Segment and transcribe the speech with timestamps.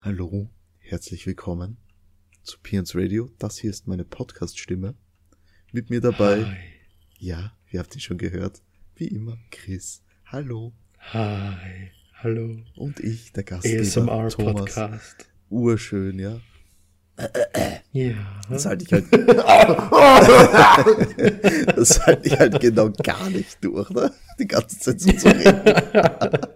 [0.00, 0.48] Hallo,
[0.78, 1.76] herzlich willkommen
[2.44, 3.32] zu Pians Radio.
[3.40, 4.94] Das hier ist meine Podcast-Stimme.
[5.72, 6.56] Mit mir dabei, Hi.
[7.18, 8.62] ja, ihr habt ihn schon gehört,
[8.94, 10.04] wie immer, Chris.
[10.26, 10.72] Hallo.
[11.00, 11.90] Hi.
[12.14, 12.58] Hallo.
[12.76, 14.54] Und ich, der Gastgeber, ASMR Thomas.
[14.54, 15.16] Podcast.
[15.50, 16.40] Urschön, ja.
[17.90, 18.40] Ja.
[18.48, 19.12] Das halte ich halt,
[21.76, 24.12] das halte ich halt genau gar nicht durch, ne?
[24.38, 26.46] Die ganze Zeit so zu reden.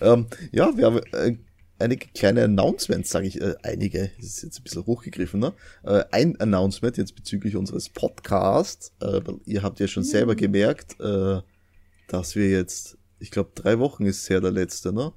[0.00, 1.36] ähm, ja, wir haben äh,
[1.78, 5.52] einige kleine Announcements, sage ich, äh, einige, das ist jetzt ein bisschen hochgegriffen, ne?
[5.82, 11.40] Äh, ein Announcement jetzt bezüglich unseres Podcasts, äh, ihr habt ja schon selber gemerkt, äh,
[12.08, 15.12] dass wir jetzt, ich glaube, drei Wochen ist her der letzte, ne?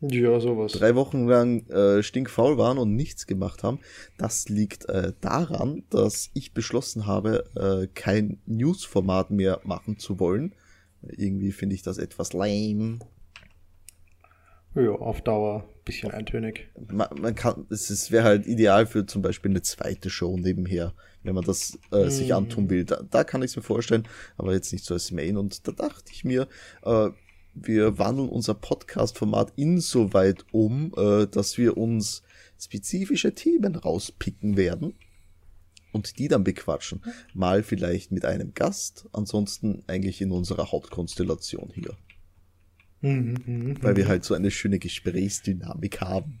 [0.00, 0.72] Ja, sowas.
[0.72, 3.80] drei Wochen lang äh, stinkfaul waren und nichts gemacht haben.
[4.16, 10.54] Das liegt äh, daran, dass ich beschlossen habe, äh, kein News-Format mehr machen zu wollen.
[11.02, 13.00] Irgendwie finde ich das etwas lame.
[14.78, 16.68] Ja, auf Dauer bisschen eintönig.
[16.88, 21.34] Man, man kann, es wäre halt ideal für zum Beispiel eine zweite Show nebenher, wenn
[21.34, 22.84] man das äh, sich antun will.
[22.84, 25.36] Da, da kann ich es mir vorstellen, aber jetzt nicht so als Main.
[25.36, 26.46] Und da dachte ich mir,
[26.84, 27.08] äh,
[27.54, 32.22] wir wandeln unser Podcast-Format insoweit um, äh, dass wir uns
[32.60, 34.94] spezifische Themen rauspicken werden
[35.92, 37.02] und die dann bequatschen.
[37.34, 41.96] Mal vielleicht mit einem Gast, ansonsten eigentlich in unserer Hauptkonstellation hier,
[43.00, 43.82] Mhm, mhm.
[43.82, 46.40] weil wir halt so eine schöne Gesprächsdynamik haben.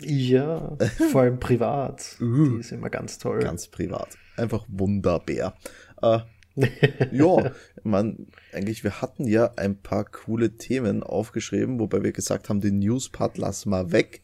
[0.00, 0.76] Ja,
[1.10, 2.16] vor allem privat.
[2.20, 3.40] Die ist immer ganz toll.
[3.40, 4.08] Ganz privat.
[4.36, 5.56] Einfach wunderbar.
[6.00, 6.20] Äh,
[7.12, 12.60] ja, man, eigentlich, wir hatten ja ein paar coole Themen aufgeschrieben, wobei wir gesagt haben,
[12.60, 14.22] den News-Part lassen wir weg.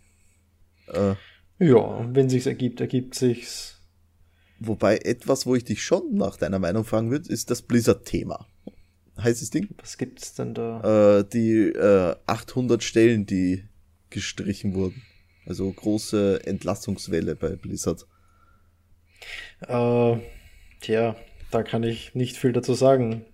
[0.89, 1.15] Äh,
[1.59, 3.81] Ja, wenn sich's ergibt, ergibt sich's.
[4.61, 8.47] wobei etwas, wo ich dich schon nach deiner Meinung fragen würde, ist das Blizzard-Thema.
[9.21, 9.69] Heißes Ding?
[9.79, 11.19] Was gibt's denn da?
[11.21, 13.65] Äh, die äh, 800 Stellen, die
[14.11, 15.03] gestrichen wurden.
[15.47, 18.07] Also große Entlassungswelle bei Blizzard.
[19.67, 20.17] Äh,
[20.81, 21.17] tja,
[21.51, 23.25] da kann ich nicht viel dazu sagen.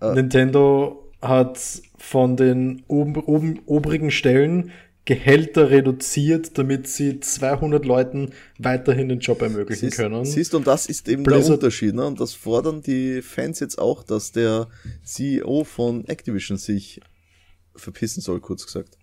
[0.00, 0.14] Äh.
[0.14, 1.60] Nintendo hat
[1.98, 4.72] von den oben, oben, obrigen Stellen
[5.04, 10.24] Gehälter reduziert, damit sie 200 Leuten weiterhin den Job ermöglichen Siehst, können.
[10.24, 12.06] siehst du, und das ist eben der Blizzard- Unterschied, ne?
[12.06, 14.68] Und das fordern die Fans jetzt auch, dass der
[15.02, 17.00] CEO von Activision sich
[17.74, 18.98] verpissen soll, kurz gesagt.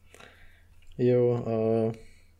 [0.97, 1.91] Ja, äh,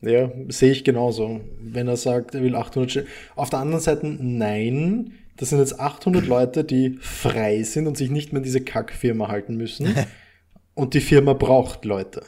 [0.01, 1.41] ja, sehe ich genauso.
[1.59, 3.07] Wenn er sagt, er will 800 Stellen.
[3.35, 8.09] Auf der anderen Seite, nein, das sind jetzt 800 Leute, die frei sind und sich
[8.09, 9.93] nicht mehr in diese Kackfirma halten müssen.
[10.73, 12.23] und die Firma braucht Leute.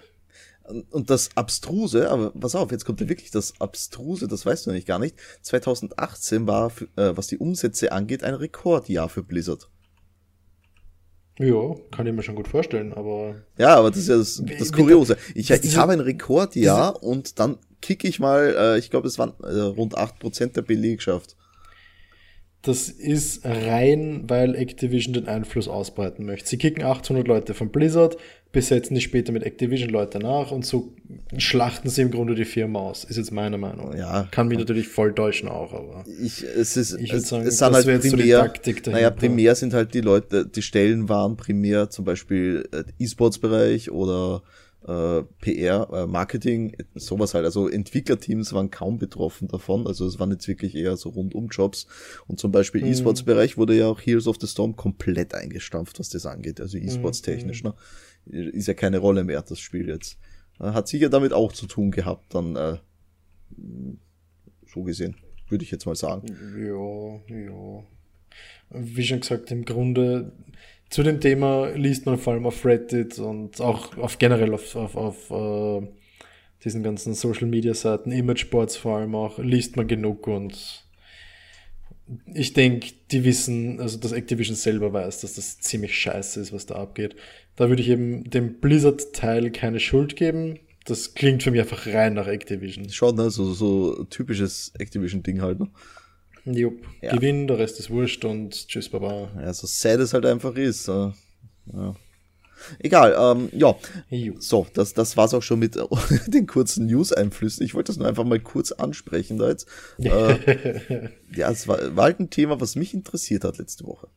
[0.92, 4.70] Und- das Abstruse, aber pass auf, jetzt kommt ja wirklich das Abstruse, das weißt du
[4.70, 5.16] nämlich gar nicht.
[5.42, 9.70] 2018 war, äh, was die Umsätze angeht, ein Rekordjahr für Blizzard.
[11.40, 14.74] Ja, kann ich mir schon gut vorstellen, aber Ja, aber das ist ja das, das
[14.74, 15.18] Kuriose.
[15.36, 19.34] Ich, ich habe ein Rekordjahr und dann kicke ich mal, äh, ich glaube, es waren
[19.44, 21.38] äh, rund 8% der Belegschaft.
[22.62, 26.50] Das ist rein, weil Activision den Einfluss ausbreiten möchte.
[26.50, 28.18] Sie kicken 800 Leute von Blizzard,
[28.52, 30.92] besetzen die später mit Activision Leute nach und so
[31.38, 33.06] schlachten sie im Grunde die Firma aus.
[33.06, 33.96] Ist jetzt meine Meinung.
[33.96, 34.28] Ja.
[34.32, 36.04] Kann mich natürlich voll täuschen auch, aber.
[36.22, 38.92] Ich, es ist, Ich würd es, sagen, es sind das halt so primär, Taktik dahinter.
[38.92, 44.42] naja, primär sind halt die Leute, die Stellen waren primär zum Beispiel äh, E-Sports-Bereich oder
[44.88, 47.46] äh, PR, äh, Marketing, sowas halt.
[47.46, 49.86] Also Entwicklerteams waren kaum betroffen davon.
[49.86, 51.88] Also es waren jetzt wirklich eher so Rundum-Jobs.
[52.28, 52.88] Und zum Beispiel Mhm.
[52.92, 56.62] E-Sports-Bereich wurde ja auch Heroes of the Storm komplett eingestampft, was das angeht.
[56.62, 57.74] Also E-Sports-technisch, Mhm.
[58.26, 58.50] ne?
[58.52, 60.18] Ist ja keine Rolle mehr, das Spiel jetzt.
[60.60, 62.78] Äh, Hat sicher damit auch zu tun gehabt, dann äh,
[64.66, 65.16] so gesehen,
[65.50, 66.26] würde ich jetzt mal sagen.
[66.58, 67.84] Ja, ja.
[68.72, 70.32] Wie schon gesagt, im Grunde
[70.90, 74.96] zu dem Thema liest man vor allem auf Reddit und auch auf generell auf, auf,
[74.96, 75.88] auf äh,
[76.64, 80.86] diesen ganzen Social Media Seiten, Imageboards vor allem auch, liest man genug und
[82.34, 86.66] ich denke, die wissen, also dass Activision selber weiß, dass das ziemlich scheiße ist, was
[86.66, 87.16] da abgeht.
[87.56, 90.60] Da würde ich eben dem Blizzard-Teil keine Schuld geben.
[90.86, 92.90] Das klingt für mich einfach rein nach Activision.
[92.90, 93.30] Schon, ne?
[93.30, 95.70] So, so typisches Activision-Ding halt, ne?
[96.54, 96.86] Jupp.
[97.02, 97.16] Ja.
[97.16, 99.30] Gewinn, der Rest ist wurscht und tschüss, Baba.
[99.36, 100.88] Ja, so sad es halt einfach ist.
[100.88, 101.14] Ja.
[102.80, 103.76] Egal, ähm, ja.
[104.40, 105.76] So, das, das war's auch schon mit
[106.28, 107.66] den kurzen News-Einflüssen.
[107.66, 109.68] Ich wollte das nur einfach mal kurz ansprechen da jetzt.
[109.98, 114.08] Äh, ja, es war, war halt ein Thema, was mich interessiert hat letzte Woche.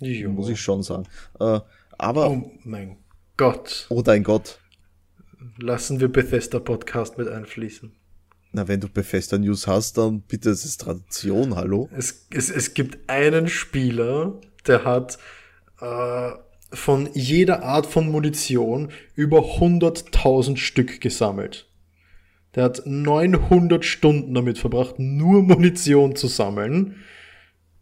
[0.00, 0.30] Jo.
[0.30, 1.04] Muss ich schon sagen.
[1.40, 1.60] Äh,
[1.98, 2.98] aber, Oh mein
[3.36, 3.86] Gott.
[3.88, 4.60] oh dein Gott.
[5.58, 7.92] Lassen wir Bethesda Podcast mit einfließen.
[8.56, 11.90] Na, wenn du Bethesda News hast, dann bitte, es ist Tradition, hallo?
[11.94, 15.18] Es, es, es gibt einen Spieler, der hat
[15.82, 16.30] äh,
[16.72, 21.68] von jeder Art von Munition über 100.000 Stück gesammelt.
[22.54, 27.04] Der hat 900 Stunden damit verbracht, nur Munition zu sammeln.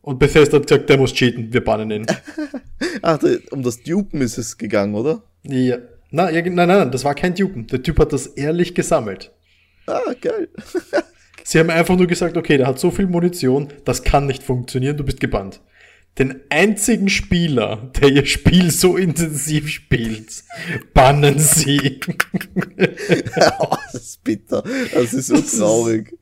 [0.00, 2.06] Und Bethesda hat gesagt, der muss cheaten, wir bannen ihn.
[3.03, 3.20] Ach,
[3.53, 5.23] um das Dupen ist es gegangen, oder?
[5.44, 5.79] Ja.
[6.11, 7.69] Na, ja, nein, nein, nein, das war kein Dupen.
[7.69, 9.31] Der Typ hat das ehrlich gesammelt.
[9.86, 10.48] Ah, geil.
[11.44, 14.96] Sie haben einfach nur gesagt, okay, der hat so viel Munition, das kann nicht funktionieren,
[14.96, 15.60] du bist gebannt.
[16.19, 20.44] Den einzigen Spieler, der ihr Spiel so intensiv spielt,
[20.94, 22.00] bannen sie.
[23.58, 24.62] oh, das ist bitter.
[24.94, 26.16] Das ist so das traurig.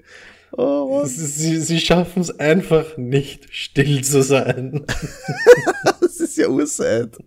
[0.53, 4.87] oh, ist, sie, sie schaffen es einfach nicht, still zu sein.
[6.01, 7.19] das ist ja ursad.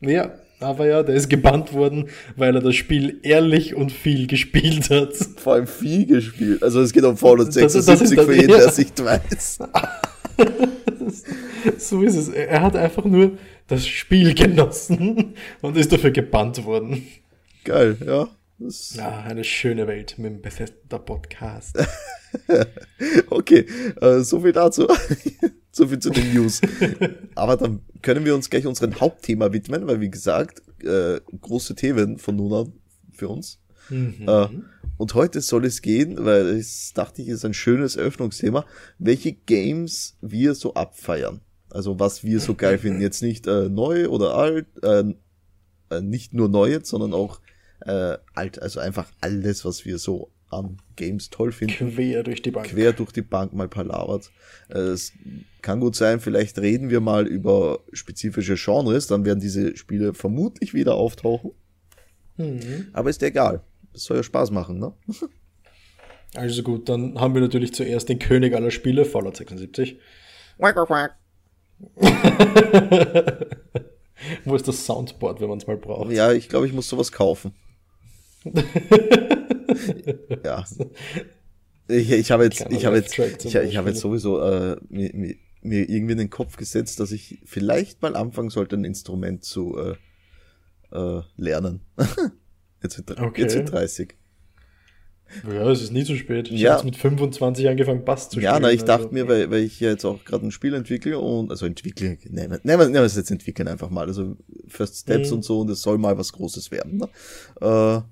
[0.00, 0.32] Ja,
[0.64, 5.14] aber ja, der ist gebannt worden, weil er das Spiel ehrlich und viel gespielt hat.
[5.36, 6.62] Vor allem viel gespielt.
[6.62, 9.58] Also es geht um Fallout 76 für jeden, der es nicht weiß.
[11.78, 12.28] so ist es.
[12.28, 13.32] Er hat einfach nur
[13.66, 17.06] das Spiel genossen und ist dafür gebannt worden.
[17.64, 18.28] Geil, ja.
[18.94, 21.76] Ja, eine schöne Welt mit dem Bethesda Podcast.
[23.30, 23.66] okay,
[24.00, 24.88] äh, so viel dazu.
[25.70, 26.62] so viel zu den News.
[27.34, 32.18] Aber dann können wir uns gleich unserem Hauptthema widmen, weil wie gesagt, äh, große Themen
[32.18, 32.72] von nun an
[33.12, 33.60] für uns.
[33.90, 34.24] Mhm.
[34.26, 34.48] Äh,
[34.96, 38.64] und heute soll es gehen, weil es dachte ich, ist ein schönes Eröffnungsthema,
[38.98, 41.42] welche Games wir so abfeiern.
[41.68, 43.02] Also was wir so geil finden.
[43.02, 45.04] Jetzt nicht äh, neu oder alt, äh,
[45.90, 47.40] äh, nicht nur neu jetzt, sondern auch
[47.84, 48.60] äh, alt.
[48.60, 51.94] Also einfach alles, was wir so an Games toll finden.
[51.94, 52.68] Quer durch die Bank.
[52.68, 54.30] Quer durch die Bank mal palabert.
[54.68, 55.12] Äh, es
[55.62, 60.74] kann gut sein, vielleicht reden wir mal über spezifische Genres, dann werden diese Spiele vermutlich
[60.74, 61.52] wieder auftauchen.
[62.36, 62.88] Mhm.
[62.92, 63.62] Aber ist egal.
[63.92, 64.92] Es soll ja Spaß machen, ne?
[66.36, 70.00] Also gut, dann haben wir natürlich zuerst den König aller Spiele, Fallout 76.
[70.58, 71.16] Quack, quack, quack.
[74.44, 76.10] Wo ist das Soundboard, wenn man es mal braucht?
[76.10, 77.54] Ja, ich glaube, ich muss sowas kaufen.
[80.44, 80.64] ja.
[81.88, 85.34] Ich, ich habe jetzt, ich habe jetzt, ich, ich habe jetzt sowieso äh, mir, mir,
[85.62, 89.76] mir, irgendwie in den Kopf gesetzt, dass ich vielleicht mal anfangen sollte, ein Instrument zu
[89.78, 89.94] äh,
[90.92, 91.80] äh, lernen.
[92.82, 93.42] jetzt, wird, okay.
[93.42, 94.16] jetzt wird 30.
[95.50, 96.50] Ja, es ist nie zu spät.
[96.50, 96.74] Ich ja.
[96.74, 98.44] habe mit 25 angefangen, Bass zu spielen.
[98.44, 99.14] Ja, na, ich dachte also.
[99.14, 102.60] mir, weil, weil ich jetzt auch gerade ein Spiel entwickle und, also entwickle, nehmen wir,
[102.64, 104.36] nehmen wir es jetzt entwickeln einfach mal, also
[104.68, 105.36] First Steps mhm.
[105.36, 106.98] und so und es soll mal was Großes werden.
[106.98, 107.08] Ne?
[107.60, 108.02] Äh,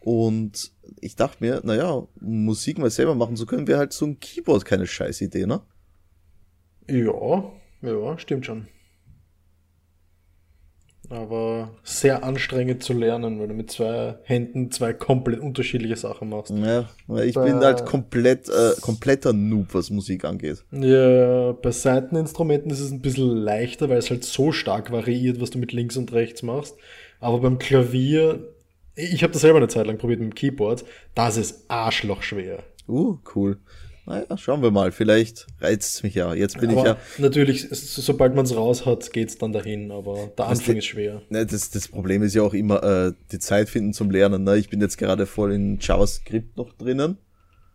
[0.00, 4.20] und ich dachte mir, naja, Musik mal selber machen zu können, wäre halt so ein
[4.20, 5.60] Keyboard keine scheiß Idee, ne?
[6.88, 7.52] Ja,
[7.82, 8.68] ja, stimmt schon
[11.10, 16.50] aber sehr anstrengend zu lernen, weil du mit zwei Händen zwei komplett unterschiedliche Sachen machst.
[16.50, 20.64] Ja, weil ich bei, bin halt komplett, äh, kompletter Noob, was Musik angeht.
[20.70, 25.50] Ja, bei Seiteninstrumenten ist es ein bisschen leichter, weil es halt so stark variiert, was
[25.50, 26.76] du mit links und rechts machst.
[27.20, 28.46] Aber beim Klavier,
[28.98, 30.84] ich habe das selber eine Zeit lang probiert mit dem Keyboard,
[31.14, 32.64] das ist arschlochschwer.
[32.88, 33.58] Uh, cool.
[34.06, 34.90] Naja, schauen wir mal.
[34.90, 36.32] Vielleicht reizt es mich ja.
[36.32, 36.96] Jetzt bin aber ich ja.
[37.18, 41.20] Natürlich, sobald man es raus hat, geht es dann dahin, aber der Anfang ist schwer.
[41.28, 44.44] Ne, das, das Problem ist ja auch immer äh, die Zeit finden zum Lernen.
[44.44, 44.56] Ne?
[44.56, 47.18] Ich bin jetzt gerade voll in JavaScript noch drinnen.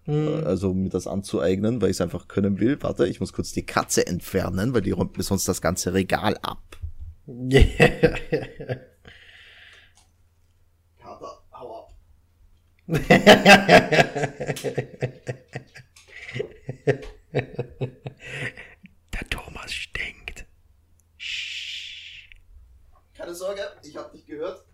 [0.06, 0.44] Hm.
[0.44, 2.78] Also mir das anzueignen, weil ich es einfach können will.
[2.82, 6.36] Warte, ich muss kurz die Katze entfernen, weil die räumt mir sonst das ganze Regal
[6.42, 6.78] ab.
[7.28, 7.64] Yeah.
[11.04, 11.94] Kater, hau ab.
[12.88, 13.00] Der
[19.30, 20.46] Thomas stinkt.
[23.18, 24.66] Keine Sorge, ich hab dich gehört.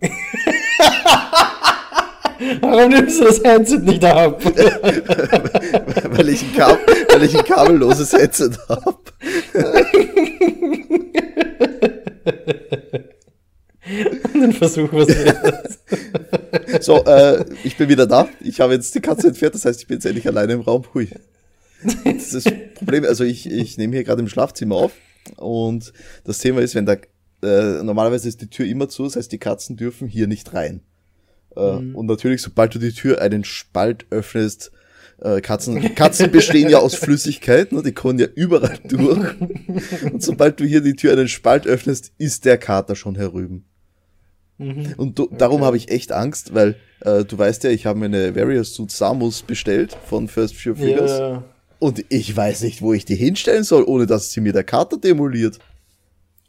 [2.60, 4.42] Warum nimmst du das Headset nicht ab?
[4.44, 8.98] weil, ich ein weil ich ein kabelloses Headset habe.
[14.34, 15.08] Den Versuch, was
[16.80, 18.28] So, äh, ich bin wieder da.
[18.40, 20.84] Ich habe jetzt die Katze entfernt, das heißt, ich bin jetzt endlich alleine im Raum.
[20.94, 21.08] Hui.
[22.04, 24.92] Das ist das Problem, also ich, ich nehme hier gerade im Schlafzimmer auf
[25.36, 25.92] und
[26.24, 26.96] das Thema ist, wenn da,
[27.42, 30.82] äh, normalerweise ist die Tür immer zu, das heißt, die Katzen dürfen hier nicht rein.
[31.56, 31.96] Äh, mhm.
[31.96, 34.72] Und natürlich, sobald du die Tür einen Spalt öffnest,
[35.20, 37.82] äh, Katzen, Katzen bestehen ja aus Flüssigkeit, ne?
[37.82, 39.40] die kommen ja überall durch.
[40.12, 43.64] Und sobald du hier die Tür einen Spalt öffnest, ist der Kater schon herüben.
[44.58, 44.94] Mhm.
[44.96, 45.66] Und du, darum okay.
[45.66, 48.90] habe ich echt Angst, weil äh, du weißt ja, ich habe mir eine Various Suit
[48.90, 51.12] Samus bestellt von First Few Figures.
[51.12, 51.44] Yeah.
[51.78, 54.98] Und ich weiß nicht, wo ich die hinstellen soll, ohne dass sie mir der Kater
[54.98, 55.58] demoliert.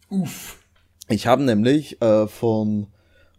[0.10, 0.60] Uff.
[1.10, 2.88] Ich habe nämlich äh, von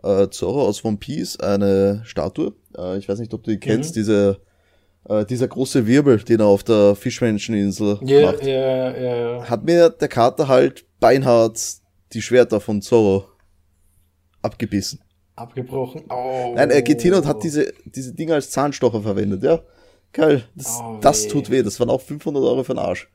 [0.03, 2.53] äh, Zorro aus One Piece eine Statue.
[2.77, 4.01] Äh, ich weiß nicht, ob du die kennst, mhm.
[4.01, 4.41] diese
[5.09, 8.45] äh, dieser große Wirbel, den er auf der Fischmenscheninsel yeah, macht.
[8.45, 9.45] Ja, ja, ja.
[9.45, 11.61] Hat mir der Kater halt beinhart
[12.13, 13.27] die Schwerter von Zorro
[14.45, 15.01] abgebissen.
[15.37, 16.05] Abgebrochen.
[16.11, 16.53] Oh.
[16.55, 19.61] Nein, er geht hin und hat diese, diese Dinger als Zahnstocher verwendet, ja.
[20.13, 21.63] Geil, das, Oh, das tut weh.
[21.63, 23.09] Das waren auch 500 Euro für den Arsch.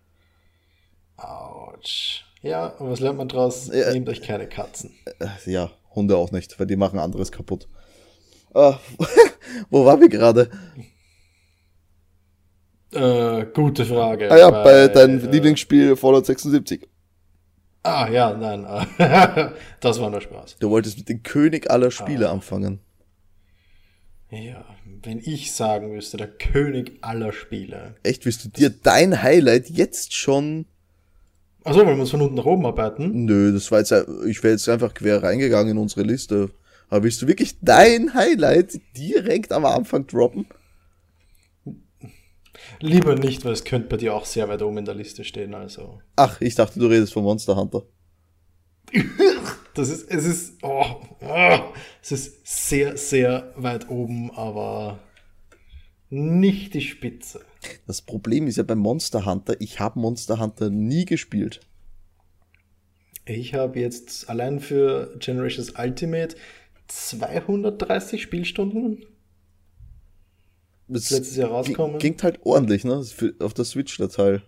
[1.15, 2.25] Autsch.
[2.41, 3.69] Ja, und was lernt man draus?
[3.73, 3.91] Ja.
[3.93, 4.91] Nehmt euch keine Katzen.
[5.19, 7.67] Äh, Ja, Hunde auch nicht, weil die machen anderes kaputt.
[8.53, 8.73] Äh,
[9.69, 10.49] wo waren wir gerade?
[12.91, 14.31] Äh, gute Frage.
[14.31, 16.88] Ah ja, bei Weil, deinem äh, Lieblingsspiel Fallout 76.
[17.83, 18.65] Ah, ja, nein.
[18.97, 20.57] äh, das war nur Spaß.
[20.59, 22.33] Du wolltest mit dem König aller Spiele Ah.
[22.33, 22.79] anfangen.
[24.31, 24.63] Ja,
[25.03, 27.95] wenn ich sagen müsste, der König aller Spiele.
[28.03, 30.65] Echt, willst du dir dein Highlight jetzt schon...
[31.63, 33.25] Achso, wollen wir uns von unten nach oben arbeiten?
[33.25, 33.91] Nö, das war jetzt,
[34.27, 36.51] ich wäre jetzt einfach quer reingegangen in unsere Liste.
[36.89, 40.47] Aber willst du wirklich dein Highlight direkt am Anfang droppen?
[42.81, 45.53] Lieber nicht, weil es könnte bei dir auch sehr weit oben in der Liste stehen,
[45.53, 46.01] also.
[46.15, 47.83] Ach, ich dachte, du redest von Monster Hunter.
[49.75, 50.83] Das ist, es ist, oh,
[51.21, 51.59] oh,
[52.01, 54.99] es ist sehr, sehr weit oben, aber
[56.09, 57.45] nicht die Spitze.
[57.87, 61.61] Das Problem ist ja beim Monster Hunter, ich habe Monster Hunter nie gespielt.
[63.25, 66.35] Ich habe jetzt allein für Generations Ultimate
[66.87, 69.05] 230 Spielstunden
[70.89, 71.99] Das letztes Jahr rauskommen.
[71.99, 73.03] Klingt halt ordentlich, ne?
[73.39, 74.41] Auf der Switch der Teil.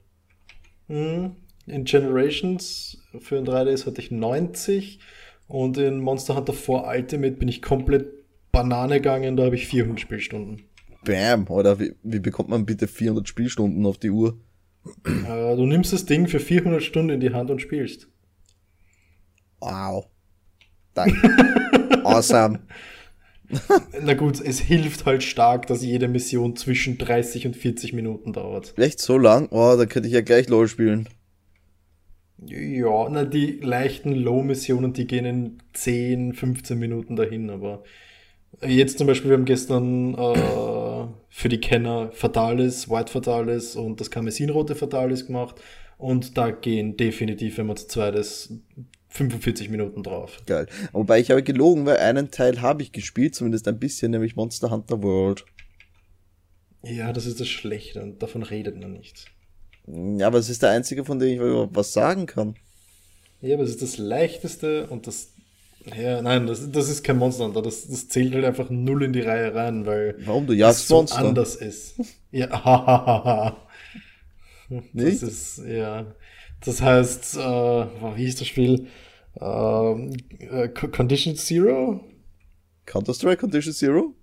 [0.88, 1.36] Mhm.
[1.68, 5.00] In Generations für ein 3DS hatte ich 90
[5.48, 8.08] und in Monster Hunter 4 Ultimate bin ich komplett
[8.52, 10.64] Banane gegangen, da habe ich 400 Spielstunden.
[11.06, 14.38] Bam, oder wie, wie bekommt man bitte 400 Spielstunden auf die Uhr?
[15.06, 18.08] Äh, du nimmst das Ding für 400 Stunden in die Hand und spielst.
[19.60, 20.08] Wow.
[20.94, 22.02] Danke.
[22.04, 22.60] awesome.
[24.02, 28.78] Na gut, es hilft halt stark, dass jede Mission zwischen 30 und 40 Minuten dauert.
[28.78, 29.48] Echt so lang?
[29.52, 31.08] Oh, da könnte ich ja gleich LOL spielen.
[32.44, 37.84] Ja, na, die leichten Low-Missionen, die gehen in 10, 15 Minuten dahin, aber
[38.66, 44.10] jetzt zum Beispiel, wir haben gestern äh, für die Kenner Fatalis, White Fatalis und das
[44.10, 45.62] Karmesinrote Fatalis gemacht
[45.98, 48.54] und da gehen definitiv, wenn man zu zweit ist,
[49.12, 50.42] 45 Minuten drauf.
[50.46, 50.68] Geil.
[50.94, 54.72] Wobei ich habe gelogen, weil einen Teil habe ich gespielt, zumindest ein bisschen, nämlich Monster
[54.72, 55.46] Hunter World.
[56.84, 59.26] Ja, das ist das Schlechte und davon redet man nicht.
[59.88, 62.56] Ja, aber es ist der einzige, von dem ich überhaupt was sagen kann.
[63.42, 65.30] Ja, aber es ist das leichteste und das.
[65.98, 67.62] Ja, nein, das, das ist kein Monster Hunter.
[67.62, 70.98] Das, das zählt halt einfach null in die Reihe rein, weil Warum du jagst so
[70.98, 71.18] Monster?
[71.20, 71.96] anders ist.
[72.32, 73.58] Ja, hahaha.
[74.70, 75.24] Das Nicht?
[75.24, 76.06] ist, ja.
[76.64, 78.88] Das heißt, äh, wie hieß das Spiel?
[79.36, 82.04] Äh, Co- Condition Zero?
[82.86, 84.16] Counter-Strike Condition Zero?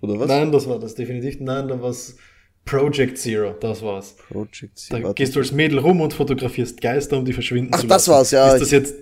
[0.00, 0.28] Oder was?
[0.28, 1.38] Nein, das war das definitiv.
[1.40, 2.16] Nein, da war's
[2.64, 3.52] Project Zero.
[3.60, 4.16] Das war's.
[4.28, 5.14] Project Da Zero.
[5.14, 8.10] gehst du als Mädel rum und fotografierst Geister, um die verschwinden Ach, zu das lassen.
[8.18, 8.94] war's, ja, Ist das jetzt,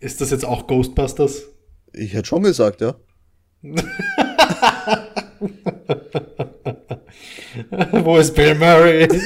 [0.00, 1.44] ist das jetzt auch Ghostbusters?
[1.92, 2.94] Ich hätte schon gesagt, ja.
[7.92, 9.08] Wo ist Bill Murray?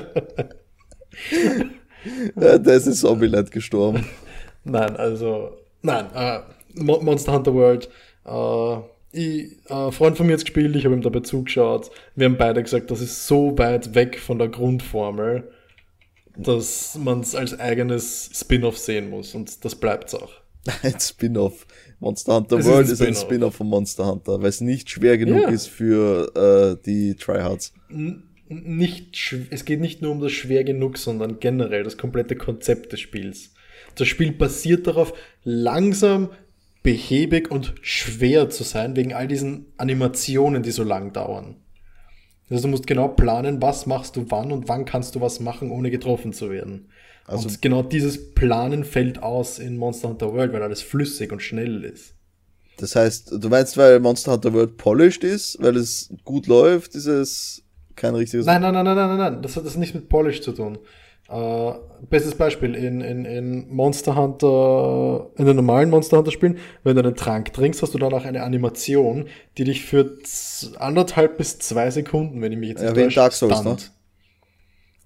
[2.36, 4.04] der ist in Zombieland gestorben.
[4.64, 6.40] nein, also, nein, äh,
[6.74, 7.88] Mo- Monster Hunter World.
[8.24, 8.76] Äh,
[9.12, 11.90] ich, äh, ein Freund von mir hat gespielt, ich habe ihm dabei zugeschaut.
[12.14, 15.50] Wir haben beide gesagt, das ist so weit weg von der Grundformel,
[16.36, 19.34] dass man es als eigenes Spin-off sehen muss.
[19.34, 20.30] Und das bleibt's auch.
[20.82, 21.66] Ein Spin-off.
[21.98, 23.20] Monster Hunter Es World ist ein Spin-off.
[23.22, 25.48] Spin-off von Monster Hunter, weil es nicht schwer genug Ja.
[25.48, 27.72] ist für äh, die Tryhards.
[27.90, 28.22] N-
[28.52, 32.98] Nicht, es geht nicht nur um das schwer genug, sondern generell das komplette Konzept des
[32.98, 33.54] Spiels.
[33.94, 35.14] Das Spiel basiert darauf,
[35.44, 36.30] langsam,
[36.82, 41.56] behäbig und schwer zu sein, wegen all diesen Animationen, die so lang dauern.
[42.48, 45.70] Also du musst genau planen, was machst du wann und wann kannst du was machen,
[45.70, 46.88] ohne getroffen zu werden.
[47.26, 51.40] Also- und genau dieses Planen fällt aus in Monster Hunter World, weil alles flüssig und
[51.40, 52.14] schnell ist.
[52.78, 57.06] Das heißt, du meinst, weil Monster Hunter World polished ist, weil es gut läuft, ist
[57.06, 57.62] es
[58.00, 58.46] kein richtiges.
[58.46, 59.42] Nein, nein, nein, nein, nein, nein, nein.
[59.42, 60.78] Das hat das nichts mit Polish zu tun.
[61.28, 61.72] Äh,
[62.08, 67.02] bestes Beispiel in, in, in Monster Hunter, in den normalen Monster Hunter Spielen, wenn du
[67.04, 69.26] einen Trank trinkst, hast du dann auch eine Animation,
[69.56, 70.16] die dich für
[70.78, 73.60] anderthalb bis zwei Sekunden, wenn ich mich jetzt Ja, nicht in täusche, Dark Souls, ne?
[73.60, 73.92] stunt.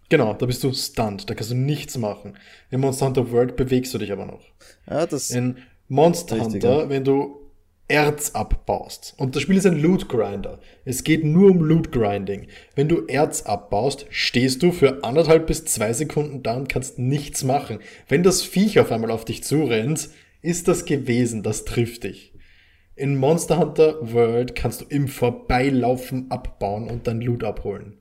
[0.09, 2.39] Genau, da bist du stunned, da kannst du nichts machen.
[2.71, 4.41] In Monster Hunter World bewegst du dich aber noch.
[4.89, 5.31] Ja, das.
[5.31, 5.59] In
[5.89, 6.89] Monster Richtig, Hunter, ja.
[6.89, 7.44] wenn du
[7.87, 12.47] Erz abbaust, und das Spiel ist ein Loot Grinder, es geht nur um Loot Grinding.
[12.75, 17.45] Wenn du Erz abbaust, stehst du für anderthalb bis zwei Sekunden da und kannst nichts
[17.45, 17.81] machen.
[18.09, 20.09] Wenn das Viech auf einmal auf dich zurennt,
[20.41, 22.33] ist das gewesen, das trifft dich.
[22.97, 27.99] In Monster Hunter World kannst du im Vorbeilaufen abbauen und dann Loot abholen.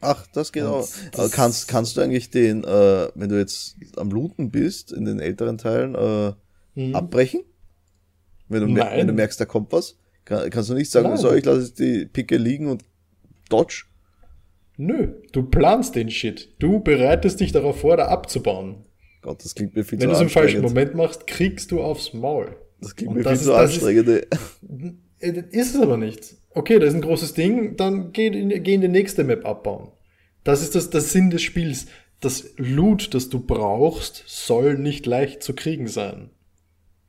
[0.00, 0.86] Ach, das geht auch.
[1.12, 5.18] Das kannst, kannst du eigentlich den, äh, wenn du jetzt am Looten bist, in den
[5.18, 6.32] älteren Teilen, äh,
[6.74, 6.94] mhm.
[6.94, 7.40] abbrechen?
[8.54, 9.98] Wenn du, mer wenn du merkst, da kommt was?
[10.24, 11.18] Kann, kannst du nicht sagen, Nein.
[11.18, 12.84] so, ich lasse die Picke liegen und
[13.50, 13.84] dodge?
[14.76, 16.54] Nö, du planst den Shit.
[16.58, 18.84] Du bereitest dich darauf vor, da abzubauen.
[19.22, 20.12] Gott, das klingt mir viel Wenn zu.
[20.12, 22.56] Wenn du es im falschen Moment machst, kriegst du aufs Maul.
[22.80, 24.08] Das klingt und mir viel zu anstrengend.
[25.18, 26.36] Ist, ist es aber nicht.
[26.50, 29.90] Okay, da ist ein großes Ding, dann geh in, geh in die nächste Map abbauen.
[30.44, 31.86] Das ist das, das Sinn des Spiels.
[32.20, 36.30] Das Loot, das du brauchst, soll nicht leicht zu kriegen sein.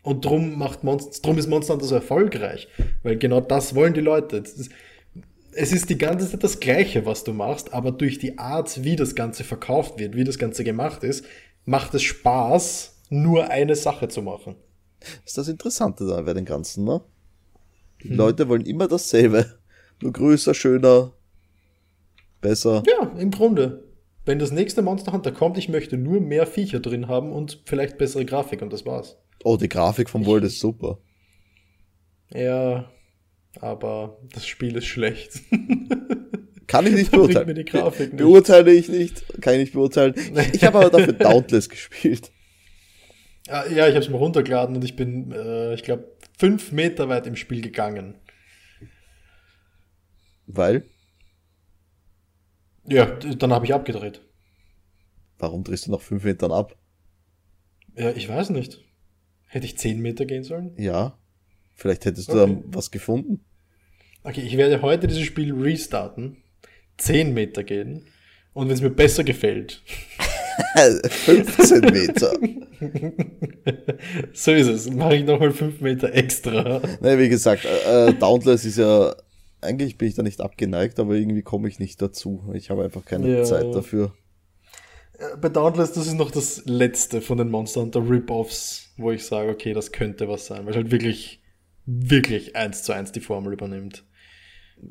[0.06, 2.68] Und drum macht Monster, drum ist Monster Hunter so erfolgreich.
[3.02, 4.38] Weil genau das wollen die Leute.
[4.38, 4.70] Ist,
[5.52, 8.96] es ist die ganze Zeit das Gleiche, was du machst, aber durch die Art, wie
[8.96, 11.26] das Ganze verkauft wird, wie das Ganze gemacht ist,
[11.66, 14.56] macht es Spaß, nur eine Sache zu machen.
[15.26, 17.02] Ist das Interessante da bei den Ganzen, ne?
[18.04, 18.18] Die hm.
[18.18, 19.58] Leute wollen immer dasselbe.
[20.04, 21.14] Nur größer, schöner,
[22.42, 22.84] besser.
[22.86, 23.86] Ja, im Grunde.
[24.24, 27.98] Wenn das nächste Monster Hunter kommt, ich möchte nur mehr Viecher drin haben und vielleicht
[27.98, 29.18] bessere Grafik und das war's.
[29.46, 30.98] Oh, die Grafik vom World ist super.
[32.32, 32.92] Ja,
[33.62, 35.40] aber das Spiel ist schlecht.
[36.66, 37.56] Kann ich nicht beurteilen.
[37.56, 38.18] Nicht.
[38.18, 40.16] Beurteile ich nicht, kann ich nicht beurteilen.
[40.52, 42.32] Ich habe aber dafür Dauntless gespielt.
[43.46, 47.28] Ja, ich habe es mal runtergeladen und ich bin, äh, ich glaube, fünf Meter weit
[47.28, 48.16] im Spiel gegangen.
[50.48, 50.90] Weil?
[52.88, 54.22] Ja, dann habe ich abgedreht.
[55.38, 56.76] Warum drehst du nach fünf Metern ab?
[57.96, 58.85] Ja, ich weiß nicht.
[59.56, 60.74] Hätte ich zehn Meter gehen sollen?
[60.76, 61.18] Ja.
[61.76, 62.58] Vielleicht hättest du okay.
[62.62, 63.40] da was gefunden.
[64.22, 66.36] Okay, ich werde heute dieses Spiel restarten,
[66.98, 68.06] zehn Meter gehen
[68.52, 69.82] und wenn es mir besser gefällt.
[70.76, 72.34] 15 Meter.
[74.34, 74.92] so ist es.
[74.92, 76.82] Mache ich nochmal fünf Meter extra.
[77.00, 79.16] Nein, wie gesagt, äh, äh Dauntless ist ja
[79.62, 82.44] eigentlich bin ich da nicht abgeneigt, aber irgendwie komme ich nicht dazu.
[82.56, 83.44] Ich habe einfach keine ja.
[83.46, 84.14] Zeit dafür.
[85.40, 89.50] Bei Dauntless, das ist noch das letzte von den Monster Hunter Rip-Offs, wo ich sage,
[89.50, 91.42] okay, das könnte was sein, weil es halt wirklich,
[91.86, 94.04] wirklich eins zu eins die Formel übernimmt.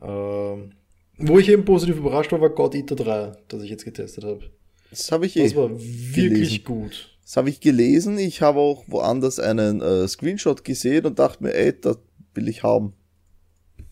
[0.03, 0.73] Ähm,
[1.19, 4.51] wo ich eben positiv überrascht war, war God Eater 3, das ich jetzt getestet habe.
[4.91, 6.65] Das habe ich Das eh war wirklich gelesen.
[6.65, 7.17] gut.
[7.23, 8.19] Das habe ich gelesen.
[8.19, 11.99] Ich habe auch woanders einen äh, Screenshot gesehen und dachte mir, ey, das
[12.35, 12.93] will ich haben.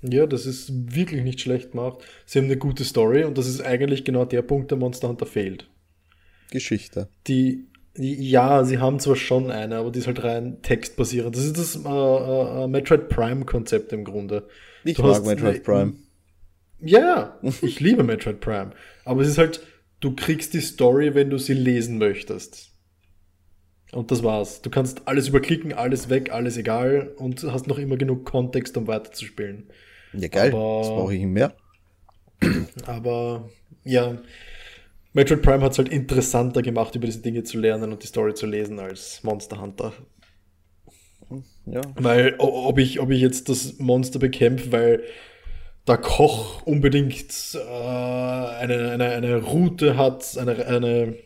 [0.02, 1.98] Ja, das ist wirklich nicht schlecht gemacht.
[2.26, 5.26] Sie haben eine gute Story und das ist eigentlich genau der Punkt, der Monster Hunter
[5.26, 5.68] fehlt.
[6.50, 7.08] Geschichte.
[7.28, 11.36] Die ja, sie haben zwar schon eine, aber die ist halt rein textbasierend.
[11.36, 14.48] Das ist das äh, äh, Metroid Prime-Konzept im Grunde.
[14.84, 15.92] Ich du mag Metroid eine, Prime.
[16.80, 18.70] Ja, ich liebe Metroid Prime.
[19.04, 19.60] Aber es ist halt,
[20.00, 22.70] du kriegst die Story, wenn du sie lesen möchtest.
[23.92, 24.62] Und das war's.
[24.62, 28.86] Du kannst alles überklicken, alles weg, alles egal und hast noch immer genug Kontext, um
[28.86, 29.68] weiterzuspielen.
[30.14, 30.50] Ja, geil.
[30.52, 31.54] Aber, das brauche ich mehr.
[32.86, 33.50] Aber
[33.84, 34.18] ja,
[35.12, 38.34] Metroid Prime hat es halt interessanter gemacht, über diese Dinge zu lernen und die Story
[38.34, 39.92] zu lesen als Monster Hunter.
[41.66, 41.82] Ja.
[41.96, 45.02] Weil, ob ich, ob ich jetzt das Monster bekämpfe, weil
[45.86, 51.16] der Koch unbedingt äh, eine, eine, eine Route hat, eine, eine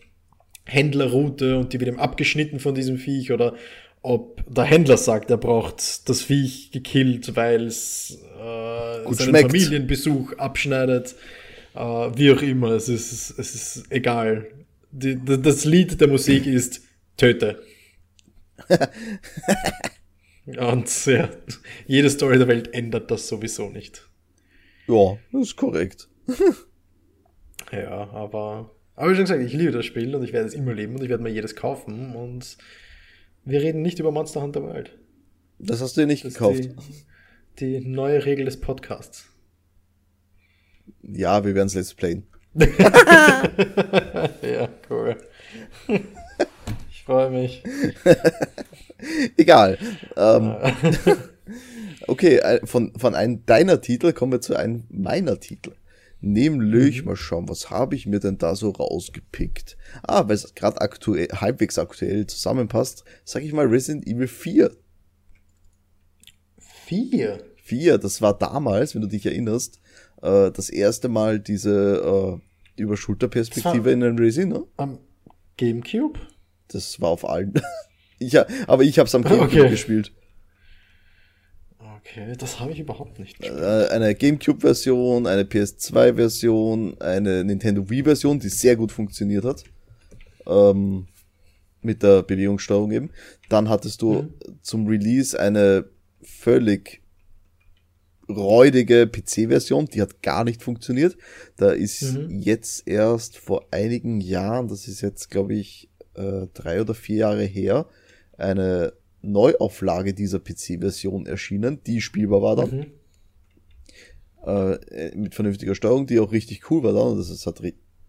[0.64, 3.55] Händlerroute und die wird ihm abgeschnitten von diesem Viech oder
[4.03, 9.51] ob der Händler sagt, er braucht das Viech gekillt, weil es äh, seinen schmeckt.
[9.51, 11.16] Familienbesuch abschneidet.
[11.76, 14.46] Äh, wie auch immer, es ist, es ist egal.
[14.90, 16.80] Die, das Lied der Musik ist
[17.16, 17.62] Töte.
[20.46, 21.28] Und ja,
[21.86, 24.08] jede Story der Welt ändert das sowieso nicht.
[24.86, 26.08] Ja, das ist korrekt.
[27.72, 30.72] ja, aber, aber wie schon gesagt, ich liebe das Spiel und ich werde es immer
[30.72, 32.56] lieben und ich werde mir jedes kaufen und
[33.44, 34.96] wir reden nicht über Monster Hunter World.
[35.58, 36.70] Das hast du dir nicht das gekauft.
[37.58, 39.28] Die, die neue Regel des Podcasts.
[41.03, 42.27] Ja, wir werden es Let's Playen.
[44.42, 45.16] ja, cool.
[46.90, 47.62] Ich freue mich.
[49.37, 49.79] Egal.
[50.16, 50.57] Ähm,
[52.07, 55.72] okay, von, von einem deiner Titel kommen wir zu einem meiner Titel.
[56.20, 57.09] Nämlich, mhm.
[57.09, 59.77] mal schauen, was habe ich mir denn da so rausgepickt?
[60.03, 64.70] Ah, weil es gerade aktuell, halbwegs aktuell zusammenpasst, sag ich mal Resident Evil 4.
[66.59, 67.44] 4?
[67.57, 69.81] 4, das war damals, wenn du dich erinnerst,
[70.22, 72.40] äh, das erste Mal diese
[72.76, 74.64] äh, Überschulterperspektive in einem Resi, ne?
[74.76, 74.98] Am
[75.57, 76.18] Gamecube?
[76.68, 77.55] Das war auf allen.
[78.18, 79.70] ich, aber ich habe es am Gamecube okay.
[79.70, 80.12] gespielt.
[81.79, 83.61] Okay, das habe ich überhaupt nicht gespielt.
[83.61, 89.64] Äh, eine Gamecube-Version, eine PS2-Version, eine Nintendo Wii-Version, die sehr gut funktioniert hat.
[90.46, 91.09] Ähm,
[91.83, 93.11] mit der Bewegungssteuerung eben.
[93.48, 94.35] Dann hattest du mhm.
[94.62, 95.87] zum Release eine
[96.22, 97.00] völlig
[98.28, 101.16] räudige PC-Version, die hat gar nicht funktioniert.
[101.56, 102.40] Da ist mhm.
[102.40, 107.44] jetzt erst vor einigen Jahren, das ist jetzt, glaube ich, äh, drei oder vier Jahre
[107.44, 107.86] her,
[108.36, 112.70] eine Neuauflage dieser PC-Version erschienen, die spielbar war dann.
[112.70, 112.86] Mhm.
[114.46, 117.16] Äh, mit vernünftiger Steuerung, die auch richtig cool war dann.
[117.16, 117.60] Das ist halt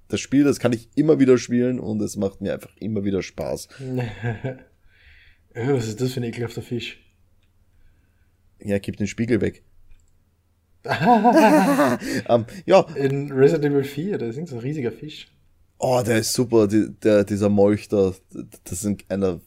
[0.07, 3.21] das Spiel, das kann ich immer wieder spielen und es macht mir einfach immer wieder
[3.21, 3.67] Spaß.
[5.53, 7.03] Was ist das für ein ekelhafter Fisch?
[8.59, 9.63] Ja, gib den Spiegel weg.
[12.29, 12.81] Um, ja.
[12.95, 15.27] In Resident Evil 4, da ist so ein riesiger Fisch.
[15.79, 18.13] Oh, der ist super, die, der, dieser Molch da.
[18.63, 19.39] Das sind einer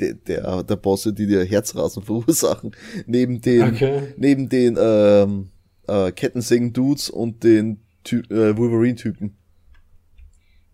[0.00, 2.74] der, der, der Bosse, die dir Herzrasen verursachen.
[3.06, 4.02] Neben den, okay.
[4.16, 5.48] neben den ähm,
[5.86, 9.36] äh, Kettensägen-Dudes und den Ty äh, Wolverine-Typen.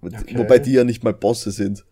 [0.00, 0.38] Okay.
[0.38, 1.84] Wobei die ja nicht mal Bosse sind.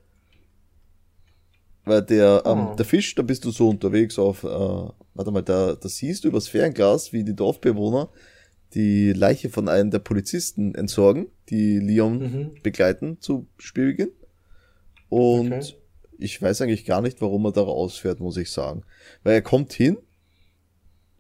[1.86, 2.74] Weil der, ähm, oh.
[2.74, 6.28] der Fisch, da bist du so unterwegs auf, äh, warte mal, da, da siehst du
[6.28, 8.10] übers Fernglas, wie die Dorfbewohner
[8.74, 12.50] die Leiche von einem der Polizisten entsorgen, die Leon mhm.
[12.62, 14.10] begleiten zu Spielbeginn.
[15.08, 15.74] Und okay.
[16.18, 18.82] ich weiß eigentlich gar nicht, warum er da rausfährt, muss ich sagen.
[19.22, 19.98] Weil er kommt hin,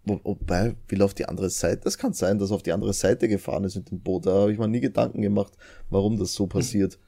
[0.04, 3.28] wobei, will auf die andere Seite, das kann sein, dass er auf die andere Seite
[3.28, 4.26] gefahren ist mit dem Boot.
[4.26, 5.52] Da habe ich mir nie Gedanken gemacht,
[5.88, 6.98] warum das so passiert.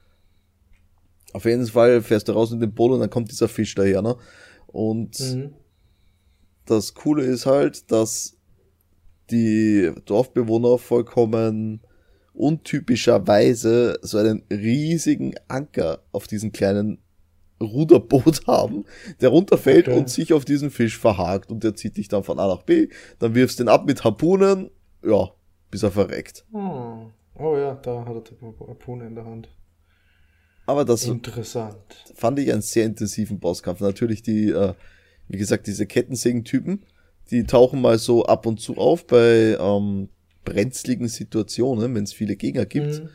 [1.33, 4.01] Auf jeden Fall fährst du raus mit dem Boot und dann kommt dieser Fisch daher,
[4.01, 4.15] ne?
[4.67, 5.53] Und mhm.
[6.65, 8.37] das Coole ist halt, dass
[9.29, 11.81] die Dorfbewohner vollkommen
[12.33, 16.99] untypischerweise so einen riesigen Anker auf diesen kleinen
[17.61, 18.85] Ruderboot haben,
[19.21, 19.97] der runterfällt okay.
[19.97, 22.87] und sich auf diesen Fisch verhakt und der zieht dich dann von A nach B,
[23.19, 24.71] dann wirfst du den ab mit Harpunen,
[25.03, 25.29] ja,
[25.69, 26.45] bis er verreckt.
[26.51, 27.11] Hm.
[27.35, 29.49] Oh ja, da hat er Harpune in der Hand.
[30.69, 31.75] Aber das Interessant.
[32.13, 33.79] fand ich einen sehr intensiven Bosskampf.
[33.79, 34.75] Natürlich die, äh,
[35.27, 36.85] wie gesagt, diese Kettensägen-Typen,
[37.31, 40.09] die tauchen mal so ab und zu auf bei ähm,
[40.45, 43.01] brenzligen Situationen, wenn es viele Gegner gibt.
[43.01, 43.09] Mhm.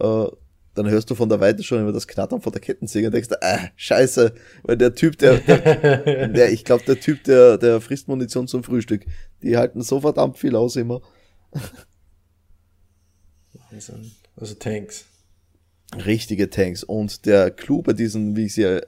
[0.00, 0.26] Äh,
[0.74, 3.30] dann hörst du von der Weite schon immer das Knattern von der Kettensäge und denkst,
[3.40, 8.08] äh, scheiße, weil der Typ, der, der, der ich glaube, der Typ, der, der frisst
[8.08, 9.06] Munition zum Frühstück.
[9.42, 11.00] Die halten so verdammt viel aus immer.
[13.70, 14.12] Wahnsinn.
[14.36, 15.06] Also Tanks.
[16.04, 16.84] Richtige Tanks.
[16.84, 18.80] Und der Clou bei diesen, wie ich sie ja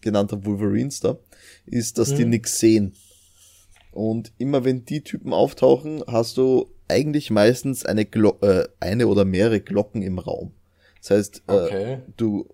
[0.00, 1.18] genannt habe, Wolverines da,
[1.66, 2.16] ist, dass hm.
[2.16, 2.30] die mhm.
[2.30, 2.94] nix sehen.
[3.92, 9.24] Und immer wenn die Typen auftauchen, hast du eigentlich meistens eine, Glo äh, eine oder
[9.24, 10.52] mehrere Glocken im Raum.
[11.00, 11.92] Das heißt, äh, okay.
[11.94, 12.48] äh, du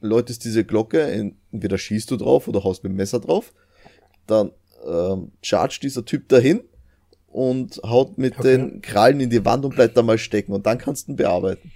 [0.00, 3.52] läutest diese Glocke, entweder schießt du drauf oder haust mit dem Messer drauf,
[4.26, 4.52] dann
[4.86, 6.62] ähm, charge dieser Typ dahin
[7.28, 8.56] und haut mit okay.
[8.56, 11.16] den Krallen in die Wand und bleibt da mal stecken und dann kannst du ihn
[11.16, 11.72] bearbeiten.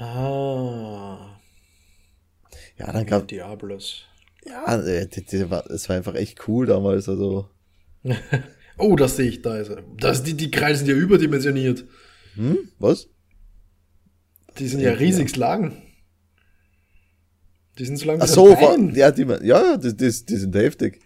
[0.00, 1.38] Ah.
[2.78, 4.06] Ja, dann gab Diablos.
[4.46, 7.50] Ja, äh, es war einfach echt cool damals, also.
[8.78, 9.50] oh, das sehe ich da.
[9.50, 9.76] Also.
[9.98, 11.84] Das, die, die Krallen sind ja überdimensioniert.
[12.34, 12.70] Hm?
[12.78, 13.08] Was?
[14.58, 15.38] Die sind ja riesig ja.
[15.38, 15.82] lang.
[17.78, 21.00] Die sind so lang Ach so, war, ja, die, ja, die, die, die sind heftig.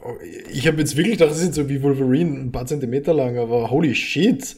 [0.00, 0.14] Oh,
[0.50, 3.70] ich habe jetzt wirklich gedacht, das sind so wie Wolverine, ein paar Zentimeter lang, aber
[3.70, 4.56] holy shit.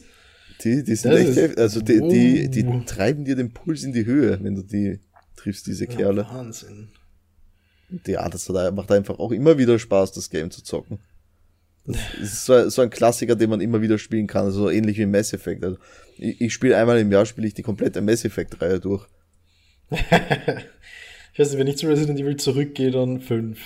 [0.63, 1.57] Die, die sind das echt heftig.
[1.57, 4.99] Also die, die, die treiben dir den Puls in die Höhe, wenn du die
[5.35, 6.25] triffst, diese ja, Kerle.
[6.29, 6.89] Wahnsinn.
[8.05, 10.99] Ja, das macht einfach auch immer wieder Spaß, das Game zu zocken.
[11.85, 14.97] Das ist so, so, ein Klassiker, den man immer wieder spielen kann, so also ähnlich
[14.97, 15.63] wie Mass Effect.
[15.63, 15.77] Also
[16.17, 19.07] ich, ich spiele einmal im Jahr, spiele ich die komplette Mass Effect-Reihe durch.
[19.89, 23.59] ich weiß nicht, wenn ich zu Resident Evil zurückgehe, dann 5.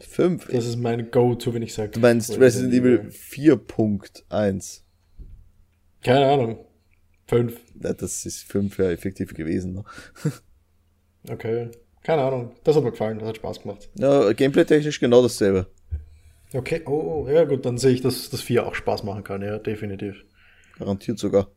[0.00, 0.48] 5?
[0.48, 1.90] Das ist mein Go-To, wenn ich sage.
[1.92, 4.80] Du meinst Resident, Resident Evil 4.1?
[6.02, 6.64] Keine Ahnung.
[7.26, 7.60] 5.
[7.82, 9.74] Ja, das ist 5 ja effektiv gewesen.
[9.74, 9.84] Ne?
[11.32, 11.70] okay.
[12.02, 12.52] Keine Ahnung.
[12.64, 13.90] Das hat mir gefallen, das hat Spaß gemacht.
[13.96, 15.66] Ja, gameplay-technisch genau dasselbe.
[16.54, 19.42] Okay, oh, oh, ja gut, dann sehe ich, dass das 4 auch Spaß machen kann,
[19.42, 20.24] ja, definitiv.
[20.78, 21.50] Garantiert sogar.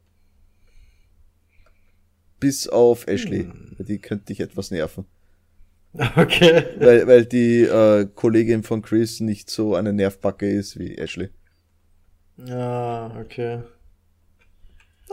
[2.39, 3.43] Bis auf Ashley.
[3.43, 3.77] Hm.
[3.79, 5.05] Die könnte dich etwas nerven.
[6.15, 6.63] Okay.
[6.77, 11.29] Weil, weil die äh, Kollegin von Chris nicht so eine Nervbacke ist wie Ashley.
[12.37, 13.63] Ja, okay.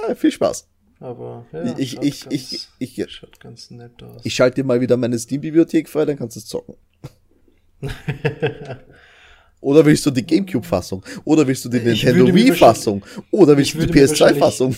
[0.07, 0.69] Ah, viel Spaß.
[1.01, 4.21] Aber ja, ich, ich, ganz, ich, ich, ich, schaut ganz nett aus.
[4.25, 6.75] Ich schalte dir mal wieder meine Steam-Bibliothek frei, dann kannst du es zocken.
[9.61, 11.05] Oder willst du die Gamecube-Fassung?
[11.25, 13.05] Oder willst du die Nintendo Wii-Fassung?
[13.31, 14.77] Oder willst du die PS2-Fassung?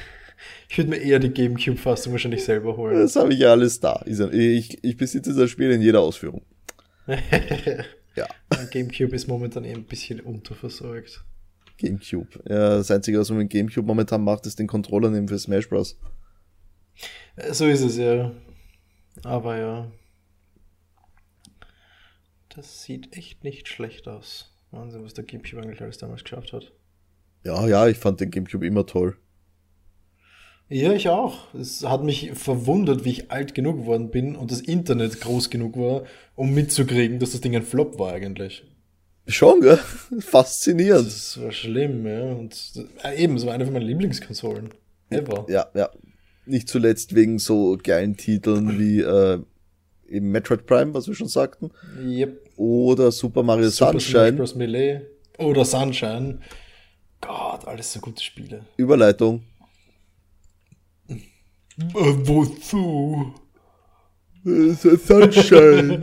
[0.68, 2.98] ich würde mir eher die Gamecube-Fassung wahrscheinlich selber holen.
[2.98, 4.02] Das habe ich ja alles da.
[4.06, 6.42] Ich, ich besitze das Spiel in jeder Ausführung.
[8.16, 8.26] ja.
[8.70, 11.24] Gamecube ist momentan eh ein bisschen unterversorgt.
[11.78, 12.28] Gamecube.
[12.48, 15.68] Ja, das Einzige, was man mit Gamecube momentan macht, ist den Controller nehmen für Smash
[15.68, 15.98] Bros.
[17.50, 18.32] So ist es ja.
[19.24, 19.90] Aber ja.
[22.54, 24.52] Das sieht echt nicht schlecht aus.
[24.70, 26.72] Wahnsinn, was der GameCube eigentlich alles damals geschafft hat.
[27.44, 29.16] Ja, ja, ich fand den GameCube immer toll.
[30.68, 31.54] Ja, ich auch.
[31.54, 35.78] Es hat mich verwundert, wie ich alt genug geworden bin und das Internet groß genug
[35.78, 38.64] war, um mitzukriegen, dass das Ding ein Flop war eigentlich.
[39.28, 39.78] Schon, gell?
[40.20, 41.06] Faszinierend.
[41.06, 42.32] Das war schlimm, ja.
[42.32, 42.72] Und
[43.04, 44.70] äh, eben, es war eine von meinen Lieblingskonsolen.
[45.10, 45.46] Ever.
[45.48, 45.90] Ja, ja.
[46.46, 49.38] Nicht zuletzt wegen so geilen Titeln wie äh,
[50.08, 51.70] eben Metroid Prime, was wir schon sagten.
[52.02, 52.40] Yep.
[52.56, 54.32] Oder Super Mario Super Smash Sunshine.
[54.32, 54.54] Bros.
[54.54, 55.02] Melee.
[55.36, 56.40] Oder Sunshine.
[57.20, 58.64] Gott, alles so gute Spiele.
[58.78, 59.42] Überleitung.
[61.08, 61.16] Äh,
[61.94, 63.34] wozu?
[64.44, 66.02] Sunshine.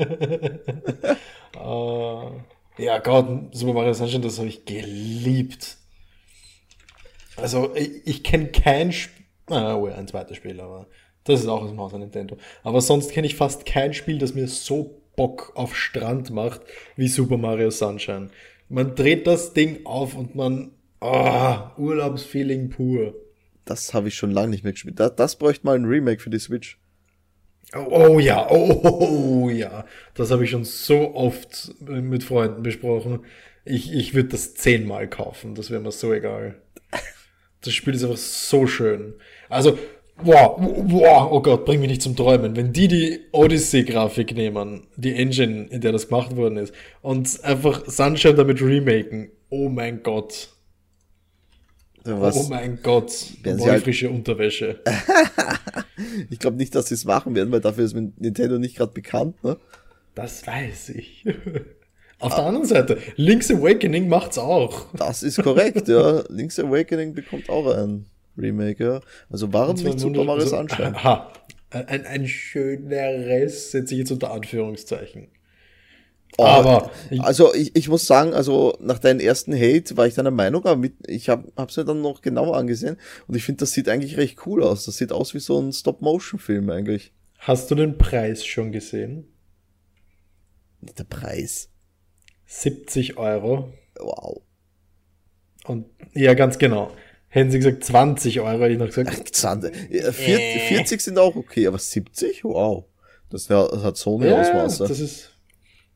[1.54, 2.30] Äh,
[2.78, 5.78] ja, Gott, Super Mario Sunshine, das habe ich geliebt.
[7.38, 9.26] Also, ich, ich kenne kein Spiel.
[9.48, 10.88] Ah, oh ja, ein zweites Spiel, aber
[11.24, 12.38] das ist auch aus dem Hause Nintendo.
[12.64, 16.62] Aber sonst kenne ich fast kein Spiel, das mir so Bock auf Strand macht
[16.96, 18.30] wie Super Mario Sunshine.
[18.70, 20.72] Man dreht das Ding auf und man.
[21.02, 23.14] Ah, Urlaubsfeeling pur.
[23.66, 25.00] das habe ich schon lange nicht mehr gespielt.
[25.00, 26.80] Das, das bräuchte mal ein Remake für die Switch.
[27.74, 29.86] Oh, oh ja, oh, oh ja.
[30.14, 33.26] Das habe ich schon so oft mit Freunden besprochen.
[33.66, 35.56] Ich, ich würde das zehnmal kaufen.
[35.56, 36.62] Das wäre mir so egal.
[37.62, 39.16] Das Spiel ist einfach so schön.
[39.50, 39.78] Also,
[40.18, 42.56] wow, wow, oh Gott, bring mich nicht zum Träumen.
[42.56, 47.86] Wenn die die Odyssey-Grafik nehmen, die Engine, in der das gemacht worden ist, und einfach
[47.88, 50.50] Sunshine damit remaken, oh mein Gott.
[52.04, 53.12] Was, oh mein Gott.
[53.44, 54.80] Neue halt- frische Unterwäsche.
[56.30, 59.44] ich glaube nicht, dass sie es machen werden, weil dafür ist Nintendo nicht gerade bekannt.
[59.44, 59.58] Ne?
[60.14, 61.26] Das weiß ich.
[62.20, 64.94] Auf der anderen Seite, Link's Awakening macht's auch.
[64.94, 66.24] Das ist korrekt, ja.
[66.30, 68.06] Link's Awakening bekommt auch ein
[68.38, 69.02] Remake, ja.
[69.30, 70.96] Also warum nicht Super Mario Sunshine?
[70.96, 71.32] Aha.
[71.72, 75.28] Ein, ein schöneres setze ich jetzt unter Anführungszeichen.
[76.38, 80.32] Oh, Aber also ich, ich muss sagen, also nach deinem ersten Hate war ich deiner
[80.32, 83.72] Meinung, aber mit, ich habe es mir dann noch genauer angesehen und ich finde, das
[83.72, 84.86] sieht eigentlich recht cool aus.
[84.86, 87.14] Das sieht aus wie so ein Stop-Motion-Film eigentlich.
[87.40, 89.28] Hast du den Preis schon gesehen?
[90.82, 91.70] Der Preis.
[92.48, 93.74] 70 Euro.
[93.98, 94.42] Wow.
[95.66, 96.92] Und ja, ganz genau.
[97.28, 99.32] Hätten sie gesagt 20 Euro, hätte ich noch gesagt.
[99.32, 99.72] Xander.
[99.90, 102.44] Ja, vier- 40 sind auch okay, aber 70?
[102.44, 102.86] Wow.
[103.30, 104.88] Das hat so eine Ja, Ausmaße.
[104.88, 105.32] das ist,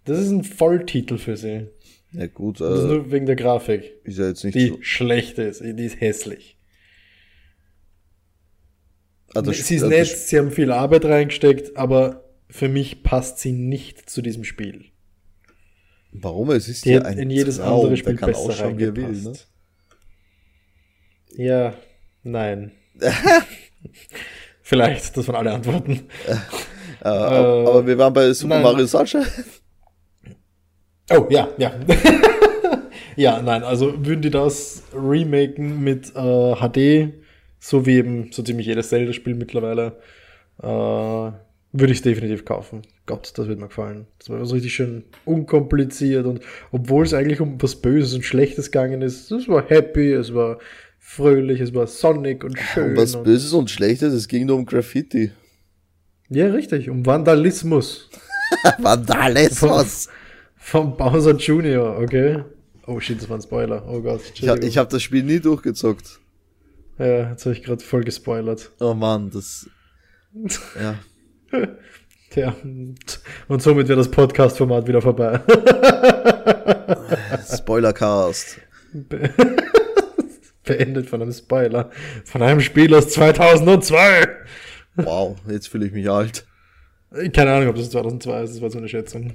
[0.06, 1.68] das ist ein Volltitel für sie.
[2.14, 3.92] ja gut, Das ist äh, nur wegen der Grafik.
[4.04, 4.78] ist ja jetzt nicht Die so.
[4.82, 5.62] schlecht ist.
[5.62, 6.58] Die ist hässlich.
[9.36, 13.40] Ah, das- sie ist ah, nett, sie haben viel Arbeit reingesteckt, aber für mich passt
[13.40, 14.86] sie nicht zu diesem Spiel.
[16.12, 16.50] Warum?
[16.50, 18.86] Es ist Die ja ein in jedes Traum, andere der Spiel kann besser ausschauen, wie
[18.86, 19.12] er will.
[19.12, 19.34] Ne?
[21.36, 21.76] Ja,
[22.24, 22.72] nein.
[24.64, 26.08] Vielleicht, das waren alle Antworten.
[27.02, 28.64] Äh, aber, aber wir waren bei Super nein.
[28.64, 29.26] Mario Sunshine.
[31.12, 31.74] Oh, ja, ja.
[33.16, 37.14] ja, nein, also würden die das remaken mit äh, HD,
[37.60, 39.98] so wie eben so ziemlich jedes Zelda-Spiel mittlerweile,
[40.62, 41.32] äh,
[41.72, 42.82] würde ich definitiv kaufen.
[43.06, 44.06] Gott, das wird mir gefallen.
[44.20, 46.42] Das war so richtig schön unkompliziert und
[46.72, 50.60] obwohl es eigentlich um was Böses und Schlechtes gegangen ist, es war happy, es war
[51.00, 52.92] fröhlich, es war sonnig und schön.
[52.92, 55.32] Und was und, Böses und Schlechtes, es ging nur um Graffiti.
[56.30, 58.10] ja, richtig, um Vandalismus
[58.80, 60.08] Vandalismus!
[60.70, 62.44] Vom Bowser Jr., okay?
[62.86, 63.84] Oh shit, das war ein Spoiler.
[63.88, 66.20] Oh Gott, Ich, ich habe das Spiel nie durchgezockt.
[66.98, 68.72] Ja, jetzt habe ich gerade voll gespoilert.
[68.80, 69.68] Oh Mann, das.
[70.80, 70.96] Ja.
[72.30, 72.56] Tja,
[73.48, 75.40] und somit wäre das Podcast-Format wieder vorbei.
[77.58, 78.60] Spoilercast.
[78.94, 79.32] Be
[80.64, 81.90] Beendet von einem Spoiler.
[82.26, 84.28] Von einem Spiel aus 2002.
[84.98, 86.46] Wow, jetzt fühle ich mich alt.
[87.34, 89.34] Keine Ahnung, ob das 2002 ist, das war so eine Schätzung.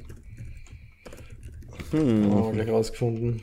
[1.91, 2.33] Hm.
[2.33, 3.43] Oh, gleich rausgefunden.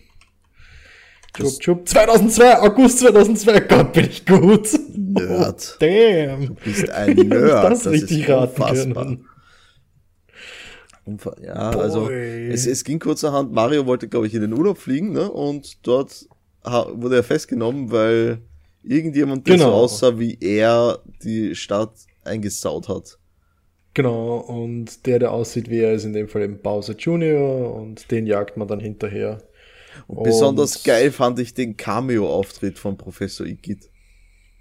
[1.35, 1.87] Chup, chup.
[1.87, 3.59] 2002, August 2002.
[3.61, 4.67] Gott, bin ich gut.
[4.95, 5.73] Nerd.
[5.73, 6.47] Oh, damn.
[6.47, 7.71] Du bist ein Nerd.
[7.71, 9.03] das, richtig raten unfassbar.
[9.05, 9.25] können.
[11.07, 12.49] Unfa- Ja, also Boy.
[12.51, 15.31] es, es ging kurzerhand, Mario wollte, glaube ich, in den Urlaub fliegen, ne?
[15.31, 16.27] Und dort
[16.63, 18.41] wurde er festgenommen, weil
[18.83, 19.75] irgendjemand, der so Genau.
[19.77, 23.17] aussah wie er, die Stadt eingesaut hat.
[23.93, 27.75] Genau, und der, der aussieht wie er, ist in dem Fall eben Bowser Jr.
[27.75, 29.41] und den jagt man dann hinterher.
[30.07, 33.89] Und besonders Und- geil fand ich den Cameo-Auftritt von Professor Igitt.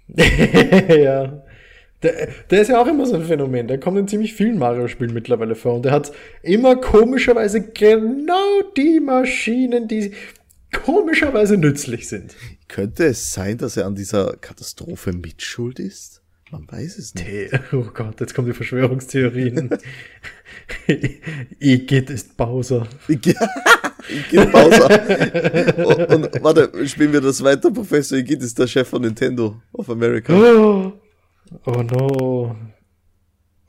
[0.09, 1.43] ja.
[2.03, 3.67] Der, der ist ja auch immer so ein Phänomen.
[3.67, 5.75] Der kommt in ziemlich vielen Mario-Spielen mittlerweile vor.
[5.75, 10.11] Und der hat immer komischerweise genau die Maschinen, die
[10.83, 12.35] komischerweise nützlich sind.
[12.67, 16.20] Könnte es sein, dass er an dieser Katastrophe mitschuld ist?
[16.51, 17.25] Man weiß es nicht.
[17.25, 19.69] Hey, oh Gott, jetzt kommen die Verschwörungstheorien.
[21.59, 22.87] Igitt ist Bowser.
[23.07, 23.37] Igit
[24.51, 26.09] Bowser.
[26.09, 27.71] und, und warte, spielen wir das weiter.
[27.71, 30.33] Professor Igit ist der Chef von Nintendo of America.
[30.33, 30.91] Oh,
[31.65, 32.55] oh no.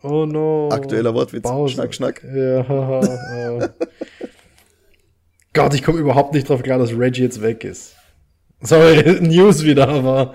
[0.02, 0.68] Oh no.
[0.72, 1.44] Aktueller Wortwitz.
[1.44, 1.74] Bowser.
[1.74, 2.24] Schnack, schnack.
[2.24, 3.68] Ja, äh.
[5.52, 7.94] Gott, ich komme überhaupt nicht drauf klar, dass Reggie jetzt weg ist.
[8.60, 10.34] Sorry, News wieder, aber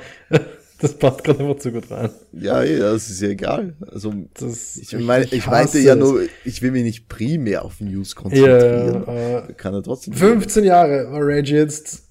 [0.80, 2.10] das passt gerade immer zu gut rein.
[2.34, 3.76] Ja, ja, das ist ja egal.
[3.92, 7.82] Also, Das, ich, meine, ich, hasse meinte ja nur, ich will mich nicht primär auf
[7.82, 9.04] News konzentrieren.
[9.08, 10.14] Ja, äh, Kann er trotzdem.
[10.14, 12.04] 15 Jahre war Reggie jetzt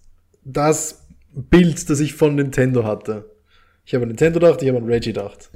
[0.44, 1.02] das
[1.32, 3.30] Bild, das ich von Nintendo hatte.
[3.84, 5.50] Ich habe an Nintendo gedacht, ich habe an Reggie gedacht.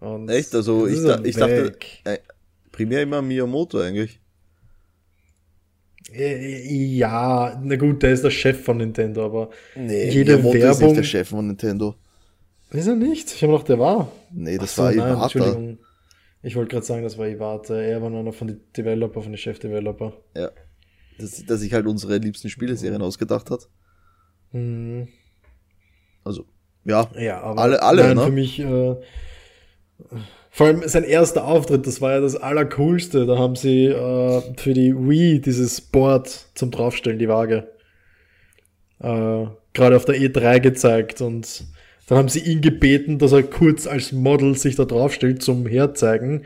[0.00, 0.54] Und Echt?
[0.54, 1.72] Also, ich, ist da, ich dachte,
[2.04, 2.18] äh,
[2.72, 4.20] primär immer Miyamoto eigentlich.
[6.12, 10.62] Äh, Ja, na gut, der ist der Chef von Nintendo, aber Nee, jede Miyamoto ist
[10.62, 10.86] Werbung.
[10.88, 11.96] nicht der Chef von Nintendo.
[12.76, 13.32] Ist er nicht?
[13.32, 14.12] Ich habe gedacht, der war.
[14.32, 15.22] Nee, das so, war nein, Iwata.
[15.24, 15.78] Entschuldigung.
[16.42, 17.74] Ich wollte gerade sagen, das war Iwata.
[17.76, 20.12] Er war nur einer von den Developer, von den Chef-Developer.
[20.36, 20.50] Ja.
[21.18, 23.68] Das, dass sich halt unsere liebsten Spieleserien ausgedacht hat.
[24.52, 25.08] Hm.
[26.24, 26.44] Also,
[26.84, 27.08] ja.
[27.18, 28.24] Ja, aber Alle- alle, nein, ne?
[28.24, 28.96] für mich, äh,
[30.50, 33.26] vor allem sein erster Auftritt, das war ja das Allercoolste.
[33.26, 37.68] Da haben sie äh, für die Wii dieses Board zum Draufstellen, die Waage,
[39.00, 41.64] äh, gerade auf der E3 gezeigt und
[42.06, 46.42] dann haben sie ihn gebeten, dass er kurz als Model sich da draufstellt zum Herzeigen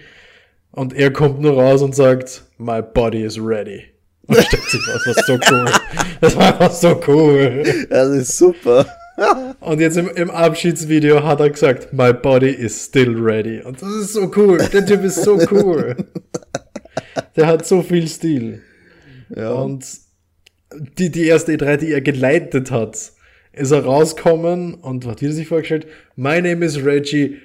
[0.72, 3.84] und er kommt nur raus und sagt, my body is ready.
[4.26, 5.70] Und stellt sich was, das war so cool.
[6.20, 7.62] Das war einfach so cool.
[7.88, 8.86] Das ist super.
[9.60, 13.60] Und jetzt im, im Abschiedsvideo hat er gesagt, my body is still ready.
[13.60, 14.58] Und das ist so cool.
[14.72, 15.96] Der Typ ist so cool.
[17.36, 18.62] Der hat so viel Stil.
[19.34, 19.50] Ja.
[19.50, 19.84] Und
[20.98, 23.12] die, die erste E3, die er geleitet hat,
[23.52, 25.86] ist er rauskommen und hat wieder sich vorgestellt,
[26.16, 27.38] my name is Reggie,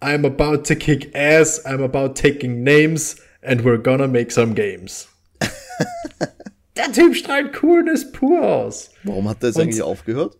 [0.00, 5.08] I'm about to kick ass, I'm about taking names and we're gonna make some games.
[6.76, 8.90] Der Typ strahlt Coolness pur aus.
[9.04, 10.38] Warum hat der jetzt Und- eigentlich aufgehört?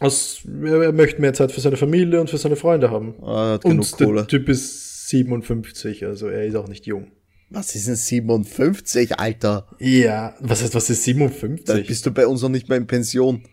[0.00, 3.14] Aus, er, er möchte mehr Zeit für seine Familie und für seine Freunde haben.
[3.22, 4.26] Ah, er hat genug Und der Kohle.
[4.26, 7.12] Typ ist 57, also er ist auch nicht jung.
[7.48, 9.68] Was ist denn 57, Alter?
[9.78, 11.86] Ja, was heißt, was ist Dann 57?
[11.86, 13.44] bist du bei uns noch nicht mehr in Pension.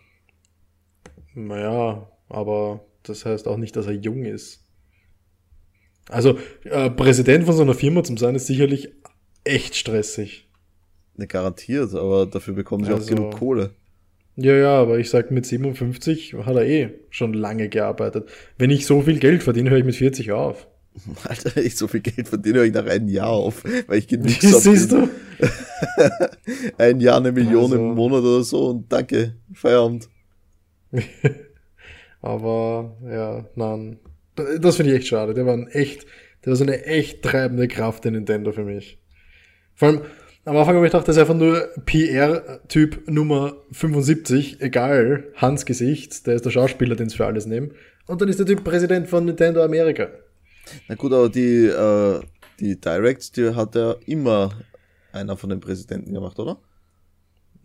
[1.34, 4.60] Naja, aber das heißt auch nicht, dass er jung ist.
[6.08, 8.92] Also, äh, Präsident von so einer Firma zum sein ist sicherlich
[9.44, 10.48] echt stressig.
[11.16, 13.70] Ne, garantiert, aber dafür bekommen sie auch Also- genug Kohle.
[14.36, 18.28] Ja, ja, aber ich sag, mit 57 hat er eh schon lange gearbeitet.
[18.58, 20.66] Wenn ich so viel Geld verdiene, höre ich mit 40 auf.
[21.24, 24.28] Alter, ich so viel Geld verdiene höre ich nach einem Jahr auf, weil ich genug
[24.40, 25.08] Siehst du?
[26.78, 30.08] Ein Jahr eine Million Also- im Monat oder so und danke, Feierabend.
[32.22, 33.98] Aber ja, nein.
[34.60, 35.34] Das finde ich echt schade.
[35.34, 36.06] Der war ein echt,
[36.44, 38.98] der war so eine echt treibende Kraft in Nintendo für mich.
[39.74, 40.00] Vor allem,
[40.44, 46.26] am Anfang habe ich gedacht, das ist einfach nur PR-Typ Nummer 75, egal, Hans Gesicht,
[46.26, 47.72] der ist der Schauspieler, den es für alles nehmen.
[48.06, 50.08] Und dann ist der Typ Präsident von Nintendo Amerika.
[50.88, 52.20] Na gut, aber die, äh,
[52.60, 54.50] die Directs, die hat ja immer
[55.12, 56.58] einer von den Präsidenten gemacht, oder?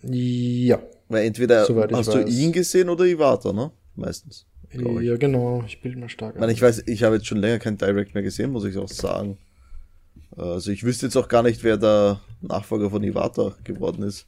[0.04, 0.80] Ja.
[1.10, 2.06] Weil entweder hast weiß.
[2.06, 3.72] du ihn gesehen oder Iwata, ne?
[3.96, 4.46] Meistens.
[4.72, 5.64] Ja, genau.
[5.66, 8.14] Ich bilde mal stark Ich meine, ich weiß, ich habe jetzt schon länger kein Direct
[8.14, 9.38] mehr gesehen, muss ich auch sagen.
[10.38, 14.28] Also ich wüsste jetzt auch gar nicht, wer der Nachfolger von Iwata geworden ist.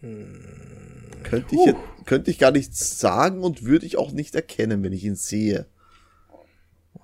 [0.00, 4.92] Könnte ich, jetzt, könnte ich gar nicht sagen und würde ich auch nicht erkennen, wenn
[4.92, 5.66] ich ihn sehe.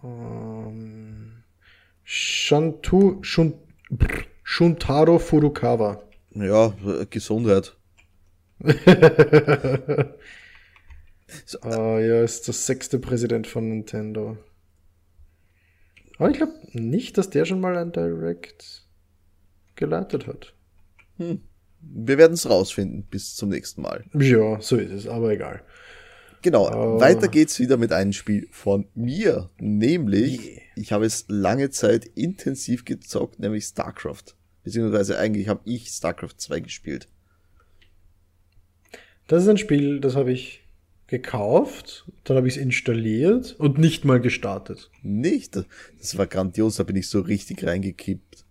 [0.03, 1.43] Ähm,
[2.03, 3.55] Shantu, Shun,
[4.43, 6.04] Shuntaro Furukawa.
[6.35, 6.75] Ja,
[7.11, 7.77] Gesundheit.
[11.63, 14.37] Ah, ja, ist der sechste Präsident von Nintendo.
[16.19, 18.87] Aber ich glaube nicht, dass der schon mal ein Direct
[19.75, 20.55] geleitet hat.
[21.19, 24.05] Wir werden es rausfinden bis zum nächsten Mal.
[24.15, 25.63] Ja, so ist es, aber egal.
[26.43, 27.01] Genau, Oh.
[27.01, 29.51] weiter geht's wieder mit einem Spiel von mir.
[29.59, 30.61] Nämlich, Yeah.
[30.77, 34.35] ich habe es lange Zeit intensiv gezockt, nämlich StarCraft.
[34.65, 37.09] Beziehungsweise eigentlich habe ich StarCraft 2 gespielt.
[39.29, 40.63] Das ist ein Spiel, das habe ich
[41.07, 44.91] gekauft, dann habe ich es installiert und nicht mal gestartet.
[45.03, 45.57] Nicht?
[45.99, 48.45] Das war grandios, da bin ich so richtig reingekippt.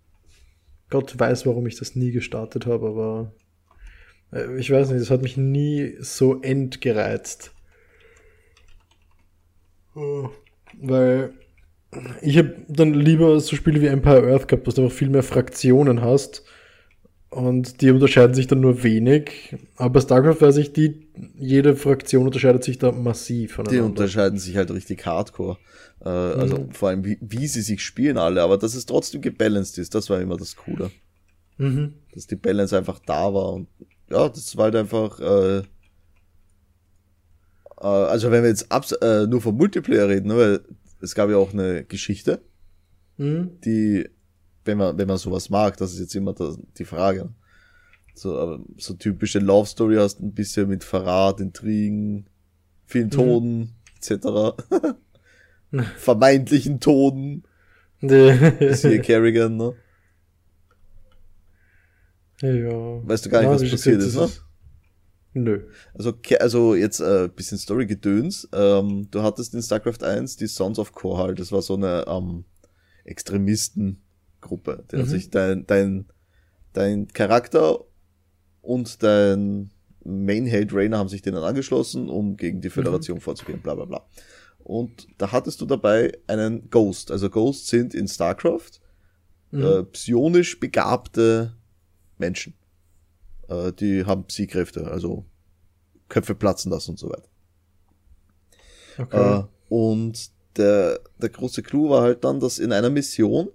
[0.90, 3.34] Gott weiß, warum ich das nie gestartet habe, aber
[4.32, 7.52] äh, ich weiß nicht, das hat mich nie so entgereizt.
[9.96, 10.28] Äh,
[10.80, 11.34] Weil
[12.22, 15.24] ich habe dann lieber so Spiele wie Empire Earth gehabt, dass du einfach viel mehr
[15.24, 16.44] Fraktionen hast
[17.30, 19.56] und die unterscheiden sich dann nur wenig.
[19.76, 23.86] Aber bei StarCraft weiß ich, die, jede Fraktion unterscheidet sich da massiv Die voneinander.
[23.86, 25.58] unterscheiden sich halt richtig hardcore.
[26.04, 26.72] Äh, also Mhm.
[26.72, 30.10] vor allem, wie, wie sie sich spielen alle, aber dass es trotzdem gebalanced ist, das
[30.10, 30.92] war immer das Coole.
[31.58, 31.94] Mhm.
[32.14, 33.54] Dass die Balance einfach da war.
[33.54, 33.68] Und
[34.10, 35.20] ja, das war halt einfach.
[35.20, 35.64] Äh, äh,
[37.82, 40.60] also, wenn wir jetzt abs äh, nur vom Multiplayer reden, ne, weil
[41.04, 42.42] es gab ja auch eine Geschichte,
[43.18, 43.60] mhm.
[43.66, 44.10] die,
[44.64, 47.30] wenn man, wenn man sowas mag, das ist jetzt immer das, die Frage.
[48.16, 52.28] So, so typische Love Story hast ein bisschen mit Verrat, Intrigen,
[52.86, 53.12] vielen mhm.
[53.12, 53.70] Toten, mhm.
[53.98, 54.64] etc.
[55.98, 57.44] Vermeintlichen Toten.
[58.02, 59.76] ist hier Kerrigan, ne?
[62.42, 63.08] Ja.
[63.08, 64.30] Weißt du gar nicht, was passiert ist, ne?
[65.34, 65.68] Nö.
[65.94, 68.50] Also, also jetzt ein äh, bisschen Story-Gedöns.
[68.54, 72.46] Ähm, du hattest in StarCraft 1 die Sons of Korhal, das war so eine ähm,
[73.04, 75.06] Extremistengruppe, der mhm.
[75.06, 76.06] sich dein, dein,
[76.74, 77.80] dein Charakter
[78.62, 79.72] und dein
[80.06, 83.22] Main Held Rainer haben sich denen angeschlossen, um gegen die Föderation mhm.
[83.22, 84.06] vorzugehen, bla bla bla.
[84.60, 87.12] Und da hattest du dabei einen Ghost.
[87.12, 88.82] Also Ghosts sind in StarCraft
[89.52, 89.64] mhm.
[89.64, 91.56] äh, psionisch begabte
[92.18, 92.54] Menschen.
[93.54, 95.26] Äh, die haben Psi-Kräfte, also
[96.10, 97.30] Köpfe platzen lassen und so weiter.
[98.98, 99.40] Okay.
[99.40, 103.50] Äh, und der, der große Clou war halt dann, dass in einer Mission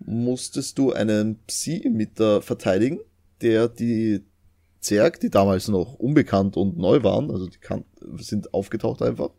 [0.00, 3.00] musstest du einen Psi-Emitter verteidigen,
[3.42, 4.24] der die
[4.80, 7.84] Zerg, die damals noch unbekannt und neu waren, also die kann,
[8.18, 9.30] sind aufgetaucht einfach,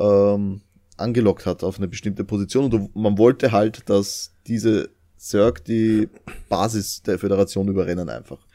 [0.00, 0.62] ähm,
[0.96, 6.08] angelockt hat auf eine bestimmte Position und man wollte halt, dass diese Zerg die
[6.48, 8.47] Basis der Föderation überrennen einfach.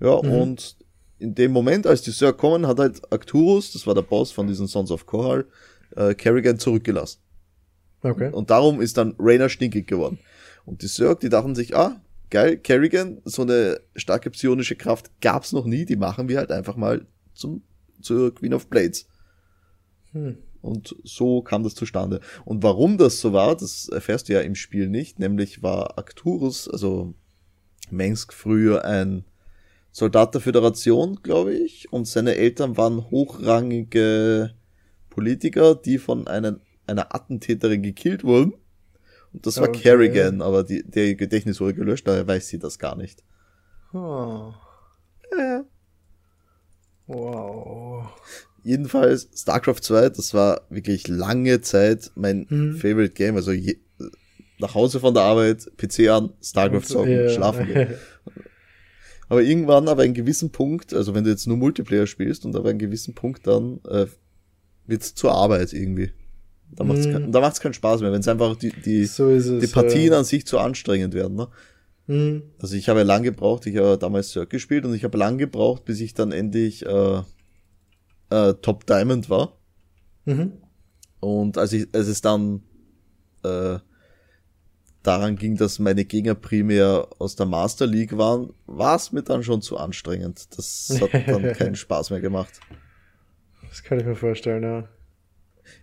[0.00, 0.32] Ja, mhm.
[0.32, 0.76] und
[1.18, 4.46] in dem Moment, als die Zerg kommen, hat halt Arcturus, das war der Boss von
[4.46, 5.44] diesen Sons of Korhal,
[5.94, 7.20] äh, Kerrigan zurückgelassen.
[8.02, 8.30] Okay.
[8.32, 10.18] Und darum ist dann Rainer stinkig geworden.
[10.64, 15.52] Und die Zerg, die dachten sich, ah, geil, Kerrigan, so eine starke psionische Kraft gab's
[15.52, 17.62] noch nie, die machen wir halt einfach mal zum,
[18.00, 19.06] zur Queen of Blades.
[20.12, 20.38] Hm.
[20.62, 22.20] Und so kam das zustande.
[22.44, 26.68] Und warum das so war, das erfährst du ja im Spiel nicht, nämlich war Arcturus,
[26.68, 27.14] also
[27.90, 29.24] Mengsk früher ein
[29.92, 34.54] Soldat der Föderation, glaube ich, und seine Eltern waren hochrangige
[35.10, 38.54] Politiker, die von einem, einer Attentäterin gekillt wurden.
[39.32, 39.80] Und das war okay.
[39.82, 43.22] Kerrigan, aber die, der Gedächtnis wurde gelöscht, daher weiß sie das gar nicht.
[43.92, 44.52] Oh.
[45.36, 45.64] Ja.
[47.06, 48.08] Wow.
[48.62, 52.76] Jedenfalls, StarCraft 2, das war wirklich lange Zeit mein hm.
[52.76, 53.36] Favorite Game.
[53.36, 53.78] Also je,
[54.58, 57.28] nach Hause von der Arbeit, PC an, StarCraft zocken, ja.
[57.30, 57.94] schlafen gehen.
[59.30, 62.68] aber irgendwann, aber einen gewissen Punkt, also wenn du jetzt nur Multiplayer spielst und aber
[62.68, 64.06] einen gewissen Punkt dann äh,
[64.86, 66.10] wird's zur Arbeit irgendwie.
[66.72, 67.12] Da macht's, mm.
[67.12, 70.18] kein, da macht's keinen Spaß mehr, wenn es einfach die, die, so die Partien ja.
[70.18, 71.36] an sich zu anstrengend werden.
[71.36, 71.48] Ne?
[72.08, 72.42] Mm.
[72.58, 75.84] Also ich habe lang gebraucht, ich habe damals Cirque gespielt und ich habe lang gebraucht,
[75.84, 77.22] bis ich dann endlich äh,
[78.30, 79.56] äh, Top Diamond war.
[80.24, 80.54] Mhm.
[81.20, 82.62] Und als, ich, als es dann
[83.44, 83.78] äh,
[85.02, 89.42] daran ging, dass meine Gegner primär aus der Master League waren, war es mir dann
[89.42, 90.48] schon zu anstrengend.
[90.56, 92.60] Das hat dann keinen Spaß mehr gemacht.
[93.68, 94.88] Das kann ich mir vorstellen, ja.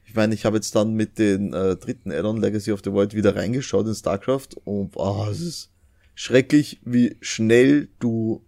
[0.05, 3.13] Ich meine, ich habe jetzt dann mit den äh, dritten Addon Legacy of the World
[3.13, 5.72] wieder reingeschaut in StarCraft und oh, es ist
[6.15, 8.43] schrecklich, wie schnell du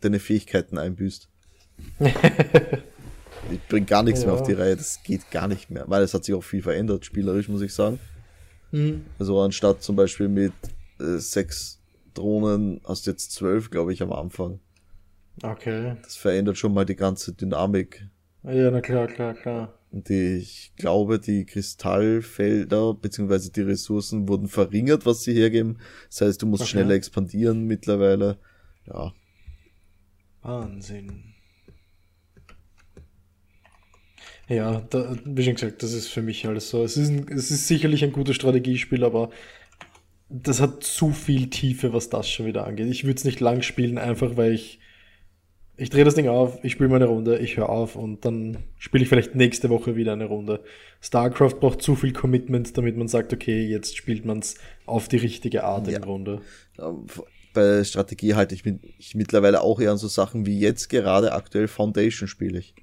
[0.00, 1.28] deine Fähigkeiten einbüßt.
[3.50, 4.26] ich bring gar nichts ja.
[4.26, 6.62] mehr auf die Reihe, das geht gar nicht mehr, weil es hat sich auch viel
[6.62, 7.98] verändert, spielerisch, muss ich sagen.
[8.74, 9.06] Mhm.
[9.20, 10.52] Also anstatt zum Beispiel mit
[10.98, 11.80] äh, sechs
[12.12, 14.58] Drohnen hast du jetzt zwölf, glaube ich, am Anfang.
[15.42, 15.96] Okay.
[16.02, 18.08] Das verändert schon mal die ganze Dynamik.
[18.42, 19.78] Ja, na klar, klar, klar.
[19.92, 25.78] Und die, ich glaube, die Kristallfelder beziehungsweise die Ressourcen wurden verringert, was sie hergeben.
[26.08, 26.72] Das heißt, du musst okay.
[26.72, 28.38] schneller expandieren mittlerweile.
[28.86, 29.12] Ja.
[30.42, 31.33] Wahnsinn.
[34.48, 36.84] Ja, da, wie schon gesagt, das ist für mich alles so.
[36.84, 39.30] Es ist, ein, es ist sicherlich ein gutes Strategiespiel, aber
[40.28, 42.88] das hat zu viel Tiefe, was das schon wieder angeht.
[42.88, 44.80] Ich würde es nicht lang spielen, einfach weil ich.
[45.76, 48.58] Ich drehe das Ding auf, ich spiele mal eine Runde, ich höre auf und dann
[48.78, 50.62] spiele ich vielleicht nächste Woche wieder eine Runde.
[51.00, 54.54] StarCraft braucht zu viel Commitment, damit man sagt, okay, jetzt spielt man es
[54.86, 55.96] auf die richtige Art ja.
[55.96, 56.42] im Grunde.
[57.54, 61.32] Bei Strategie halte ich, mit, ich mittlerweile auch eher an so Sachen wie jetzt gerade
[61.32, 62.76] aktuell Foundation spiele ich.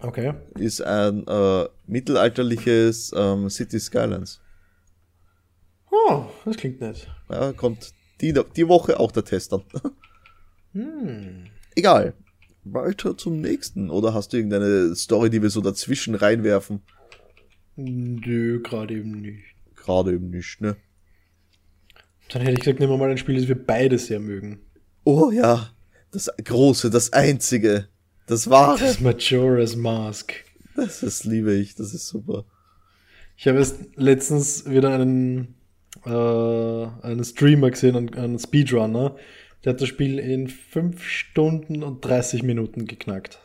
[0.00, 0.34] Okay.
[0.58, 4.40] Ist ein äh, mittelalterliches ähm, City Skylines.
[5.90, 7.08] Oh, das klingt nett.
[7.28, 9.62] Ja, kommt die, die Woche auch der Test dann.
[10.72, 11.46] hm.
[11.74, 12.14] Egal.
[12.64, 13.90] Weiter zum nächsten.
[13.90, 16.82] Oder hast du irgendeine Story, die wir so dazwischen reinwerfen?
[17.76, 19.44] Nö, gerade eben nicht.
[19.76, 20.76] Gerade eben nicht, ne?
[22.30, 24.60] Dann hätte ich gesagt, nehmen wir mal ein Spiel, das wir beide sehr mögen.
[25.04, 25.70] Oh ja,
[26.10, 27.88] das große, das einzige.
[28.28, 28.76] Das war.
[28.78, 30.32] Das Majora's Mask.
[30.76, 32.44] Das ist, liebe ich, das ist super.
[33.36, 35.54] Ich habe erst letztens wieder einen,
[36.04, 39.16] äh, einen Streamer gesehen, einen, einen Speedrunner,
[39.64, 43.40] Der hat das Spiel in 5 Stunden und 30 Minuten geknackt.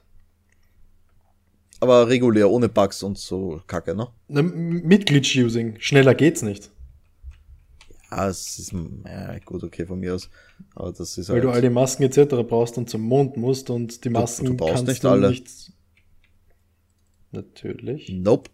[1.79, 4.07] Aber regulär, ohne Bugs und so Kacke, ne?
[4.27, 5.77] ne mit Glitch-Using.
[5.79, 6.71] Schneller geht's nicht.
[8.15, 8.73] Ja, es ist
[9.05, 10.29] ja, gut, okay, von mir aus.
[10.75, 12.35] Aber das ist Weil halt du all die Masken etc.
[12.47, 15.29] brauchst und zum Mond musst und die Masken du, du brauchst kannst nicht du alle.
[15.29, 15.73] nicht.
[17.31, 18.09] Natürlich.
[18.09, 18.51] Nope.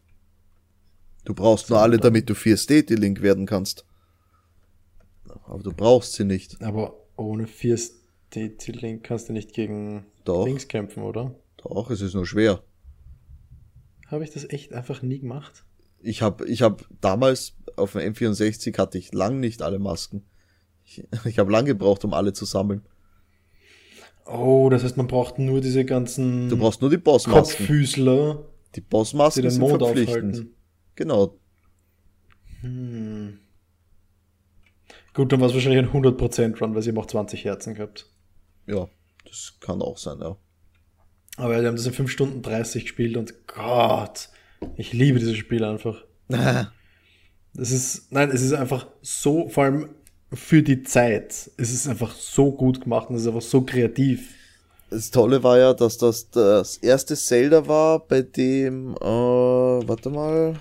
[1.26, 3.86] Du brauchst nur alle, damit du 4-State-Link werden kannst.
[5.45, 6.62] Aber du brauchst sie nicht.
[6.62, 10.45] Aber ohne 4-State-Link kannst du nicht gegen Doch.
[10.45, 11.36] Dings kämpfen, oder?
[11.57, 12.64] Doch, es ist nur schwer.
[14.07, 15.66] Habe ich das echt einfach nie gemacht?
[16.01, 20.25] Ich habe ich hab damals auf dem M64 hatte ich lang nicht alle Masken.
[20.85, 22.81] Ich, ich habe lang gebraucht, um alle zu sammeln.
[24.25, 27.65] Oh, das heißt, man braucht nur diese ganzen Du brauchst nur die Bossmasken.
[27.65, 28.45] Kopffüßler,
[28.75, 30.35] Die die Bossmasken den sind Mond verpflichtend.
[30.35, 30.55] aufhalten.
[30.95, 31.35] Genau.
[32.61, 33.39] Hm.
[35.13, 38.07] Gut, dann war es wahrscheinlich ein 100% Run, weil sie haben auch 20 Herzen gehabt.
[38.67, 38.87] Ja,
[39.25, 40.37] das kann auch sein, ja.
[41.37, 44.29] Aber wir haben das in 5 Stunden 30 gespielt und Gott,
[44.76, 46.03] ich liebe dieses Spiel einfach.
[47.55, 49.89] Das ist, nein, es ist einfach so, vor allem
[50.32, 54.36] für die Zeit, es ist einfach so gut gemacht und es ist einfach so kreativ.
[54.91, 60.60] Das Tolle war ja, dass das das erste Zelda war, bei dem, äh, warte mal,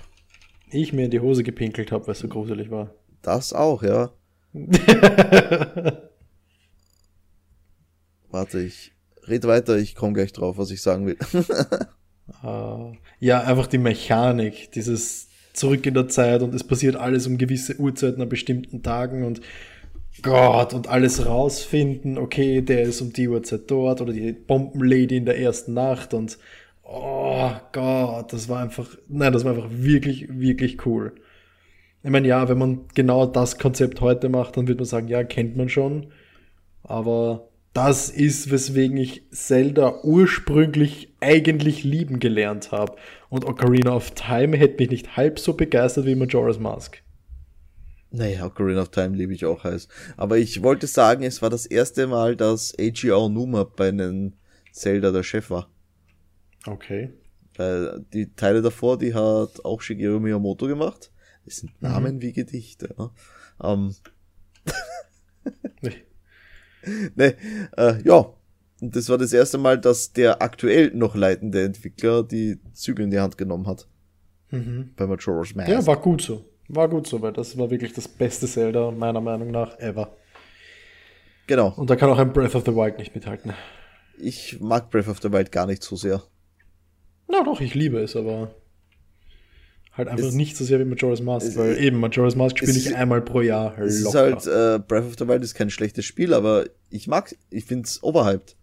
[0.71, 2.89] Ich mir in die Hose gepinkelt habe, weil es so gruselig war.
[3.21, 4.11] das auch, ja.
[8.31, 8.93] Warte, ich
[9.27, 11.17] red weiter, ich komme gleich drauf, was ich sagen will.
[12.43, 17.37] Äh, ja, einfach die Mechanik, dieses Zurück in der Zeit und es passiert alles um
[17.37, 19.41] gewisse Uhrzeiten an bestimmten Tagen und
[20.21, 25.25] Gott und alles rausfinden, okay, der ist um die Uhrzeit dort oder die Bombenlady in
[25.25, 26.37] der ersten Nacht und
[26.83, 31.13] oh Gott, das war einfach, nein, das war einfach wirklich, wirklich cool.
[32.03, 35.23] Ich meine, ja, wenn man genau das Konzept heute macht, dann würde man sagen, ja,
[35.23, 36.07] kennt man schon,
[36.83, 37.48] aber
[37.85, 42.97] das ist, weswegen ich Zelda ursprünglich eigentlich lieben gelernt habe.
[43.29, 47.01] Und Ocarina of Time hätte mich nicht halb so begeistert wie Majora's Mask.
[48.11, 49.87] naja, Ocarina of Time liebe ich auch heiß.
[50.17, 54.33] Aber ich wollte sagen, es war das erste Mal, dass Eiji Aonuma bei einem
[54.73, 55.69] Zelda der Chef war.
[56.67, 57.13] Okay.
[57.55, 61.11] Weil die Teile davor, die hat auch Shigeru Miyamoto gemacht.
[61.45, 62.93] Das sind Namen wie Gedichte.
[62.97, 63.11] Ne?
[63.63, 63.95] Ähm,
[67.15, 67.35] ne,
[67.77, 68.33] äh, ja.
[68.81, 73.11] Und das war das erste Mal, dass der aktuell noch leitende Entwickler die Zügel in
[73.11, 73.87] die Hand genommen hat.
[74.51, 74.91] Mhm.
[74.95, 75.69] Bei Majora's Mask.
[75.69, 76.45] Ja, war gut so.
[76.69, 80.15] War gut so, weil das war wirklich das beste Zelda, meiner Meinung nach, ever.
[81.47, 81.73] Genau.
[81.75, 83.53] Und da kann auch ein Breath of the Wild nicht mithalten.
[84.19, 86.21] Ich mag Breath of the Wild gar nicht so sehr.
[87.27, 88.51] Na doch, ich liebe es, aber
[89.91, 92.71] halt einfach Es- nicht so sehr wie Majora's Mask, es- weil eben Majora's Mask spiele
[92.73, 94.19] ich ist- einmal pro Jahr Es ist locker.
[94.19, 98.01] halt, äh, Breath of the Wild ist kein schlechtes Spiel, aber ich mag, ich find's
[98.03, 98.55] overhyped.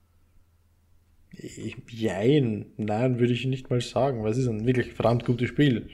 [1.38, 5.48] Ich, jein, nein, würde ich nicht mal sagen, weil es ist ein wirklich verdammt gutes
[5.48, 5.88] Spiel.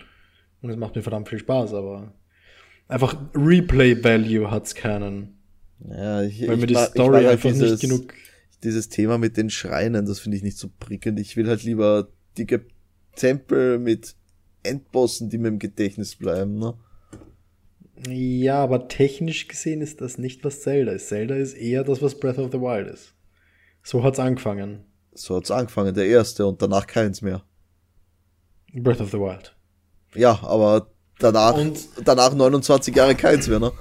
[0.61, 2.13] Und es macht mir verdammt viel Spaß, aber
[2.87, 5.39] einfach Replay-Value hat's keinen.
[5.89, 8.15] Ja, ich, Weil ich mir die mag- ich Story mag halt einfach dieses, nicht genug.
[8.63, 11.19] Dieses Thema mit den Schreinen, das finde ich nicht so prickelnd.
[11.19, 12.09] Ich will halt lieber
[12.39, 12.65] dicke
[13.17, 14.15] Tempel mit
[14.63, 16.75] Endbossen, die mir im Gedächtnis bleiben, ne?
[18.09, 21.09] Ja, aber technisch gesehen ist das nicht, was Zelda ist.
[21.09, 23.15] Zelda ist eher das, was Breath of the Wild ist.
[23.83, 24.85] So hat's angefangen.
[25.15, 27.43] So hat's angefangen, der erste und danach keins mehr.
[28.75, 29.55] Breath of the Wild.
[30.15, 30.89] Ja, aber
[31.19, 33.73] danach, Und- danach 29 Jahre keins mehr, ne?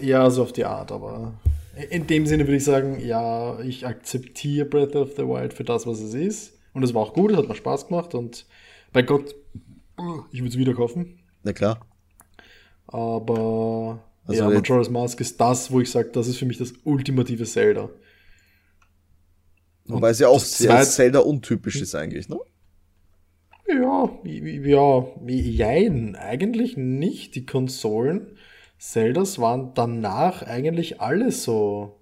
[0.00, 1.34] Ja, so auf die Art, aber
[1.90, 5.86] in dem Sinne würde ich sagen, ja, ich akzeptiere Breath of the Wild für das,
[5.86, 6.52] was es ist.
[6.74, 8.46] Und es war auch gut, es hat mir Spaß gemacht und
[8.92, 9.34] bei Gott,
[10.32, 11.18] ich würde es wieder kaufen.
[11.42, 11.86] Na klar.
[12.86, 16.72] Aber Also ja, Majora's Mask ist das, wo ich sage, das ist für mich das
[16.84, 17.88] ultimative Zelda.
[19.86, 22.38] Wobei es ja auch sehr zweit- Zelda untypisch ist eigentlich, ne?
[23.68, 27.34] Ja, ja, jein, eigentlich nicht.
[27.34, 28.36] Die Konsolen
[28.78, 32.00] Zeldas waren danach eigentlich alle so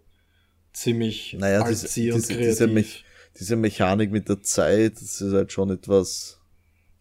[0.73, 3.05] ziemlich Naja, diese, und diese, diese, kreativ.
[3.39, 6.40] diese Mechanik mit der Zeit, das ist halt schon etwas.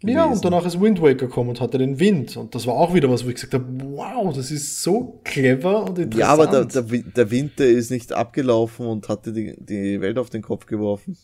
[0.02, 0.38] Ja, gewesen.
[0.38, 2.38] und danach ist Wind Waker gekommen und hatte den Wind.
[2.38, 5.84] Und das war auch wieder was, wo ich gesagt habe, wow, das ist so clever
[5.84, 6.16] und interessant.
[6.16, 10.30] Ja, aber der, der, der Winter ist nicht abgelaufen und hatte die, die Welt auf
[10.30, 11.18] den Kopf geworfen.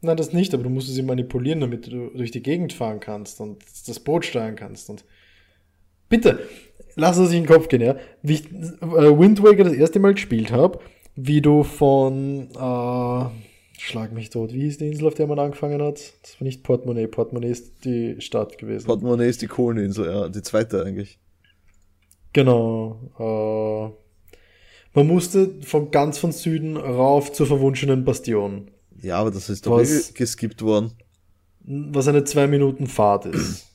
[0.00, 3.40] Nein, das nicht, aber du musst sie manipulieren, damit du durch die Gegend fahren kannst
[3.40, 4.88] und das Boot steuern kannst.
[4.88, 5.04] Und
[6.08, 6.40] bitte,
[6.94, 7.96] lass es sich in den Kopf gehen, ja.
[8.22, 10.80] Wie ich äh, Wind Waker das erste Mal gespielt habe,
[11.16, 13.24] wie du von äh,
[13.78, 16.00] Schlag mich tot, wie hieß die Insel, auf der man angefangen hat?
[16.22, 18.86] Das war nicht Portemonnaie, Portemonnaie ist die Stadt gewesen.
[18.86, 21.18] Portemonnaie ist die Kohleninsel, ja, die zweite eigentlich.
[22.32, 23.92] Genau.
[23.92, 28.70] Äh, Man musste von ganz von Süden rauf zur verwunschenen Bastion.
[29.02, 30.10] Ja, aber das ist doch Was?
[30.10, 30.92] eh geskippt worden.
[31.68, 33.66] was eine zwei Minuten Fahrt ist.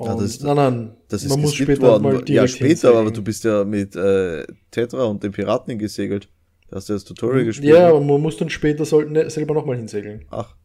[0.00, 2.24] Ja, das ist- nein, nein, Das ist man muss später mal worden.
[2.24, 2.96] direkt Ja, später, hinsegeln.
[2.98, 6.28] aber du bist ja mit äh, Tetra und den Piraten gesegelt.
[6.72, 7.74] Da hast du das Tutorial gespielt.
[7.74, 10.24] Ja, aber man muss dann später soll, selber nochmal hinsegeln.
[10.30, 10.56] Ach,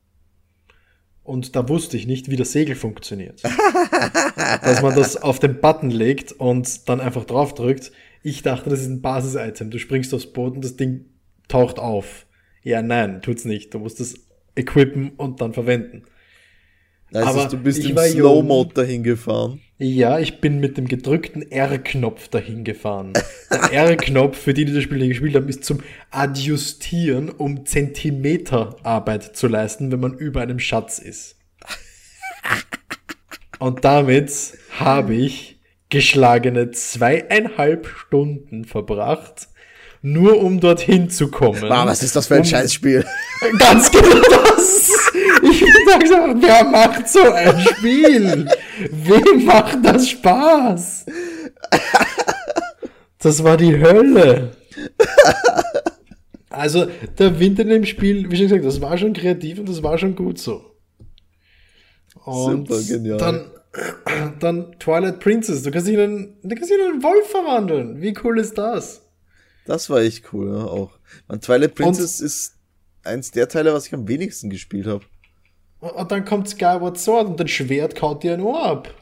[1.22, 3.43] Und da wusste ich nicht, wie das Segel funktioniert.
[4.64, 7.91] Dass man das auf den Button legt und dann einfach draufdrückt.
[8.24, 9.70] Ich dachte, das ist ein Basis-Item.
[9.70, 11.08] Du springst aufs Boot und das Ding
[11.49, 12.26] taucht auf.
[12.64, 13.74] Ja, nein, tut's nicht.
[13.74, 16.03] Du musst es equippen und dann verwenden.
[17.12, 19.60] das Aber du bist ich im Slow-Mode dahin gefahren.
[19.80, 23.13] Ja, ich bin mit dem gedrückten R-Knopf dahin gefahren.
[23.51, 29.36] Der R-Knopf, für die, die das Spiel nicht gespielt haben, ist zum Adjustieren, um Zentimeterarbeit
[29.38, 31.36] zu leisten, wenn man über einem Schatz ist.
[33.59, 34.32] Und damit
[34.80, 35.59] habe ich
[35.89, 39.47] geschlagene zweieinhalb Stunden verbracht,
[40.01, 41.61] nur um dorthin zu kommen.
[41.61, 43.05] Wow, was ist das für ein Um- Scheißspiel?
[43.59, 45.07] Ganz genau das.
[45.50, 48.48] Ich sag so, wer macht so ein Spiel?
[48.91, 51.06] Wem macht das Spaß?
[53.20, 54.52] Das war die Hölle.
[56.50, 56.88] Also,
[57.20, 59.98] der Wind in dem Spiel, wie schon gesagt, das war schon kreativ und das war
[59.98, 60.78] schon gut so.
[62.26, 63.18] Und Super genial.
[63.18, 63.52] dann,
[64.39, 65.64] dann Twilight Princess.
[65.64, 68.02] Du kannst dich in einen, du kannst dich in einen Wolf verwandeln.
[68.02, 69.02] Wie cool ist das?
[69.66, 70.91] Das war echt cool, ja, auch.
[71.28, 72.56] Man, Twilight Princess ist
[73.04, 75.06] eins der Teile, was ich am wenigsten gespielt habe.
[75.80, 78.93] Und und dann kommt Skyward Sword und dein Schwert kaut dir ein Ohr ab.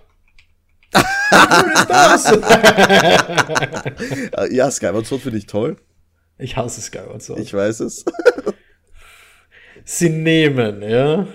[4.52, 5.78] Ja, Skyward Sword finde ich toll.
[6.38, 7.40] Ich hasse Skyward Sword.
[7.40, 8.06] Ich weiß es.
[9.84, 11.28] Sie nehmen, ja,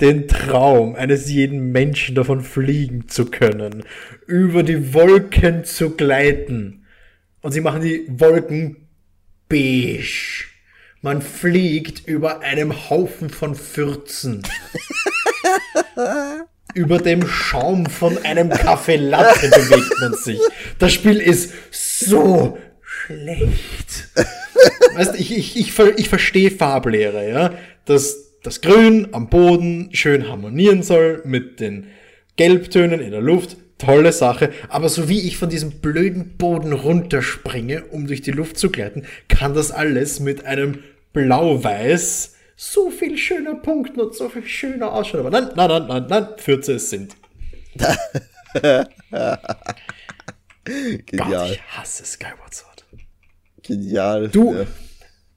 [0.00, 3.84] den Traum eines jeden Menschen davon fliegen zu können,
[4.26, 6.86] über die Wolken zu gleiten.
[7.42, 8.88] Und sie machen die Wolken
[9.48, 10.46] beige.
[11.04, 14.42] Man fliegt über einem Haufen von Fürzen.
[16.74, 20.40] über dem Schaum von einem Kaffee Latte bewegt man sich.
[20.78, 24.08] Das Spiel ist so schlecht.
[24.94, 27.52] Weißt ich, ich, ich, ich verstehe Farblehre, ja.
[27.84, 31.88] Dass das Grün am Boden schön harmonieren soll mit den
[32.36, 33.58] Gelbtönen in der Luft.
[33.76, 34.50] Tolle Sache.
[34.70, 39.02] Aber so wie ich von diesem blöden Boden runterspringe, um durch die Luft zu gleiten,
[39.28, 40.78] kann das alles mit einem
[41.14, 45.20] Blau-Weiß so viel schöner punkten und so viel schöner ausschauen.
[45.26, 47.16] Aber nein, nein, nein, nein, nein, Fürze es sind.
[48.54, 48.88] Gott,
[51.06, 51.52] Genial.
[51.52, 52.84] ich hasse Skyward Sword.
[53.62, 54.28] Genial.
[54.28, 54.66] Du, Ja.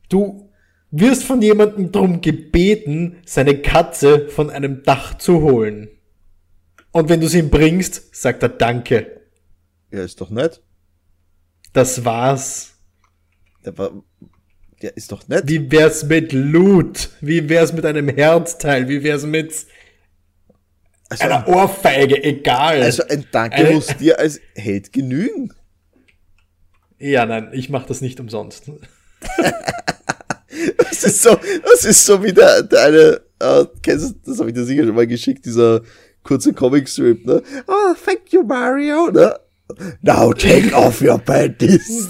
[0.10, 0.50] du
[0.92, 5.90] wirst von jemandem drum gebeten, seine Katze von einem Dach zu holen.
[6.92, 9.22] Und wenn du sie ihm bringst, sagt er Danke.
[9.92, 10.62] ja, ist doch nett.
[11.74, 12.74] Das war's.
[13.64, 13.92] War,
[14.82, 15.44] ja, ist doch nett.
[15.48, 17.10] Wie wär's mit Loot?
[17.22, 18.88] Wie wär's mit einem Herzteil?
[18.88, 19.54] Wie wär's mit
[21.10, 22.24] Also, einer Ohrfeige?
[22.24, 22.82] Egal.
[22.84, 25.52] also ein Danke Eine- muss dir als Held genügen.
[27.00, 28.64] ja, nein, ich mach das nicht umsonst.
[30.78, 34.50] Das ist so, das ist so wie der, der eine, äh, kennst du, das habe
[34.50, 35.82] ich dir sicher schon mal geschickt, dieser
[36.24, 37.44] kurze Comicstrip, ne?
[37.68, 39.36] Oh, thank you, Mario, ne?
[40.02, 42.08] Now take off your panties.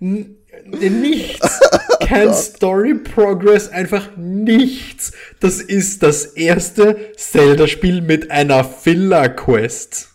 [0.00, 1.60] nichts.
[2.00, 5.12] Kein Story Progress, einfach nichts.
[5.40, 10.10] Das ist das erste Zelda-Spiel mit einer Filler-Quest.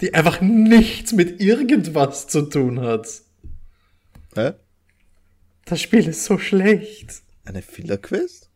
[0.00, 3.08] Die einfach nichts mit irgendwas zu tun hat.
[4.34, 4.52] Hä?
[5.64, 7.22] Das Spiel ist so schlecht.
[7.44, 8.47] Eine Filler-Quest?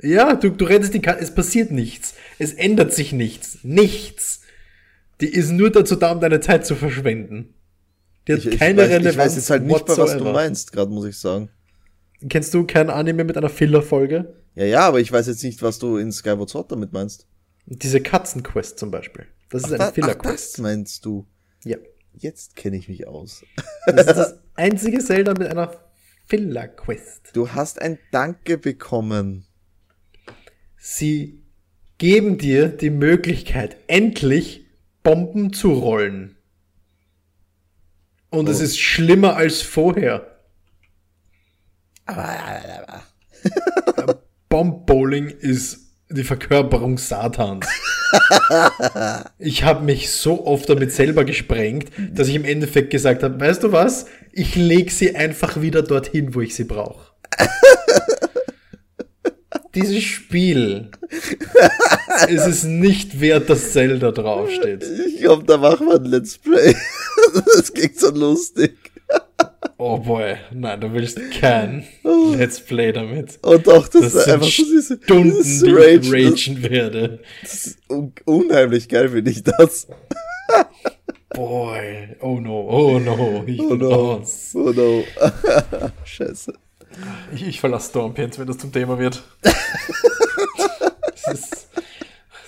[0.00, 2.14] Ja, du, du rettest die Karte, es passiert nichts.
[2.38, 3.58] Es ändert sich nichts.
[3.62, 4.42] Nichts.
[5.20, 7.54] Die ist nur dazu da, um deine Zeit zu verschwenden.
[8.28, 9.12] Die hat Ich, ich, keine weiß, Relevanz.
[9.14, 11.48] ich weiß jetzt halt nicht mehr, was du meinst, gerade muss ich sagen.
[12.28, 14.34] Kennst du kein Anime mit einer Filler-Folge?
[14.54, 17.26] Ja, ja, aber ich weiß jetzt nicht, was du in Skyward Sword damit meinst.
[17.66, 19.26] Diese Katzenquest zum Beispiel.
[19.50, 20.54] Das ist Da- eine ach, Filler-Quest.
[20.54, 21.26] das meinst du.
[21.64, 21.76] Ja.
[22.14, 23.42] Jetzt kenne ich mich aus.
[23.86, 25.72] Das ist das einzige Zelda mit einer
[26.26, 27.30] Filler-Quest.
[27.32, 29.46] Du hast ein Danke bekommen.
[30.78, 31.42] Sie
[31.98, 34.64] geben dir die Möglichkeit, endlich
[35.02, 36.36] Bomben zu rollen.
[38.30, 38.64] Und es Oh.
[38.64, 40.38] ist schlimmer als vorher.
[44.48, 47.66] Bomb-Bowling ist die Verkörperung Satans.
[49.38, 53.62] ich habe mich so oft damit selber gesprengt, dass ich im Endeffekt gesagt habe, weißt
[53.62, 54.06] du was?
[54.32, 57.12] Ich leg sie einfach wieder dorthin, wo ich sie brauche.
[59.82, 60.90] Dieses Spiel
[62.28, 64.84] es ist nicht wert, dass Zelda draufsteht.
[65.06, 66.74] Ich glaube, da machen wir ein Let's Play.
[67.34, 68.74] Das klingt so lustig.
[69.76, 73.38] Oh boy, nein, du willst kein Let's Play damit.
[73.42, 77.18] Und doch, das, Das ist einfach so diese Stunden, dieses die Rage, ich ragen werde.
[77.42, 79.88] Das ist un unheimlich geil, finde ich das.
[81.34, 84.24] Boy, oh no, oh no, ich Oh no.
[84.54, 85.04] Oh no.
[86.04, 86.54] Scheiße.
[87.34, 89.22] Ich, ich verlasse Stormpions, wenn das zum Thema wird.
[89.42, 89.54] das,
[91.32, 91.68] ist,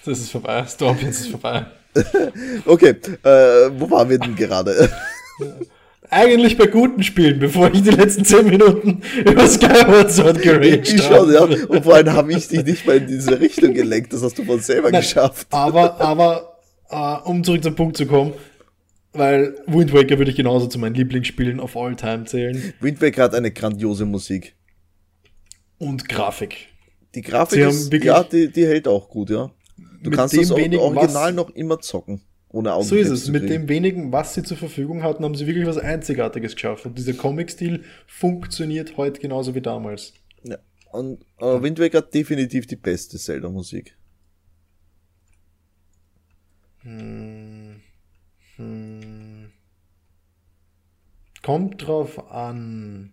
[0.04, 0.64] das ist vorbei.
[0.66, 1.66] Stormpions ist vorbei.
[2.66, 4.90] Okay, äh, wo waren wir denn gerade?
[6.08, 11.32] Eigentlich bei guten Spielen, bevor ich die letzten 10 Minuten über Skyward Sword geraged schon,
[11.32, 11.42] ja.
[11.42, 14.12] Und vor allem habe ich dich nicht mal in diese Richtung gelenkt.
[14.12, 15.46] Das hast du von selber Nein, geschafft.
[15.50, 16.58] Aber, aber,
[16.90, 18.32] äh, um zurück zum Punkt zu kommen,
[19.12, 22.72] weil Wind Waker würde ich genauso zu meinen Lieblingsspielen of all time zählen.
[22.80, 24.54] Wind Waker hat eine grandiose Musik.
[25.78, 26.68] Und Grafik.
[27.14, 29.50] Die Grafik Sie ist, ja, die, die hält auch gut, ja.
[30.02, 32.22] Du kannst das Original was- noch immer zocken.
[32.52, 33.28] Ohne Augen So ist es.
[33.28, 36.84] Mit dem wenigen, was sie zur Verfügung hatten, haben sie wirklich was Einzigartiges geschafft.
[36.84, 40.14] Und dieser Comic-Stil funktioniert heute genauso wie damals.
[40.42, 40.58] Ja.
[40.90, 43.96] Und äh, Wind Waker hat definitiv die beste Zelda-Musik.
[46.82, 47.80] Hm.
[48.56, 48.89] Hm.
[51.42, 53.12] Kommt drauf an.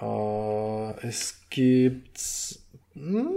[0.00, 2.18] Äh, es gibt.
[2.94, 3.30] Hm,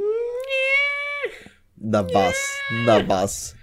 [1.77, 2.35] Na was?
[2.85, 3.55] Na was?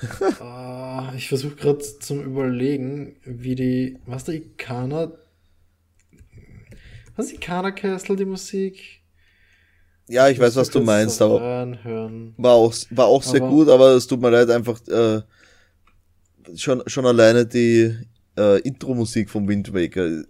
[1.12, 3.98] äh, ich versuche gerade zum Überlegen, wie die.
[4.06, 5.12] Was der Ikana.
[7.16, 9.00] Was ist Ikana Castle, die Musik?
[10.08, 12.34] Ja, ich weiß, was du meinst, aber Reinhören.
[12.36, 15.22] war auch, war auch sehr Aber- gut, aber es tut mir leid, einfach äh,
[16.56, 17.96] schon, schon alleine die
[18.36, 20.24] äh, Intro-Musik vom Wind Waker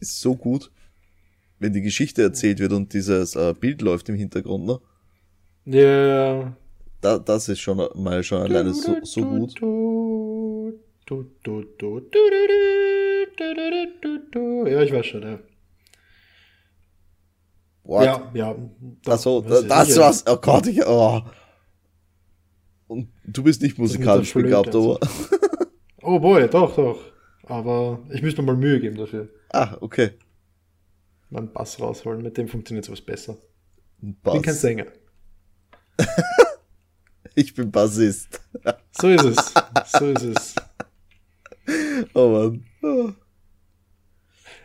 [0.00, 0.70] ist so gut,
[1.58, 4.80] wenn die Geschichte erzählt wird und dieses äh, Bild läuft im Hintergrund, ne?
[5.66, 6.56] Ja.
[7.00, 9.60] Da, das ist schon mal schon alleine so, so gut.
[14.66, 15.38] Ja, ich weiß schon, ja.
[17.84, 18.04] What?
[18.04, 18.56] Ja, ja.
[19.02, 19.22] Da, ich
[19.68, 20.00] das sicher.
[20.00, 20.24] war's.
[20.26, 21.20] Oh Gott, ich, oh.
[22.86, 24.98] Und du bist nicht musikalisch begabt, aber.
[26.02, 26.98] Oh boy, doch, doch.
[27.46, 29.28] Aber ich müsste mir mal Mühe geben dafür.
[29.52, 30.10] Ah, okay.
[31.30, 33.36] Meinen Bass rausholen, mit dem funktioniert sowas besser.
[34.02, 34.32] Ich Bass.
[34.34, 34.86] bin kein Sänger.
[37.36, 38.40] Ich bin Bassist.
[38.96, 39.54] So ist es.
[39.98, 40.54] So ist es.
[42.14, 42.64] Oh Mann.
[42.82, 43.10] Oh.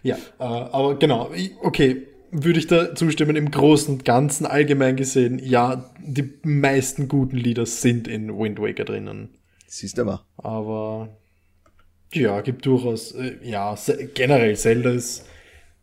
[0.04, 4.96] Ja, äh, aber genau, ich- okay, würde ich da zustimmen, im Großen und Ganzen allgemein
[4.98, 9.36] gesehen, ja, die meisten guten Lieder sind in Wind Waker drinnen.
[9.66, 10.24] Siehst du mal.
[10.38, 11.18] Aber
[12.14, 13.78] ja, gibt durchaus, äh, ja,
[14.14, 15.26] generell, Zelda ist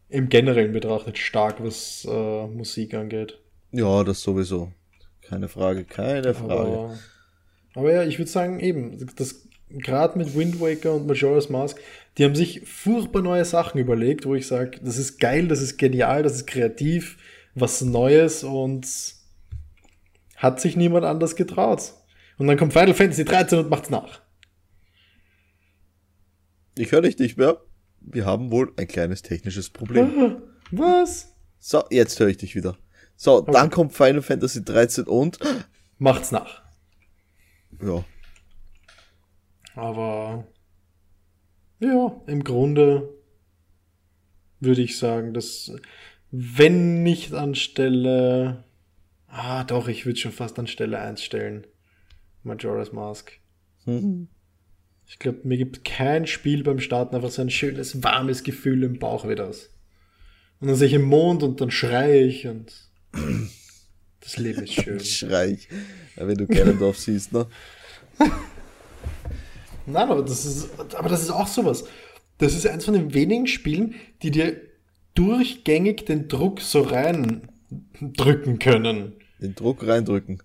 [0.09, 3.39] im Generellen betrachtet stark, was äh, Musik angeht.
[3.73, 4.73] Ja, das sowieso.
[5.23, 6.53] Keine Frage, keine Frage.
[6.53, 6.99] Aber,
[7.75, 11.81] aber ja, ich würde sagen, eben, das gerade mit Wind Waker und Majora's Mask,
[12.17, 15.77] die haben sich furchtbar neue Sachen überlegt, wo ich sage, das ist geil, das ist
[15.77, 17.19] genial, das ist kreativ,
[17.55, 18.87] was Neues und
[20.37, 21.95] hat sich niemand anders getraut.
[22.39, 24.21] Und dann kommt Final Fantasy 13 und macht's nach.
[26.79, 27.61] Ich höre dich nicht mehr.
[28.01, 30.43] Wir haben wohl ein kleines technisches Problem.
[30.71, 31.35] Was?
[31.59, 32.77] So, jetzt höre ich dich wieder.
[33.17, 35.39] So, dann kommt Final Fantasy 13 und.
[35.99, 36.63] Macht's nach.
[37.83, 38.05] Ja,
[39.75, 40.47] Aber
[41.81, 43.09] ja, im Grunde
[44.61, 45.73] würde ich sagen, dass
[46.31, 48.65] wenn nicht anstelle.
[49.29, 51.67] Ah, doch, ich würde schon fast an Stelle 1 stellen.
[52.43, 53.33] Majora's Mask.
[53.85, 54.29] Hm.
[55.09, 58.99] Ich glaube, mir gibt kein Spiel beim Starten einfach so ein schönes, warmes Gefühl im
[58.99, 59.71] Bauch wie das.
[60.61, 62.73] Und dann sehe ich im Mond und dann schreie ich und
[64.21, 65.01] das Leben ist schön.
[65.01, 65.69] Schrei ich.
[66.17, 67.47] Wenn du Ganondorf siehst, ne?
[69.87, 71.85] Nein, aber das ist, aber das ist auch sowas.
[72.39, 74.61] Das ist eins von den wenigen Spielen, die dir
[75.15, 79.13] durchgängig den Druck so reindrücken können.
[79.41, 80.43] Den Druck reindrücken.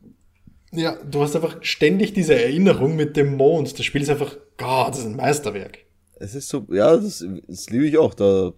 [0.71, 3.77] Ja, du hast einfach ständig diese Erinnerung mit dem Mond.
[3.77, 5.79] Das Spiel ist einfach, Gott, das ist ein Meisterwerk.
[6.19, 8.13] Es ist so, ja, das, das liebe ich auch.
[8.13, 8.51] Da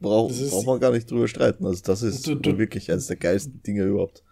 [0.00, 1.66] brauch, ist- braucht man gar nicht drüber streiten.
[1.66, 4.22] Also, das ist Du- du- wirklich eines der geilsten Dinge überhaupt.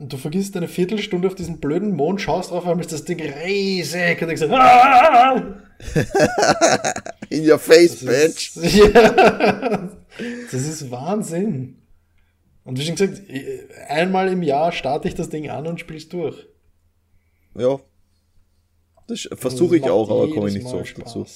[0.00, 3.20] Und du vergisst eine Viertelstunde auf diesen blöden Mond, schaust drauf, einmal ist das Ding
[3.20, 5.54] riesig und denkst, so, ah!
[7.30, 8.04] In your face, Das
[8.34, 8.56] bitch!
[8.56, 9.88] ist, ja,
[10.50, 11.76] das ist Wahnsinn.
[12.64, 13.22] Und wie schon gesagt,
[13.88, 16.46] einmal im Jahr starte ich das Ding an und spiel's durch.
[17.56, 17.78] Ja.
[19.06, 21.26] Das versuche ich auch, aber komme ich nicht so oft dazu.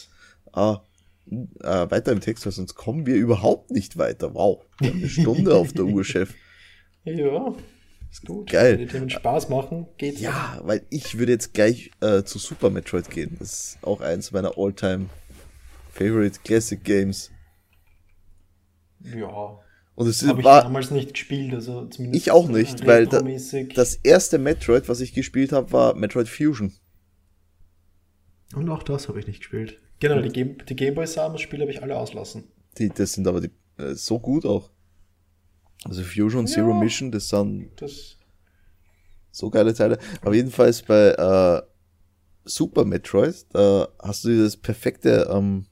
[0.52, 0.82] Ah,
[1.30, 4.34] äh, weiter im Text, weil sonst kommen wir überhaupt nicht weiter.
[4.34, 4.64] Wow.
[4.78, 6.34] Wir haben eine Stunde auf der Uhr, Chef.
[7.04, 7.54] Ja.
[8.10, 8.50] Ist gut.
[8.50, 8.72] Geil.
[8.72, 10.20] Wenn die Themen Spaß machen, geht's.
[10.20, 13.36] Ja, weil ich würde jetzt gleich äh, zu Super Metroid gehen.
[13.38, 15.06] Das ist auch eins meiner All-Time
[15.92, 17.30] Favorite Classic Games.
[19.02, 19.58] Ja.
[19.94, 22.22] Und es Habe ich war damals nicht gespielt, also zumindest.
[22.22, 23.22] ich auch nicht, weil da,
[23.74, 26.72] das erste Metroid, was ich gespielt habe, war Metroid Fusion.
[28.54, 29.80] Und auch das habe ich nicht gespielt.
[30.00, 32.44] Genau, die, Game, die Gameboy Samus-Spiele habe ich alle auslassen.
[32.78, 34.70] Die, das sind aber die, äh, so gut auch.
[35.84, 36.78] Also Fusion und Zero Ja.
[36.78, 38.16] Mission, das sind Das.
[39.30, 39.98] so geile Teile.
[40.22, 41.62] Aber jedenfalls bei äh,
[42.44, 45.66] Super Metroid, da hast du dieses perfekte, ähm,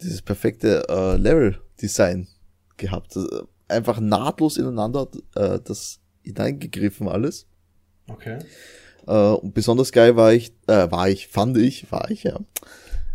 [0.00, 2.28] dieses perfekte äh, Level-Design
[2.76, 3.16] gehabt.
[3.16, 7.46] Das, äh, einfach nahtlos ineinander äh, das hineingegriffen alles.
[8.08, 8.38] Okay.
[9.06, 12.38] Äh, und besonders geil war ich, äh, war ich, fand ich, war ich, ja.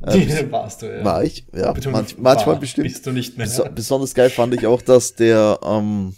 [0.01, 1.03] Äh, warst du, ja.
[1.03, 1.71] war ich, ja.
[1.71, 2.87] Betonung Manch, manchmal war, bestimmt.
[2.87, 3.47] Bist du nicht mehr.
[3.47, 6.15] Beso besonders geil fand ich auch, dass der, ähm,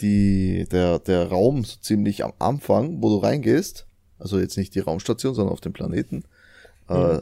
[0.00, 3.86] die, der, der Raum so ziemlich am Anfang, wo du reingehst,
[4.18, 6.24] also jetzt nicht die Raumstation, sondern auf dem Planeten,
[6.88, 7.20] äh,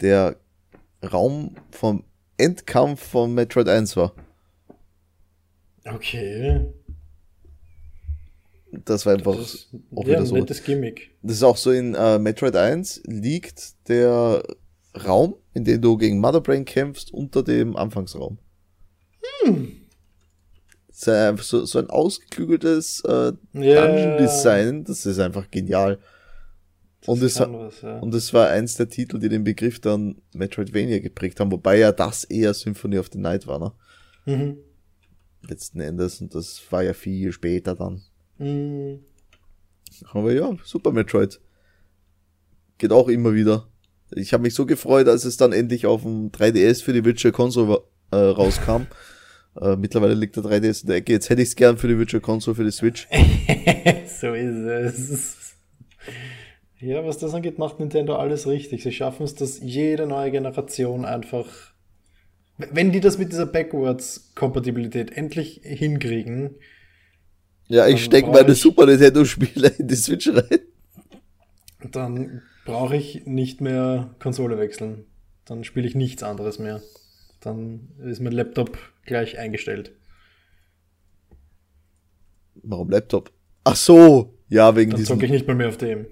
[0.00, 0.36] der
[1.04, 2.04] Raum vom
[2.36, 4.12] Endkampf von Metroid 1 war.
[5.84, 6.66] Okay.
[8.84, 10.34] Das war einfach Das, auch ja, wieder so.
[10.36, 11.10] nettes Gimmick.
[11.22, 14.42] Das ist auch so in äh, Metroid 1 liegt der
[15.06, 18.38] Raum, in dem du gegen Mother Brain kämpfst, unter dem Anfangsraum.
[20.88, 23.86] Das ist einfach so, so ein ausgeklügeltes äh, Ja.
[23.86, 25.98] Dungeon-Design, das ist einfach genial.
[27.06, 27.98] Und Das es, ist anderes, ja.
[27.98, 31.92] und es war eins der Titel, die den Begriff dann Metroidvania geprägt haben, wobei ja
[31.92, 33.72] das eher Symphony of the Night war, ne?
[34.24, 34.56] Mhm.
[35.46, 38.00] Letzten Endes, und das war ja viel später dann.
[38.38, 39.00] Mhm.
[40.12, 41.40] Aber ja, Super Metroid.
[42.78, 43.68] Geht auch immer wieder.
[44.10, 47.32] Ich habe mich so gefreut, als es dann endlich auf dem 3DS für die Virtual
[47.32, 48.86] Console äh, rauskam.
[49.60, 51.12] äh, mittlerweile liegt der 3DS in der Ecke.
[51.12, 53.08] Jetzt hätte ich es gern für die Virtual Console, für die Switch.
[54.20, 55.54] so ist es.
[56.80, 58.82] Ja, was das angeht, macht Nintendo alles richtig.
[58.82, 61.46] Sie schaffen es, dass jede neue Generation einfach.
[62.58, 66.56] Wenn die das mit dieser Backwards-Kompatibilität endlich hinkriegen,
[67.68, 70.60] Ja, ich Dann stecke meine ich- Super Nintendo-Spiele in die Switch rein.
[71.90, 75.06] dann brauche ich nicht mehr Konsole wechseln.
[75.44, 76.82] Dann spiele ich nichts anderes mehr.
[77.40, 79.92] Dann ist mein Laptop gleich eingestellt.
[82.62, 83.30] Warum Laptop?
[83.64, 86.06] Ach so, ja, wegen Dann diesen zocke ich nicht mal mehr auf dem.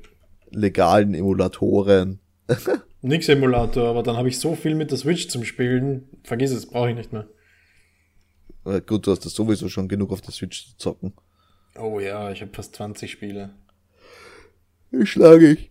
[0.50, 2.18] legalen Emulatoren.
[3.03, 6.09] Nix Emulator, aber dann habe ich so viel mit der Switch zum Spielen.
[6.22, 7.26] Vergiss es, brauche ich nicht mehr.
[8.64, 11.12] Äh, Gut, du hast das sowieso schon genug auf der Switch zu zocken.
[11.76, 13.54] Oh ja, ich habe fast 20 Spiele.
[14.90, 15.70] Ich schlage ich.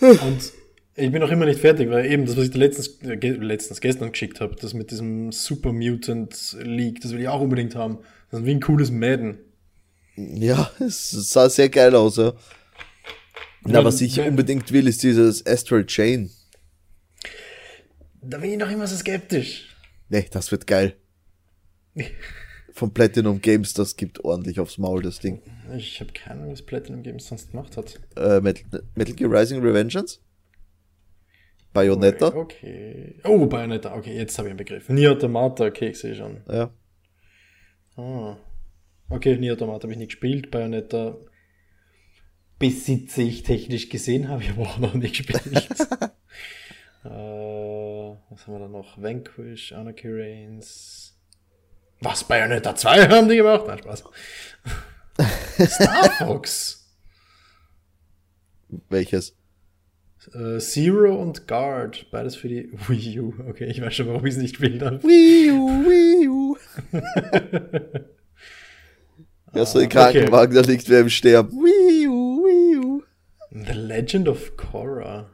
[0.00, 0.52] Und
[0.96, 3.80] ich bin auch immer nicht fertig, weil eben das, was ich dir letztens, äh, letztens
[3.80, 7.98] gestern geschickt habe, das mit diesem Super Mutant League, das will ich auch unbedingt haben.
[8.30, 9.38] Das ist wie ein cooles Madden.
[10.16, 12.34] Ja, es sah sehr geil aus, ja.
[13.62, 16.30] Na, Ja, was ich unbedingt will, ist dieses Astral Chain.
[18.22, 19.74] Da bin ich noch immer so skeptisch.
[20.08, 20.96] Nee, das wird geil.
[22.76, 25.40] Von Platinum Games, das gibt ordentlich aufs Maul, das Ding.
[25.76, 28.00] Ich habe keine Ahnung, was Platinum Games sonst gemacht hat.
[28.16, 30.18] Äh, Metal, Metal Gear Rising Revengeance?
[31.72, 32.34] Bayonetta?
[32.34, 33.14] Okay.
[33.22, 33.94] Oh, Bayonetta.
[33.96, 34.88] Okay, jetzt habe ich einen Begriff.
[34.88, 36.38] Nier Automata, okay, ich sehe schon.
[36.48, 36.72] Ja.
[37.96, 38.38] Ah.
[39.08, 40.50] Okay, Nier Automata habe ich nicht gespielt.
[40.50, 41.16] Bayonetta
[42.58, 45.70] besitze ich technisch gesehen, habe ich aber auch noch nicht gespielt.
[47.04, 49.00] äh, was haben wir da noch?
[49.00, 51.03] Vanquish, Anarchy Reigns.
[52.04, 53.64] Was, Bayonetta 2 haben die gemacht?
[53.66, 54.04] Nein, Spaß.
[55.70, 56.86] Star Fox.
[58.90, 59.34] Welches?
[60.34, 63.34] Äh, Zero und Guard, beides für die Wii U.
[63.48, 65.02] Okay, ich weiß schon, warum ich es nicht gespielt habe.
[65.02, 66.56] Wii U, Wii U.
[69.54, 71.52] ja, so ein Krankenwagen, da liegt wer im Sterben.
[71.52, 73.02] Wii U, Wii U.
[73.50, 75.30] The Legend of Korra.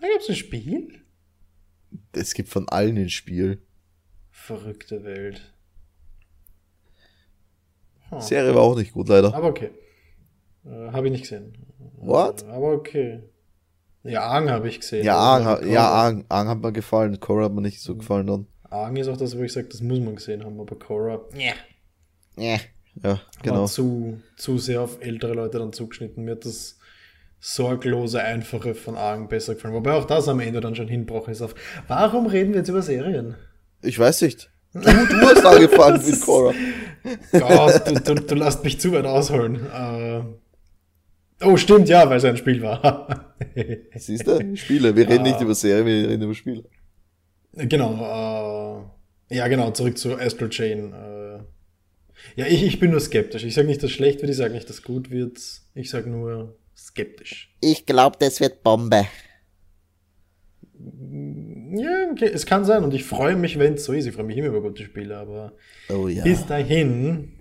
[0.00, 1.00] Da gab es ein Spiel?
[2.12, 3.62] Es gibt von allen ein Spiel.
[4.46, 5.52] Verrückte Welt.
[8.10, 8.20] Huh.
[8.20, 9.32] Serie war auch nicht gut, leider.
[9.34, 9.70] Aber okay.
[10.64, 11.54] Äh, habe ich nicht gesehen.
[11.98, 12.42] What?
[12.42, 13.22] Äh, aber okay.
[14.02, 15.04] Ja, Aang habe ich gesehen.
[15.04, 18.26] Ja, Aang, ha- ja, Aang, Aang hat mir gefallen, Korra hat mir nicht so gefallen
[18.26, 18.46] dann.
[18.68, 21.52] Aang ist auch das, wo ich sage, das muss man gesehen haben, aber Korra Ja,
[22.36, 22.58] ja
[22.96, 23.66] war genau.
[23.66, 26.24] zu, zu sehr auf ältere Leute dann zugeschnitten.
[26.24, 26.80] Mir hat das
[27.38, 29.74] sorglose, einfache von Aang besser gefallen.
[29.74, 31.54] Wobei auch das am Ende dann schon hinbrochen ist auf.
[31.86, 33.36] Warum reden wir jetzt über Serien?
[33.82, 34.50] Ich weiß nicht.
[34.74, 36.54] Du, du hast angefangen mit Korra.
[37.32, 39.66] Gott, du, du, du lässt mich zu weit ausholen.
[39.66, 43.34] Äh, oh, stimmt, ja, weil es ein Spiel war.
[43.96, 44.56] Siehst du?
[44.56, 44.94] Spiele.
[44.96, 46.64] Wir reden nicht über Serien, wir reden über Spiele.
[47.54, 48.88] genau,
[49.30, 50.92] äh, ja, genau, zurück zu Astral Chain.
[50.92, 51.40] Äh,
[52.36, 53.44] Ja, ich, ich bin nur skeptisch.
[53.44, 55.38] Ich sage nicht, dass es schlecht wird, ich sage nicht, dass es gut wird.
[55.74, 57.54] Ich sage nur skeptisch.
[57.60, 59.06] Ich glaube, das wird Bombe.
[61.74, 64.06] Ja, okay, es kann sein und ich freue mich, wenn es so ist.
[64.06, 65.52] Ich freue mich immer über gute Spiele, aber
[65.88, 66.22] Oh ja.
[66.22, 67.32] bis dahin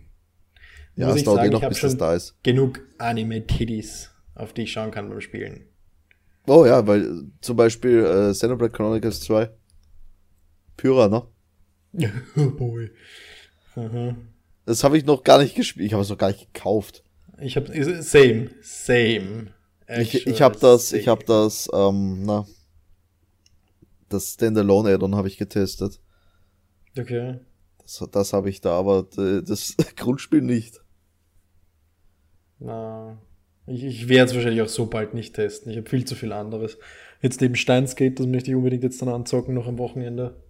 [0.96, 2.42] ja, muss ich eh sagen, noch, ich habe schon da ist.
[2.44, 5.66] genug Anime-Titties, auf die ich schauen kann beim Spielen.
[6.48, 9.50] Oh ja, weil äh, zum Beispiel äh, Xenoblade Chronicles 2.
[10.78, 11.24] Pyra, ne?
[12.38, 12.90] oh boy.
[13.76, 14.16] Aha.
[14.66, 15.88] Das habe ich noch gar nicht gespielt.
[15.88, 17.04] Ich habe es noch gar nicht gekauft.
[17.40, 17.68] Ich habe
[18.02, 19.48] same, same.
[20.00, 22.46] Ich, ich habe das, ich habe das, ähm, na,
[24.14, 26.00] das Standalone Add-on habe ich getestet.
[26.98, 27.40] Okay.
[27.82, 30.82] Das, das habe ich da, aber äh, das Grundspiel nicht.
[32.60, 33.18] Na,
[33.66, 35.72] ich, ich werde es wahrscheinlich auch so bald nicht testen.
[35.72, 36.78] Ich habe viel zu viel anderes.
[37.22, 40.44] Jetzt neben Steins geht, das möchte ich unbedingt jetzt dann anzocken, noch am Wochenende.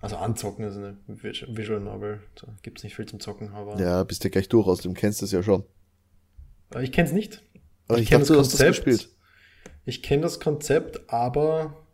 [0.00, 2.20] Also anzocken ist eine Visual Novel.
[2.34, 3.80] Da gibt es nicht viel zum Zocken, aber.
[3.80, 5.64] Ja, bist du gleich durch aus dem kennst du es ja schon.
[6.80, 7.42] Ich kenne es nicht.
[7.88, 9.08] Aber ich, kenn dachte, du hast das gespielt.
[9.84, 11.85] Ich kenne das Konzept, aber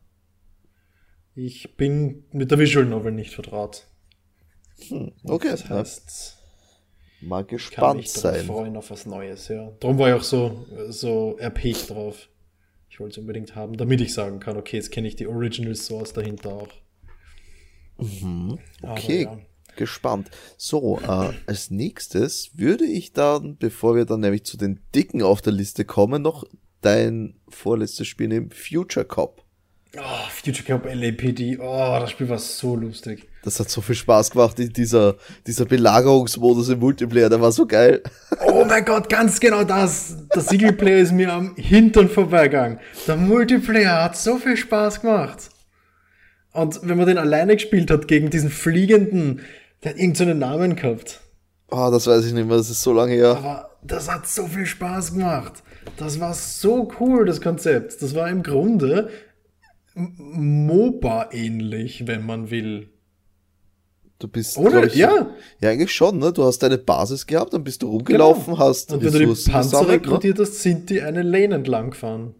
[1.34, 3.86] ich bin mit der Visual Novel nicht vertraut.
[4.88, 6.38] Hm, okay, Das heißt,
[7.20, 8.46] mal kann gespannt mich drauf sein.
[8.46, 9.70] freuen auf was Neues, ja.
[9.80, 12.28] Darum war ich auch so, so erpicht drauf.
[12.90, 15.74] Ich wollte es unbedingt haben, damit ich sagen kann, okay, jetzt kenne ich die Original
[15.74, 16.68] Source dahinter auch.
[17.98, 18.58] Mhm.
[18.82, 19.38] Aber Okay, ja.
[19.76, 20.30] gespannt.
[20.58, 25.40] So, äh, als nächstes würde ich dann, bevor wir dann nämlich zu den Dicken auf
[25.40, 26.44] der Liste kommen, noch
[26.82, 29.41] dein vorletztes Spiel nehmen, Future Cop.
[29.98, 33.28] Oh, Future Cup LAPD, oh, das Spiel war so lustig.
[33.44, 35.16] Das hat so viel Spaß gemacht, die- dieser,
[35.46, 38.02] dieser Belagerungsmodus im Multiplayer, der war so geil.
[38.46, 40.16] Oh mein Gott, ganz genau das.
[40.34, 42.78] Der Singleplayer ist mir am Hintern vorbeigegangen.
[43.06, 45.50] Der Multiplayer hat so viel Spaß gemacht.
[46.52, 49.40] Und wenn man den alleine gespielt hat gegen diesen fliegenden,
[49.84, 51.20] der hat irgendeinen Namen gehabt.
[51.70, 53.36] Ah, das weiß ich nicht mehr, das ist so lange her.
[53.36, 55.62] Aber das hat so viel Spaß gemacht.
[55.98, 58.00] Das war so cool, das Konzept.
[58.00, 59.10] Das war im Grunde
[59.94, 62.88] MOBA-ähnlich, wenn man will.
[64.18, 64.84] Du bist, Oder?
[64.86, 65.30] ich, Ja.
[65.60, 66.32] Ja, eigentlich schon, ne?
[66.32, 68.98] Du hast deine Basis gehabt, dann bist du rumgelaufen, hast Genau.
[68.98, 70.06] Und wenn du die Ressourcen Panzer gesammelt, ne?
[70.08, 72.34] rekrutiert hast, sind die eine Lane entlang gefahren.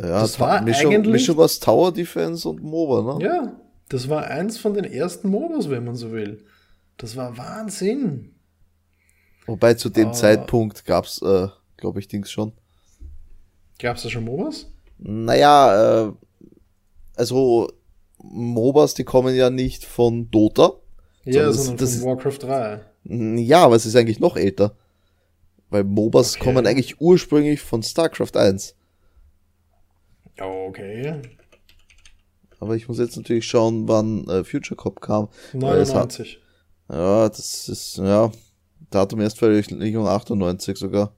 [0.00, 3.24] Ja, Das war Mischung, eigentlich- Mischung aus Tower Defense und MOBA, ne?
[3.24, 6.44] Ja, das war eins von den ersten MOBAs, wenn man so will.
[6.96, 8.32] Das war Wahnsinn.
[9.46, 10.12] Wobei zu dem Ah.
[10.12, 12.52] Zeitpunkt gab's, äh, glaube ich, Dings schon.
[13.78, 14.66] Gab's da schon MOBAs?
[14.98, 16.12] Naja, äh,
[17.18, 17.72] also
[18.22, 20.72] MOBAs, die kommen ja nicht von Dota.
[21.24, 22.80] Ja, das- sondern das von ist- Warcraft 3.
[23.04, 24.74] Ja, aber es ist eigentlich noch älter.
[25.70, 26.44] Weil MOBAs Okay.
[26.44, 28.74] kommen eigentlich ursprünglich von StarCraft 1.
[30.40, 31.20] Okay.
[32.60, 35.28] Aber ich muss jetzt natürlich schauen, wann äh, Future Cop kam.
[35.52, 36.40] Weil es hat- 99.
[36.90, 38.32] Ja, das ist, ja,
[38.90, 41.12] Datum Erstveröffentlichung 98 sogar.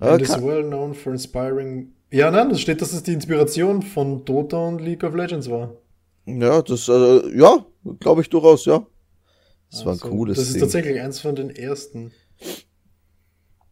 [0.00, 1.92] Ja, And is well known for inspiring.
[2.10, 5.74] Ja, nein, es steht, dass es die Inspiration von Dota und League of Legends war.
[6.26, 7.64] ja, das, äh, ja,
[8.00, 8.86] glaube ich durchaus, ja.
[9.70, 10.60] Das war ein Also, cooles Das ist Ding.
[10.62, 12.12] tatsächlich eins von den ersten.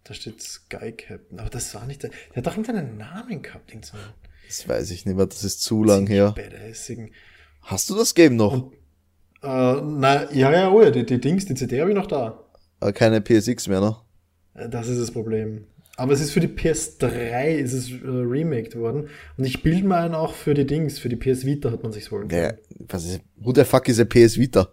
[0.03, 1.39] Da steht Sky Captain.
[1.39, 2.11] Aber das war nicht der.
[2.11, 4.03] Der hat doch irgendeinen Namen gehabt, irgendeinen
[4.47, 6.35] Das weiß ich nicht mehr, das ist zu lang her.
[7.62, 8.53] Hast du das Game noch?
[8.53, 8.72] Und-
[9.43, 12.43] Äh, na, ja, ja, oh ja, die, die Dings, die CD habe ich noch da.
[12.80, 13.97] Äh, keine PSX mehr, ne?
[14.55, 15.66] Äh, Das ist das Problem.
[15.97, 19.09] Aber es ist für die PS3 ist es äh, remaked worden.
[19.36, 21.92] Und ich bilde mir ein, auch für die Dings, für die PS Vita hat man
[21.92, 22.42] sich holen können.
[22.42, 22.53] Ja,
[22.88, 24.68] was ist, who the fuck ist a PS Vita?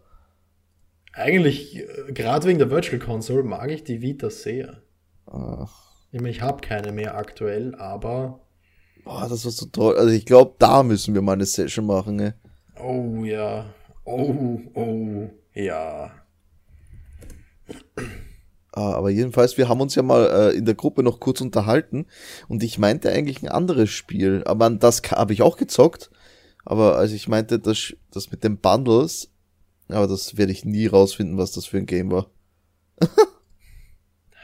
[1.14, 4.82] Eigentlich, äh, gerade wegen der Virtual Console, mag ich die Vita sehr.
[5.28, 5.68] Ah,
[6.12, 8.40] Ich meine, ich habe keine mehr aktuell, aber
[9.04, 9.98] boah, das war so toll.
[9.98, 12.34] Also ich glaube, da müssen wir mal eine Session machen, ne?
[12.80, 13.72] oh ja,
[14.06, 16.12] oh, oh, ja.
[18.74, 22.06] Ah, aber jedenfalls, wir haben uns ja mal äh, in der Gruppe noch kurz unterhalten
[22.48, 26.10] und ich meinte eigentlich ein anderes Spiel, aber an das habe ich auch gezockt.
[26.64, 29.30] Aber als ich meinte, das, das mit den Bundles,
[29.90, 32.28] aber das werde ich nie rausfinden, was das für ein Game war.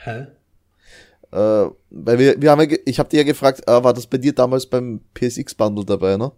[0.03, 0.27] Hä?
[1.31, 4.17] Äh, weil wir, wir haben ja, ich habe dir ja gefragt, äh, war das bei
[4.17, 6.31] dir damals beim PSX Bundle dabei, ne?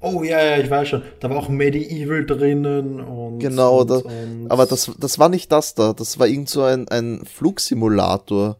[0.00, 1.02] Oh ja, ja, ich weiß schon.
[1.20, 3.38] Da war auch Medieval drinnen und.
[3.38, 6.62] Genau, und, da, und aber das, das war nicht das da, das war irgend so
[6.62, 8.58] ein, ein Flugsimulator,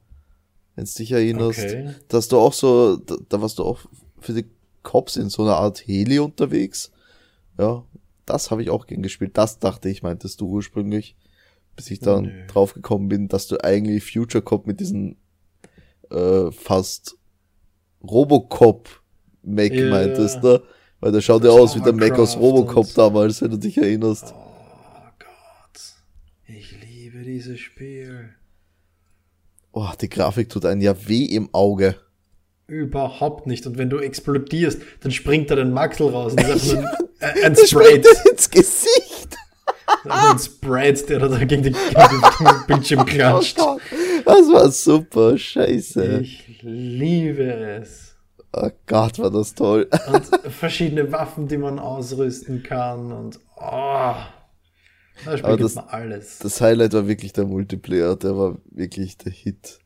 [0.75, 1.59] wenn du dich erinnerst.
[1.59, 1.95] Okay.
[2.09, 3.81] Da hast du auch so, da, da warst du auch
[4.21, 4.47] für die
[4.83, 6.91] Cops in so einer Art Heli unterwegs.
[7.59, 7.85] Ja,
[8.25, 9.37] das habe ich auch gern gespielt.
[9.37, 11.17] Das dachte ich, meintest du ursprünglich,
[11.75, 12.47] bis ich dann Nö.
[12.47, 15.17] drauf gekommen bin, dass du eigentlich Future Cop mit diesen
[16.11, 17.17] äh, fast
[18.03, 18.89] Robocop
[19.43, 19.89] Mac Ja.
[19.91, 20.63] meintest, ne?
[21.01, 24.33] Weil der schaut ja aus wie der Mac aus Robocop damals, wenn du dich erinnerst.
[24.35, 25.81] Oh Gott.
[26.47, 28.31] Ich liebe dieses Spiel.
[29.73, 31.97] Oh, die Grafik tut einen ja weh im Auge.
[32.67, 33.67] Überhaupt nicht.
[33.67, 36.33] Und wenn du explodierst, dann springt da dein Maxel raus.
[36.33, 36.89] Und das ist nur
[37.21, 38.09] ein, ein Sprite.
[38.31, 39.37] ins Gesicht.
[40.09, 43.59] ein Sprite, der da gegen den, gegen den Bildschirm Oh klatscht.
[43.59, 46.21] Das war super, scheiße.
[46.23, 48.06] Ich liebe es.
[48.59, 49.89] Oh Gott, war das toll.
[50.13, 53.13] Und verschiedene Waffen, die man ausrüsten kann.
[53.13, 54.15] Und oh,
[55.25, 56.39] da spielt das- man alles.
[56.39, 59.79] Das Highlight war wirklich der Multiplayer, der war wirklich der Hit.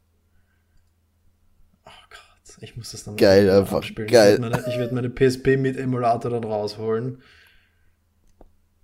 [1.84, 4.08] Oh Gott, ich muss das dann Geil, mal einfach abspielen.
[4.08, 4.34] geil.
[4.36, 7.22] Ich werde meine, ich werd meine PSP mit Emulator dann rausholen.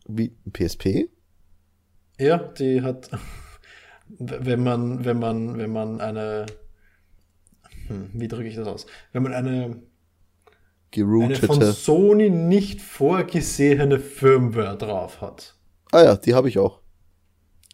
[0.08, 1.08] Wie PSP?
[2.18, 3.10] Ja, die hat,
[4.18, 6.46] wenn man, wenn man, wenn man eine,
[7.88, 8.86] hm, wie drücke ich das aus?
[9.12, 9.82] Wenn man eine,
[10.94, 11.62] eine von.
[11.62, 15.54] Sony nicht vorgesehene Firmware drauf hat.
[15.92, 16.80] Ah ja, die habe ich auch.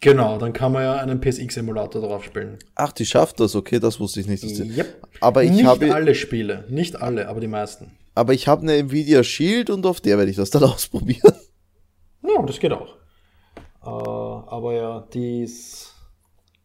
[0.02, 2.58] Genau, dann kann man ja einen PSX-Emulator drauf spielen.
[2.74, 4.42] Ach, die schafft das, okay, das wusste ich nicht.
[4.42, 4.76] Die...
[4.76, 5.06] Yep.
[5.20, 7.92] Aber ich nicht habe, alle Spiele, nicht alle, aber die meisten.
[8.16, 11.34] aber ich habe eine Nvidia Shield und auf der werde ich das dann ausprobieren.
[12.22, 12.96] Ja, das geht auch.
[13.84, 15.94] Äh, aber ja, dies,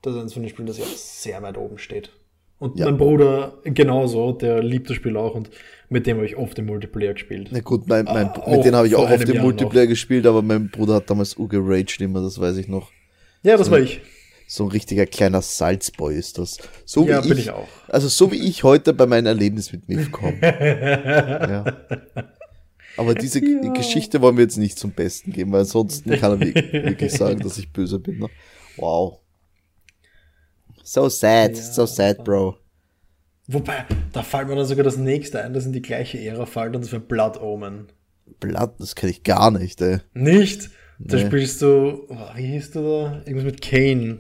[0.02, 2.12] das ist von den Spielen, das ja sehr weit oben steht.
[2.60, 2.86] Und Ja.
[2.86, 5.50] mein Bruder genauso, der liebt das Spiel auch und
[5.90, 7.50] mit dem habe ich oft im Multiplayer gespielt.
[7.52, 10.42] Na gut, mein, mein, Ah, mit denen habe ich auch dem Jahr Multiplayer gespielt, aber
[10.42, 12.92] mein Bruder hat damals Uge Rage immer, das weiß ich noch.
[13.44, 14.02] Ja, das war ich.
[14.50, 16.58] So ein richtiger kleiner Salzboy ist das.
[16.86, 17.68] So wie Ja, ich, bin ich auch.
[17.90, 20.38] Also so wie ich heute bei meinem Erlebnis mit MIF komme.
[20.42, 21.66] ja.
[22.96, 23.74] Aber diese Ja.
[23.74, 27.40] Geschichte wollen wir jetzt nicht zum Besten geben, weil ansonsten kann er wirklich, wirklich sagen,
[27.42, 28.20] dass ich böse bin.
[28.20, 28.30] Ne?
[28.78, 29.20] Wow.
[30.90, 31.62] So sad, Ja.
[31.64, 32.56] so sad, Bro.
[33.48, 36.76] Wobei, da fällt mir dann sogar das nächste ein, das in die gleiche Ära fällt
[36.76, 37.88] und das wäre Blood Omen.
[38.40, 40.00] Blatt, das kenne ich gar nicht, ey.
[40.14, 40.70] Nicht?
[41.00, 41.26] Da Nee.
[41.28, 43.14] spielst du, oh, wie hieß du da?
[43.26, 44.20] Irgendwas mit Kane.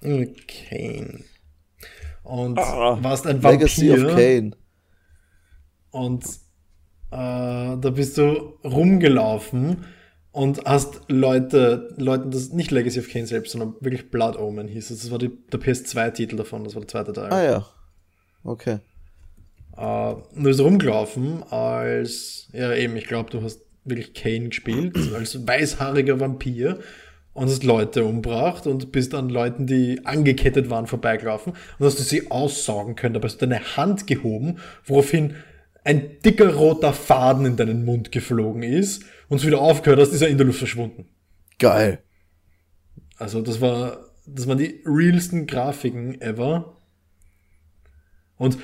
[0.00, 1.20] Mit Kane.
[2.22, 4.14] Und warst ein Ah, Legacy of Vampir.
[4.40, 4.50] Kane.
[5.90, 6.24] Und
[7.10, 9.84] äh, da bist du rumgelaufen
[10.36, 14.90] und hast Leute, Leuten das nicht Legacy of Kane selbst, sondern wirklich Blood Omen hieß
[14.90, 15.00] es.
[15.00, 17.32] Das war die, der PS2-Titel davon, das war der zweite Teil.
[17.32, 17.66] Ah ja.
[18.44, 18.80] Okay.
[19.78, 24.94] Äh, und du bist rumgelaufen als, ja eben, ich glaube, du hast wirklich Kane gespielt,
[25.14, 26.80] als weißhaariger Vampir
[27.32, 32.02] und hast Leute umbracht und bist an Leuten, die angekettet waren, vorbeigelaufen und hast du
[32.02, 33.14] sie aussaugen können.
[33.14, 35.34] Dabei hast du deine Hand gehoben, woraufhin
[35.86, 40.20] ein dicker roter Faden in deinen Mund geflogen ist und es wieder aufgehört hast, ist
[40.20, 41.06] er in der Luft verschwunden.
[41.60, 42.00] Geil.
[43.18, 46.76] Also das war, das waren die realsten Grafiken ever.
[48.36, 48.58] Und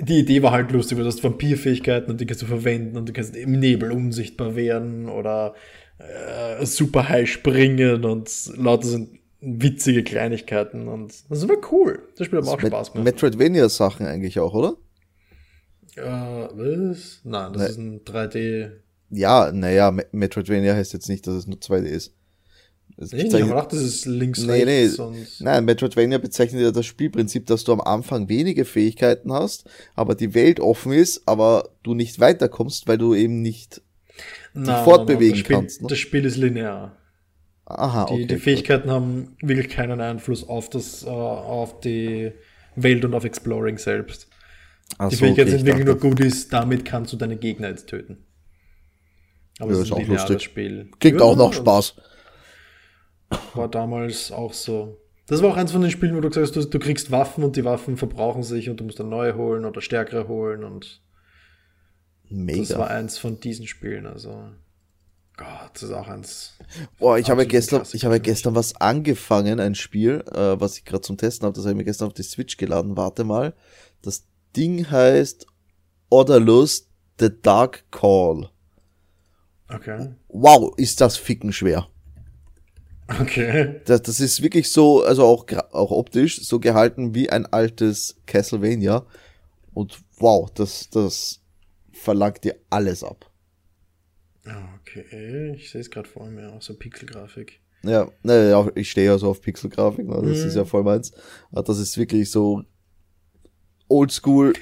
[0.00, 3.08] die Idee war halt lustig, weil du hast Vampirfähigkeiten und die kannst du verwenden und
[3.08, 5.54] du kannst im Nebel unsichtbar werden oder
[5.98, 12.02] äh, super high springen und lauter sind witzige Kleinigkeiten und das war cool.
[12.16, 13.04] Das Spiel hat auch Spaß gemacht.
[13.04, 14.76] Metroidvania-Sachen eigentlich auch, oder?
[15.96, 17.20] Äh, was?
[17.24, 17.68] Nein, das Ne.
[17.68, 18.70] ist ein 3D.
[19.10, 22.14] Ja, naja, Me- Metroidvania heißt jetzt nicht, dass es nur 2D ist.
[22.96, 25.26] Es Nee, ich bezeichnet- habe gedacht, das ist links, Nee, rechts nee.
[25.40, 29.64] Nein, Metroidvania bezeichnet ja das Spielprinzip, dass du am Anfang wenige Fähigkeiten hast,
[29.94, 33.82] aber die Welt offen ist, aber du nicht weiterkommst, weil du eben nicht.
[34.52, 35.88] Nein, fortbewegen das Spiel, kannst, ne?
[35.88, 36.96] Das Spiel ist linear.
[37.66, 38.26] Aha, Die, okay.
[38.26, 42.30] die Fähigkeiten haben wirklich keinen Einfluss auf das, äh, auf die
[42.76, 44.28] Welt und auf Exploring selbst.
[44.98, 48.26] Ach Die so, Fähigkeiten okay, nur dachte, Goodies, damit kannst du deine Gegner jetzt töten.
[49.58, 50.42] Aber Ja, es ist ist auch lustig.
[50.42, 50.90] Spiel.
[51.00, 51.96] Klingt Ja, auch noch Spaß.
[53.54, 54.98] War damals auch so.
[55.26, 57.44] Das war auch eins von den Spielen, wo du gesagt hast, du, du kriegst Waffen
[57.44, 61.02] und die Waffen verbrauchen sich und du musst dann neue holen oder stärkere holen und
[62.56, 62.88] das war Mega.
[62.90, 64.06] eins von diesen Spielen.
[64.06, 64.50] Also
[65.36, 66.54] Gott, das ist auch eins.
[66.98, 70.84] Boah, ich habe gestern, Klassiker ich habe gestern was angefangen, ein Spiel, äh, was ich
[70.84, 72.96] gerade zum Testen habe, das habe ich mir gestern auf die Switch geladen.
[72.96, 73.54] Warte mal.
[74.02, 74.24] Das
[74.56, 75.46] Ding heißt
[76.10, 78.50] Orderlust The Dark Call.
[79.68, 80.14] Okay.
[80.28, 81.88] Wow, ist das ficken schwer.
[83.20, 83.80] Okay.
[83.84, 89.04] Das, das ist wirklich so, also auch, auch optisch, so gehalten wie ein altes Castlevania.
[89.74, 91.40] Und wow, das, das
[91.92, 93.30] verlangt dir alles ab.
[94.80, 97.60] Okay, ich sehe es gerade vor mir, auch so Pixelgrafik.
[97.82, 100.46] Ja, ne, ich stehe ja so auf Pixelgrafik, ne, das Mhm.
[100.48, 101.12] ist ja voll meins.
[101.50, 102.62] Aber Das ist wirklich so
[103.88, 104.52] oldschool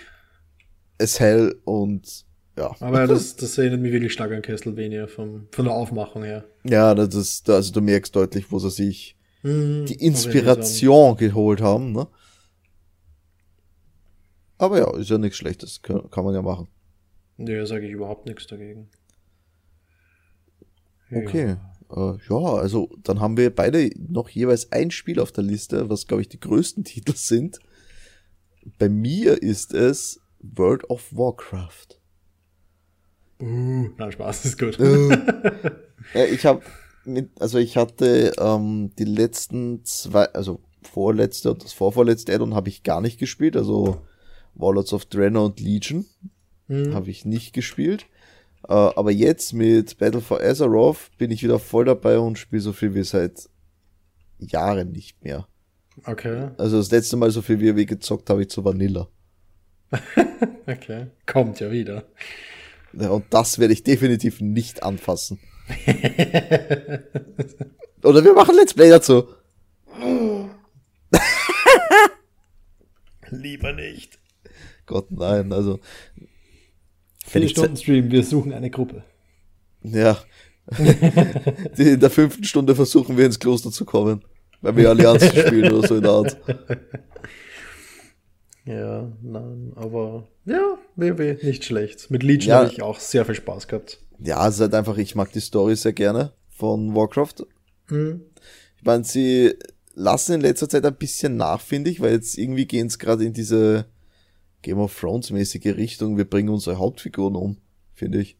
[1.00, 2.24] as hell und
[2.56, 2.74] ja.
[2.80, 6.44] Aber ja, das, das erinnert mich wirklich stark an Castlevania vom, von der Aufmachung her.
[6.64, 11.92] Ja, das ist, also du merkst deutlich, wo sie sich Mhm, die Inspiration geholt haben,
[11.92, 12.06] ne?
[14.58, 16.68] Aber ja, ist ja nichts Schlechtes, kann, kann man ja machen.
[17.36, 18.88] Nee, sage ich überhaupt nichts dagegen.
[21.10, 21.56] Okay.
[21.90, 26.06] Äh, ja, also dann haben wir beide noch jeweils ein Spiel auf der Liste, was
[26.06, 27.58] glaube ich die größten Titel sind.
[28.78, 31.98] Bei mir ist es World of Warcraft.
[33.40, 34.78] Uh, na Spaß, ist gut.
[36.14, 36.62] ja, ich habe
[37.04, 42.68] mit, also ich hatte ähm, die letzten zwei, also vorletzte und das vorvorletzte Addon habe
[42.68, 44.02] ich gar nicht gespielt, also
[44.54, 46.04] Warlords of Draenor und Legion
[46.68, 46.94] mhm.
[46.94, 48.06] habe ich nicht gespielt.
[48.68, 52.72] Äh, aber jetzt mit Battle for Azeroth bin ich wieder voll dabei und spiele so
[52.72, 53.48] viel wie seit
[54.38, 55.46] Jahren nicht mehr.
[56.04, 56.50] Okay.
[56.58, 59.08] Also das letzte Mal so viel wie wir gezockt habe ich zu Vanilla.
[60.66, 61.08] okay.
[61.26, 62.04] Kommt ja wieder.
[62.92, 65.38] Ja, und das werde ich definitiv nicht anfassen.
[68.02, 69.28] Oder wir machen Let's Play dazu.
[73.30, 74.18] Lieber nicht.
[74.86, 75.80] Gott, nein, also.
[77.24, 79.04] Vier Stunden Stream, wir suchen eine Gruppe.
[79.82, 80.18] Ja.
[81.76, 84.22] In der fünften Stunde versuchen wir ins Kloster zu kommen,
[84.62, 86.36] weil wir Allianz spielen oder so in der Art.
[88.64, 92.10] Ja, nein, aber ja, WoW nicht schlecht.
[92.10, 92.58] Mit Legion ja.
[92.60, 93.98] habe ich auch sehr viel Spaß gehabt.
[94.18, 97.44] Ja, es ist halt einfach, ich mag die Story sehr gerne von Warcraft.
[97.88, 98.22] Mhm.
[98.78, 99.54] Ich meine, sie
[99.94, 103.24] lassen in letzter Zeit ein bisschen nach, finde ich, weil jetzt irgendwie gehen es gerade
[103.24, 103.86] in diese
[104.62, 106.16] Game of Thrones mäßige Richtung.
[106.16, 107.58] Wir bringen unsere Hauptfiguren um,
[107.94, 108.36] finde ich.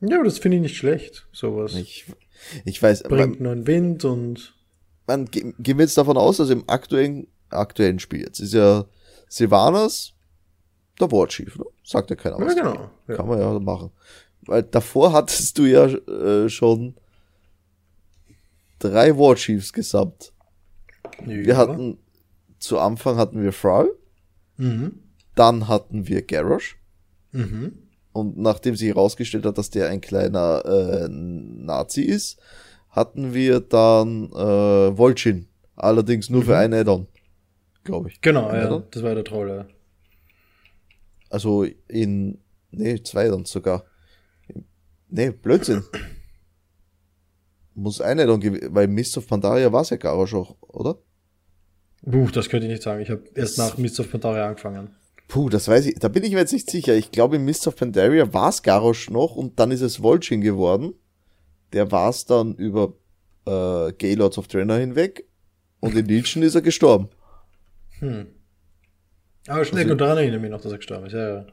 [0.00, 1.74] Ja, das finde ich nicht schlecht, sowas.
[1.74, 2.06] Ich,
[2.64, 3.04] ich weiß.
[3.04, 4.54] Bringt neuen Wind und.
[5.06, 8.86] Man, gehen wir jetzt davon aus, dass im aktuellen, aktuellen Spiel jetzt ist ja
[9.28, 10.14] Sylvanas
[11.00, 11.64] der Warchief, ne?
[11.82, 12.54] Sagt ja keiner was.
[12.54, 12.90] Ja, genau.
[13.08, 13.16] Ja.
[13.16, 13.90] Kann man ja machen.
[14.42, 16.94] Weil davor hattest du ja äh, schon
[18.78, 20.32] drei Warchiefs gesamt.
[21.20, 21.26] Ja.
[21.26, 21.98] Wir hatten,
[22.58, 23.90] zu Anfang hatten wir Thrall.
[24.56, 25.00] Mhm.
[25.34, 26.78] Dann hatten wir Garrosh.
[27.32, 27.78] Mhm.
[28.12, 32.38] Und nachdem sich herausgestellt hat, dass der ein kleiner äh, Nazi ist,
[32.94, 35.48] hatten wir dann äh, Volchin.
[35.76, 36.46] Allerdings nur mhm.
[36.46, 37.08] für ein Addon.
[37.82, 38.20] Glaube ich.
[38.20, 38.82] Genau, ja.
[38.90, 39.66] Das war der Troll, ja.
[41.28, 42.38] Also in.
[42.70, 43.84] Nee, zwei dann sogar.
[45.08, 45.82] Nee, Blödsinn.
[47.74, 50.98] Muss ein Addon gewesen, weil Mist of Pandaria war es ja Garrosh auch, oder?
[52.08, 53.00] Puh, das könnte ich nicht sagen.
[53.00, 54.94] Ich habe erst nach Mist of Pandaria angefangen.
[55.26, 55.94] Puh, das weiß ich.
[55.96, 56.94] Da bin ich mir jetzt nicht sicher.
[56.94, 60.40] Ich glaube, in Mist of Pandaria war es Garrosh noch und dann ist es Volchin
[60.40, 60.94] geworden.
[61.74, 62.94] Der war es dann über
[63.46, 65.28] äh, Gaylords of Draenor hinweg
[65.80, 67.08] und in Legion ist er gestorben.
[67.98, 68.28] Hm.
[69.46, 71.12] Aber Schneck also, und daran erinnere mich noch, dass er gestorben ist.
[71.12, 71.46] Ja, ja.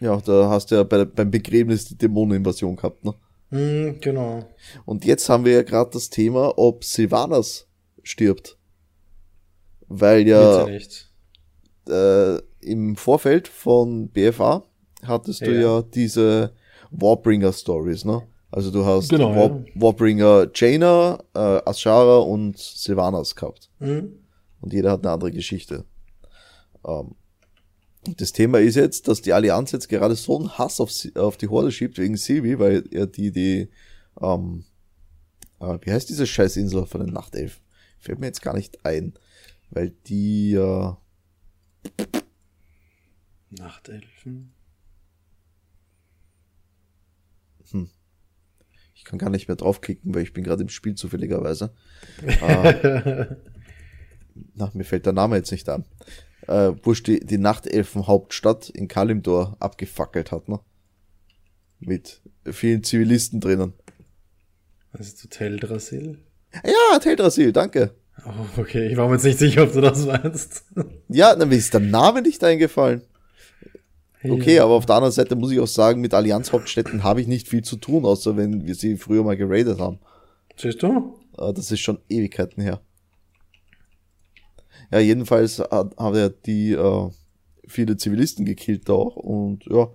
[0.00, 3.14] ja da hast du ja bei, beim Begräbnis die Dämoneninvasion gehabt, ne?
[3.50, 4.48] Hm, genau.
[4.84, 7.68] Und jetzt haben wir ja gerade das Thema, ob Sylvanas
[8.02, 8.56] stirbt.
[9.88, 10.66] Weil ja
[11.88, 14.64] äh, im Vorfeld von BFA
[15.04, 16.54] hattest du ja, diese
[16.90, 18.22] Warbringer Stories, ne?
[18.52, 19.64] Also du hast genau, War, ja.
[19.74, 23.70] Warbringer Jaina, äh, Ashara und Sylvanas gehabt.
[23.78, 24.18] Mhm.
[24.60, 25.84] Und jeder hat eine andere Geschichte.
[26.84, 27.14] Ähm,
[28.16, 31.48] das Thema ist jetzt, dass die Allianz jetzt gerade so einen Hass auf, auf die
[31.48, 33.68] Horde schiebt wegen Silvi, weil er die, die,
[34.20, 34.64] ähm,
[35.60, 37.62] äh, wie heißt diese Scheißinsel von den Nachtelfen?
[37.98, 39.12] Fällt mir jetzt gar nicht ein,
[39.70, 40.92] weil die, äh,
[43.50, 44.54] Nachtelfen?
[47.70, 47.90] Hm.
[49.00, 51.72] Ich kann gar nicht mehr draufklicken, weil ich bin gerade im Spiel zufälligerweise.
[52.22, 53.24] äh,
[54.54, 55.86] na, mir fällt der Name jetzt nicht an.
[56.46, 60.60] Äh, wo die, die Nachtelfen-Hauptstadt in Kalimdor abgefackelt hat, ne?
[61.78, 63.72] Mit vielen Zivilisten drinnen.
[64.92, 66.18] Also zu Teldrassil?
[66.62, 67.94] Ja, Teldrassil, danke.
[68.26, 70.66] Oh, okay, ich war mir jetzt nicht sicher, ob du das meinst.
[71.08, 73.00] ja, dann ist der Name nicht eingefallen.
[74.22, 74.64] Okay, ja.
[74.64, 77.62] aber auf der anderen Seite muss ich auch sagen, mit Allianz-Hauptstädten habe ich nicht viel
[77.62, 79.98] zu tun, außer wenn wir sie früher mal geradet haben.
[80.56, 81.18] Siehst du?
[81.38, 82.80] Äh, das ist schon Ewigkeiten her.
[84.92, 87.10] Ja, jedenfalls hat er die äh,
[87.66, 89.88] viele Zivilisten gekillt auch und ja,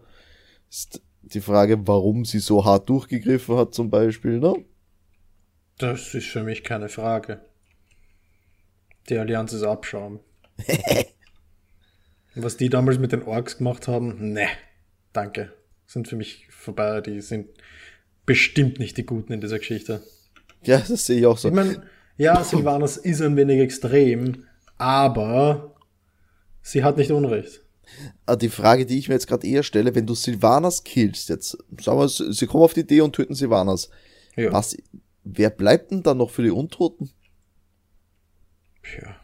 [0.70, 4.54] ist die Frage, warum sie so hart durchgegriffen hat zum Beispiel, ne?
[5.78, 7.42] Das ist für mich keine Frage.
[9.10, 10.20] Die Allianz ist Abschaum.
[12.36, 14.48] Was die damals mit den Orks gemacht haben, ne,
[15.14, 15.54] danke.
[15.88, 17.02] Sind für mich vorbei.
[17.02, 17.48] Die sind
[18.26, 20.04] bestimmt nicht die Guten in dieser Geschichte.
[20.64, 21.48] Ja, das sehe ich auch so.
[21.48, 21.84] Ich meine,
[22.18, 24.46] ja, Sylvanas ist ein wenig extrem,
[24.78, 25.76] aber
[26.62, 27.62] sie hat nicht Unrecht.
[28.26, 31.58] Ah, die Frage, die ich mir jetzt gerade eher stelle, wenn du Sylvanas killst, jetzt
[31.82, 33.90] sagen wir, sie kommen auf die Idee und töten Sylvanas.
[34.36, 34.52] Ja.
[34.52, 34.76] Was,
[35.24, 37.12] wer bleibt denn dann noch für die Untoten?
[39.00, 39.16] Ja.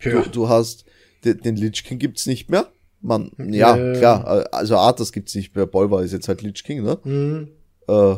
[0.00, 0.22] ja.
[0.22, 0.84] Du, du hast,
[1.24, 2.68] den, Lich King gibt's nicht mehr.
[3.00, 3.98] Man, ja, äh.
[3.98, 5.66] klar, also Arthas gibt's nicht mehr.
[5.66, 6.98] Bolvar ist jetzt halt Lich King, ne?
[7.04, 7.48] Mhm.
[7.88, 8.16] Äh,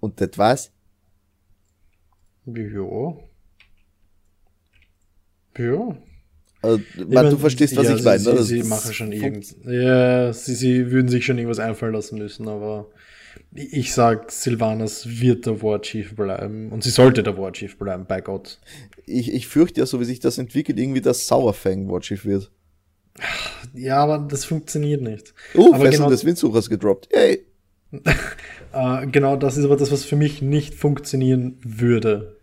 [0.00, 0.70] Und das war's?
[2.46, 3.16] Ja.
[5.58, 5.96] Ja.
[6.62, 8.18] Also, man, du verstehst, was ja, ich meine.
[8.18, 8.42] Sie, ne?
[8.42, 9.56] sie, sie machen schon irgend.
[9.64, 12.86] Ja, sie, sie würden sich schon irgendwas einfallen lassen müssen, aber
[13.52, 18.06] ich sag, Sylvanas wird der War Chief bleiben und sie sollte der War Chief bleiben,
[18.06, 18.58] bei Gott.
[19.06, 22.50] Ich, ich fürchte ja, so wie sich das entwickelt, irgendwie das Sauerfang War Chief wird.
[23.74, 25.34] Ja, aber das funktioniert nicht.
[25.54, 27.08] Uh, aber Fesseln des Windsuchers gedroppt.
[27.12, 27.44] Yay!
[28.72, 32.36] äh, genau das ist aber das, was für mich nicht funktionieren würde.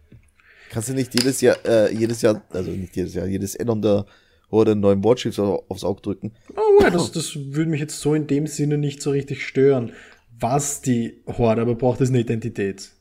[0.69, 4.05] Kannst du nicht jedes Jahr, äh, jedes Jahr, also nicht jedes Jahr, jedes Addon der
[4.49, 6.31] oder einen neuen Warchiefs aufs Auge drücken?
[6.55, 9.91] Oh, das, das würde mich jetzt so in dem Sinne nicht so richtig stören.
[10.39, 12.91] Was die Horde aber braucht, ist eine Identität.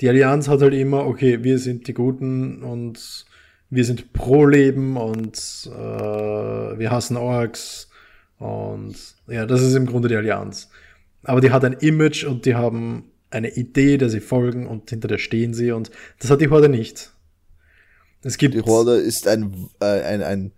[0.00, 3.26] Die Allianz hat halt immer, okay, wir sind die Guten und
[3.70, 5.36] wir sind pro Leben und
[5.66, 7.88] äh, wir hassen Orks
[8.38, 8.94] und
[9.26, 10.68] ja, das ist im Grunde die Allianz.
[11.24, 15.08] Aber die hat ein Image und die haben eine Idee, der sie folgen und hinter
[15.08, 15.90] der stehen sie und
[16.20, 17.12] das hat die Horde nicht.
[18.22, 20.52] Es gibt die Horde ist ein äh, ein ein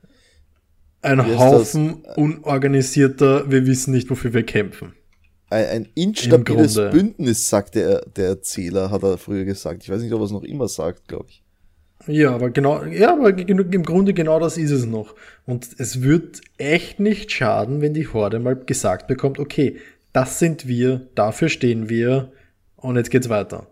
[1.00, 4.94] ein Haufen unorganisierter, wir wissen nicht, wofür wir kämpfen.
[5.50, 9.82] Ein, ein instabiles Bündnis, sagt der, der Erzähler, hat er früher gesagt.
[9.82, 11.42] Ich weiß nicht, ob er es noch immer sagt, glaube ich.
[12.06, 15.14] Ja, aber genau, ja, aber im Grunde genau das ist es noch.
[15.46, 19.76] Und es wird echt nicht schaden, wenn die Horde mal gesagt bekommt, okay,
[20.12, 22.32] das sind wir, dafür stehen wir
[22.76, 23.66] und jetzt geht's weiter.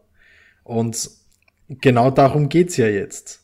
[0.64, 1.10] Und
[1.68, 3.40] genau darum geht's ja jetzt.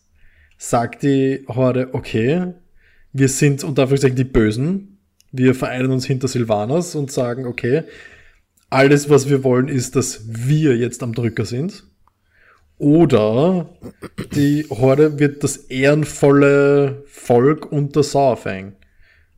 [0.59, 2.52] Sagt die Horde, okay,
[3.12, 4.98] wir sind unter Anführungszeichen die Bösen,
[5.30, 7.84] wir vereinen uns hinter Silvanas und sagen, okay,
[8.73, 11.85] alles, was wir wollen, ist, dass wir jetzt am Drücker sind.
[12.78, 13.69] Oder
[14.35, 18.74] die Horde wird das ehrenvolle Volk unter Sauerfang.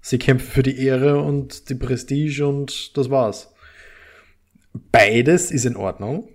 [0.00, 3.52] Sie kämpfen für die Ehre und die Prestige und das war's.
[4.92, 6.28] Beides ist in Ordnung.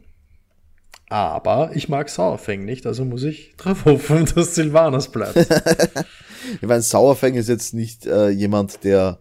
[1.09, 5.37] Aber ich mag Sauerfang nicht, also muss ich drauf hoffen, dass Silvanas bleibt.
[6.61, 9.19] ich meine, Sauerfang ist jetzt nicht äh, jemand, der,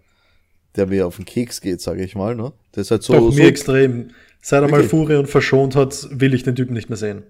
[0.78, 2.34] der mir auf den Keks geht, sage ich mal.
[2.34, 2.52] Ne?
[2.74, 3.12] Der ist halt so.
[3.12, 4.10] Doch, mir so extrem.
[4.40, 7.24] Seit er mal Furion verschont hat, will ich den Typen nicht mehr sehen.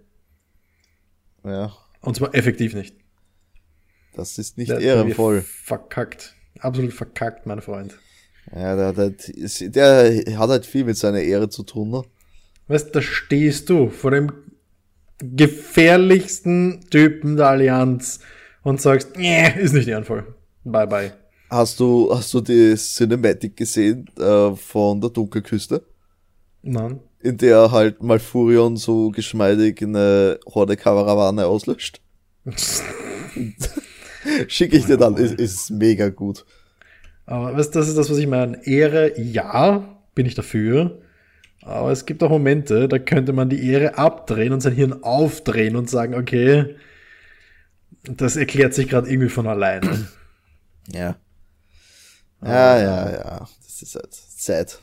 [1.44, 1.72] Ja.
[2.00, 2.94] Und zwar effektiv nicht.
[4.14, 5.42] Das ist nicht der ehrenvoll.
[5.42, 6.34] Verkackt.
[6.60, 7.98] Absolut verkackt, mein Freund.
[8.54, 12.02] Ja, der, der, der hat halt viel mit seiner Ehre zu tun, ne?
[12.66, 14.32] Weißt, da stehst du vor dem
[15.20, 18.20] gefährlichsten Typen der Allianz
[18.62, 20.34] und sagst, nee, ist nicht ehrenvoll.
[20.64, 21.12] Bye bye.
[21.50, 25.82] Hast du, hast du die Cinematic gesehen äh, von der Dunkelküste?
[26.62, 27.00] Nein.
[27.20, 32.00] In der halt Malfurion so geschmeidig eine Horde-Karawane auslöscht?
[34.48, 36.44] Schicke ich dir dann, ist, ist mega gut.
[37.24, 38.66] Aber weißt, das ist das, was ich meine.
[38.66, 41.00] Ehre, ja, bin ich dafür.
[41.62, 45.76] Aber es gibt auch Momente, da könnte man die Ehre abdrehen und sein Hirn aufdrehen
[45.76, 46.76] und sagen, okay,
[48.04, 50.08] das erklärt sich gerade irgendwie von alleine.
[50.92, 51.16] Ja.
[52.42, 53.48] Ja, ja, ja.
[53.64, 54.80] Das ist halt sad.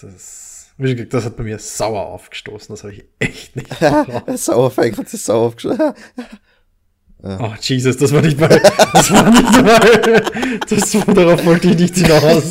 [0.00, 2.74] Das, das hat bei mir sauer aufgestoßen.
[2.74, 3.68] Das habe ich echt nicht.
[4.38, 5.94] Sauerfeig hat sich sauer aufgestoßen.
[7.24, 7.38] Ja.
[7.38, 8.48] Oh, Jesus, das war nicht mal.
[8.48, 10.58] Das war nicht mal.
[10.68, 12.50] Das war, darauf wollte ich nicht hinaus.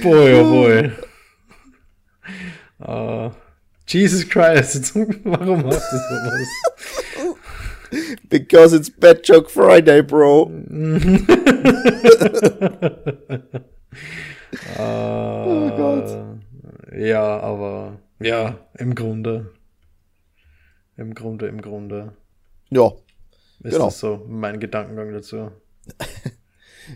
[0.00, 0.92] Boy, oh boy.
[2.78, 3.30] Uh,
[3.86, 4.94] Jesus Christ,
[5.24, 7.35] warum machst du sowas?
[8.28, 10.44] Because it's Bad Joke Friday, bro.
[14.78, 16.38] uh, oh Gott.
[16.96, 19.52] Ja, aber ja, im Grunde.
[20.96, 22.14] Im Grunde, im Grunde.
[22.70, 22.92] Ja.
[23.62, 23.86] Ist genau.
[23.86, 25.50] das so mein Gedankengang dazu?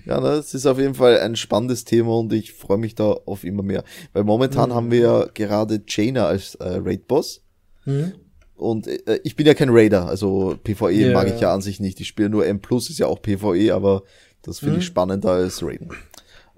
[0.04, 3.44] Ja, das ist auf jeden Fall ein spannendes Thema und ich freue mich da auf
[3.44, 3.84] immer mehr.
[4.12, 4.74] Weil momentan mhm.
[4.74, 7.42] haben wir ja gerade Jaina als äh, Raid-Boss.
[7.86, 8.12] Mhm.
[8.60, 11.14] Und äh, ich bin ja kein Raider, also PvE yeah.
[11.14, 11.98] mag ich ja an sich nicht.
[11.98, 14.02] Ich spiele nur M ist ja auch PvE, aber
[14.42, 14.80] das finde mhm.
[14.80, 15.90] ich spannender als Raiden.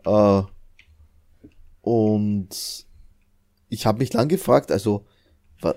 [0.05, 0.43] Äh,
[1.81, 2.49] und
[3.69, 5.07] ich habe mich lang gefragt, also,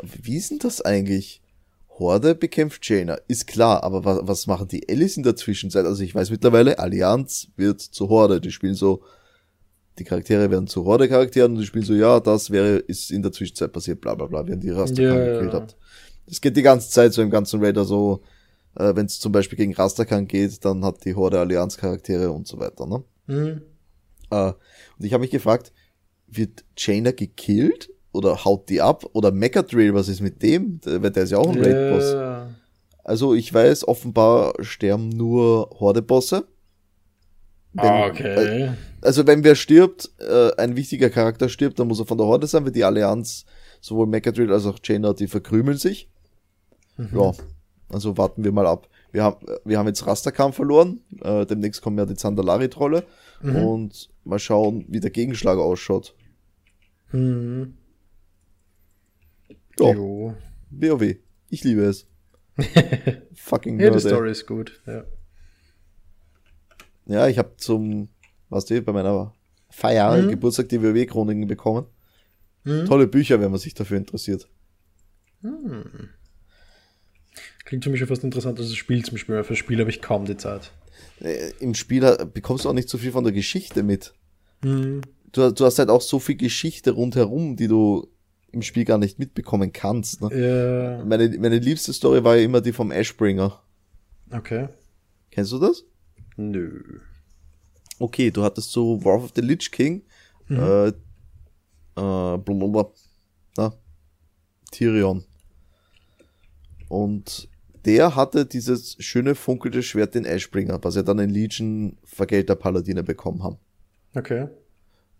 [0.03, 1.43] wie ist denn das eigentlich?
[1.89, 5.85] Horde bekämpft Jaina, ist klar, aber was, was machen die Ellis in der Zwischenzeit?
[5.85, 9.03] Also ich weiß mittlerweile, Allianz wird zur Horde, die spielen so,
[9.97, 13.31] die Charaktere werden zu Horde-Charakteren und die spielen so, ja, das wäre, ist in der
[13.31, 15.77] Zwischenzeit passiert, bla bla bla, während die Rastakan yeah, gekillt hat.
[16.27, 18.21] Das geht die ganze Zeit so im ganzen Raider so,
[18.75, 22.59] äh, wenn es zum Beispiel gegen Rastakan geht, dann hat die Horde Allianz-Charaktere und so
[22.59, 23.03] weiter, ne?
[23.27, 23.61] Mhm.
[24.31, 24.53] Äh,
[24.97, 25.71] und ich habe mich gefragt,
[26.27, 29.05] wird Jaina gekillt oder haut die ab?
[29.13, 30.79] Oder Mechadrill, was ist mit dem?
[30.81, 31.67] Der, der ist ja auch ein yeah.
[31.67, 32.51] Raid-Boss.
[33.03, 36.47] Also ich weiß, offenbar sterben nur Horde-Bosse.
[37.77, 38.63] Ah, okay.
[38.63, 38.69] Äh,
[39.01, 42.47] also wenn wer stirbt, äh, ein wichtiger Charakter stirbt, dann muss er von der Horde
[42.47, 43.45] sein, weil die Allianz
[43.81, 46.09] sowohl Mechadrill als auch Jaina, die verkrümeln sich.
[46.97, 47.33] Ja,
[47.89, 48.87] also warten wir mal ab.
[49.11, 53.05] Wir haben, wir haben jetzt Rastakam verloren, äh, demnächst kommen ja die Zandalari-Trolle
[53.41, 56.15] und mal schauen, wie der Gegenschlag ausschaut.
[57.11, 57.75] Mhm.
[59.79, 60.35] Ja, Jo.
[60.71, 61.15] WoW.
[61.49, 62.07] Ich liebe es.
[63.35, 64.09] Fucking Ja, die Nerd, ey.
[64.09, 64.81] Story ist gut.
[64.87, 65.03] Ja.
[67.05, 68.07] Ja, ich habe zum,
[68.49, 69.33] was du, bei meiner
[69.69, 70.29] Feier, Mhm.
[70.29, 71.85] Geburtstag die WoW-Chroniken bekommen.
[72.63, 74.49] Tolle Bücher, wenn man sich dafür interessiert.
[77.65, 79.89] Klingt für mich schon fast interessant, als das Spiel zum weil für das Spiel habe
[79.89, 80.71] ich kaum die Zeit.
[81.19, 84.13] Äh, Im Spiel äh, bekommst du auch nicht so viel von der Geschichte mit.
[84.63, 85.01] Mhm.
[85.31, 88.07] Du, du hast halt auch so viel Geschichte rundherum, die du
[88.51, 90.21] im Spiel gar nicht mitbekommen kannst.
[90.21, 90.29] Ne?
[90.99, 93.61] Ja, Meine, meine liebste Story war ja immer die vom Ashbringer.
[94.31, 94.69] okay.
[95.31, 95.83] Kennst du das?
[96.37, 97.01] Nö.
[97.99, 100.03] Okay, du hattest so War of the Lich King,
[100.49, 100.93] äh, äh,
[101.95, 102.91] blablabla,
[103.57, 103.73] na,
[104.71, 105.25] Tyrion.
[106.87, 107.49] Und
[107.85, 113.03] der hatte dieses schöne funkelte Schwert, den Ashbringer, was ja dann in Legion Vergelter Paladine
[113.03, 113.57] bekommen haben.
[114.15, 114.47] Okay.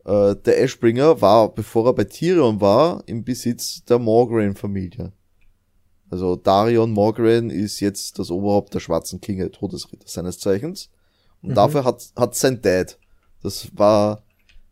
[0.06, 5.12] Äh, der Ashbringer war, bevor er bei Tyrion war, im Besitz der Morgraine-Familie.
[6.10, 10.90] Also Darion Morgraine ist jetzt das Oberhaupt der Schwarzen Klinge, Todesritter seines Zeichens.
[11.42, 12.98] Und dafür hat, hat sein Dad,
[13.44, 14.24] das war,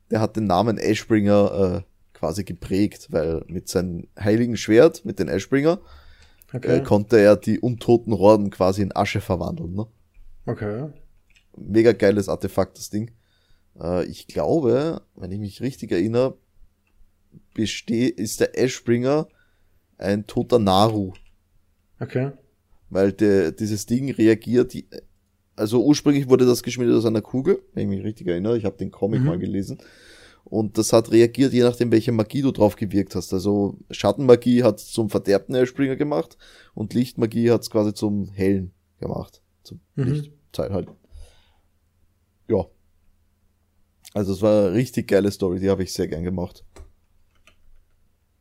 [0.10, 5.28] der hat den Namen Ashbringer äh, quasi geprägt, weil mit seinem heiligen Schwert, mit den
[5.28, 5.80] Ashbringer,
[6.54, 6.78] Okay.
[6.78, 9.74] äh, konnte er die untoten Horden quasi in Asche verwandeln.
[9.74, 9.88] Ne?
[10.46, 10.90] okay.
[11.58, 13.12] mega geiles Artefakt, das Ding.
[13.80, 16.38] Äh, ich glaube, wenn ich mich richtig erinnere,
[17.54, 19.28] beste ist der Ashbringer
[19.98, 21.14] ein toter Naru,
[22.00, 22.32] Okay.
[22.90, 24.88] weil der, dieses Ding reagiert, die,
[25.56, 28.78] also ursprünglich wurde das geschmiedet aus einer Kugel, wenn ich mich richtig erinnere, ich habe
[28.78, 29.26] den Comic Mhm.
[29.28, 29.78] mal gelesen.
[30.44, 33.34] Und das hat reagiert, je nachdem, welche Magie du drauf gewirkt hast.
[33.34, 36.38] Also Schattenmagie hat zum verderbten Ashbringer gemacht
[36.74, 39.42] und Lichtmagie hat es quasi zum hellen gemacht.
[39.64, 40.04] Zum Mhm.
[40.06, 40.90] Lichtteil halt.
[42.50, 42.66] Ja.
[44.14, 46.64] Also es war eine richtig geile Story, die habe ich sehr gern gemacht.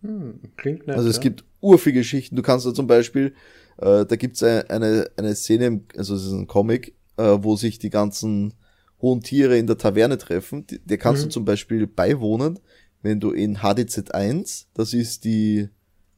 [0.03, 0.97] Hm, klingt nett.
[0.97, 1.23] Also es ja.
[1.23, 2.37] gibt urviel Geschichten.
[2.37, 3.35] Du kannst da zum Beispiel,
[3.79, 7.57] äh, da gibt's eine, eine, eine Szene, im, also es ist ein Comic, äh, wo
[7.57, 8.55] sich die ganzen
[9.03, 10.65] hohen Tiere in der Taverne treffen.
[10.85, 11.29] Der kannst Mhm.
[11.29, 12.59] du zum Beispiel beiwohnen,
[13.03, 15.69] wenn du in HDZ1, das ist die,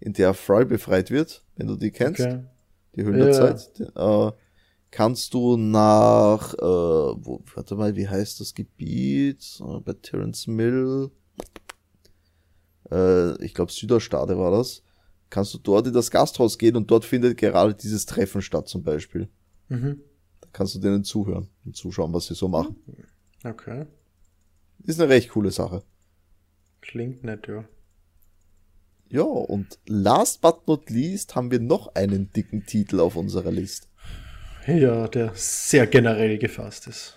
[0.01, 2.45] in der Fry befreit wird, wenn du die kennst, Okay.
[2.95, 4.31] die Höhlerzeit, äh,
[4.91, 9.61] kannst du nach, äh, wo, warte mal, wie heißt das Gebiet?
[9.61, 11.11] Äh, bei Terence Mill,
[12.91, 14.83] äh, ich glaube Süderstade war das,
[15.31, 18.83] kannst du dort in das Gasthaus gehen und dort findet gerade dieses Treffen statt zum
[18.83, 19.29] Beispiel.
[19.69, 20.01] Mhm.
[20.55, 22.77] Kannst du denen zuhören und zuschauen, was sie so machen.
[23.43, 23.87] Okay.
[24.85, 25.83] Ist eine recht coole Sache.
[26.81, 27.65] Klingt nett, ja.
[29.09, 33.89] Ja, und last but not least haben wir noch einen dicken Titel auf unserer Liste.
[34.69, 37.17] Ja, der sehr generell gefasst ist.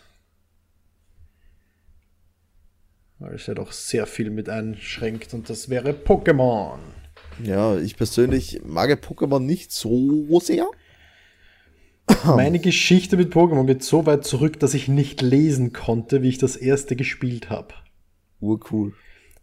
[3.19, 6.80] Weil es ja doch sehr viel mit einschränkt und das wäre Pokémon.
[7.43, 10.68] Ja, ich persönlich mag Pokémon nicht so sehr.
[12.26, 16.38] Meine Geschichte mit Pokémon geht so weit zurück, dass ich nicht lesen konnte, wie ich
[16.38, 17.74] das erste gespielt habe.
[18.40, 18.94] Urcool.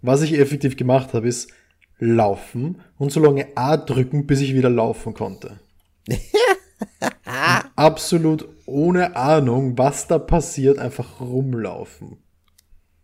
[0.03, 1.51] Was ich effektiv gemacht habe, ist
[1.99, 5.61] laufen und so lange A drücken, bis ich wieder laufen konnte.
[7.77, 12.19] Absolut ohne Ahnung, was da passiert, einfach rumlaufen.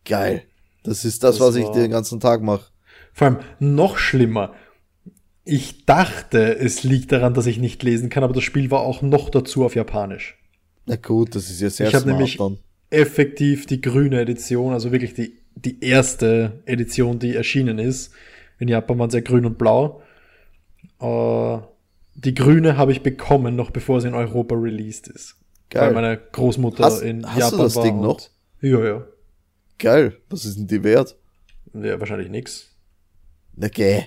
[0.05, 0.45] Geil.
[0.83, 2.67] Das ist das, Das was ich den ganzen Tag mache.
[3.13, 4.55] Vor allem noch schlimmer.
[5.45, 9.03] Ich dachte, es liegt daran, dass ich nicht lesen kann, aber das Spiel war auch
[9.03, 10.37] noch dazu auf Japanisch.
[10.87, 12.59] Na gut, das ist ja sehr ich habe nämlich dann.
[12.91, 18.13] effektiv die grüne Edition, also wirklich die, die erste Edition, die erschienen ist.
[18.59, 20.03] In Japan waren sie ja grün und blau.
[21.01, 21.59] Äh,
[22.15, 25.37] die grüne habe ich bekommen, noch bevor sie in Europa released ist.
[25.71, 25.87] Geil.
[25.89, 27.83] Weil meine Großmutter Hast- in hast du Japan das war.
[27.85, 28.21] Ding noch?
[28.61, 29.07] Ja, ja.
[29.79, 30.17] Geil.
[30.29, 31.17] Was ist denn die wert?
[31.73, 32.69] Ja, wahrscheinlich nix.
[33.57, 34.03] Na geh.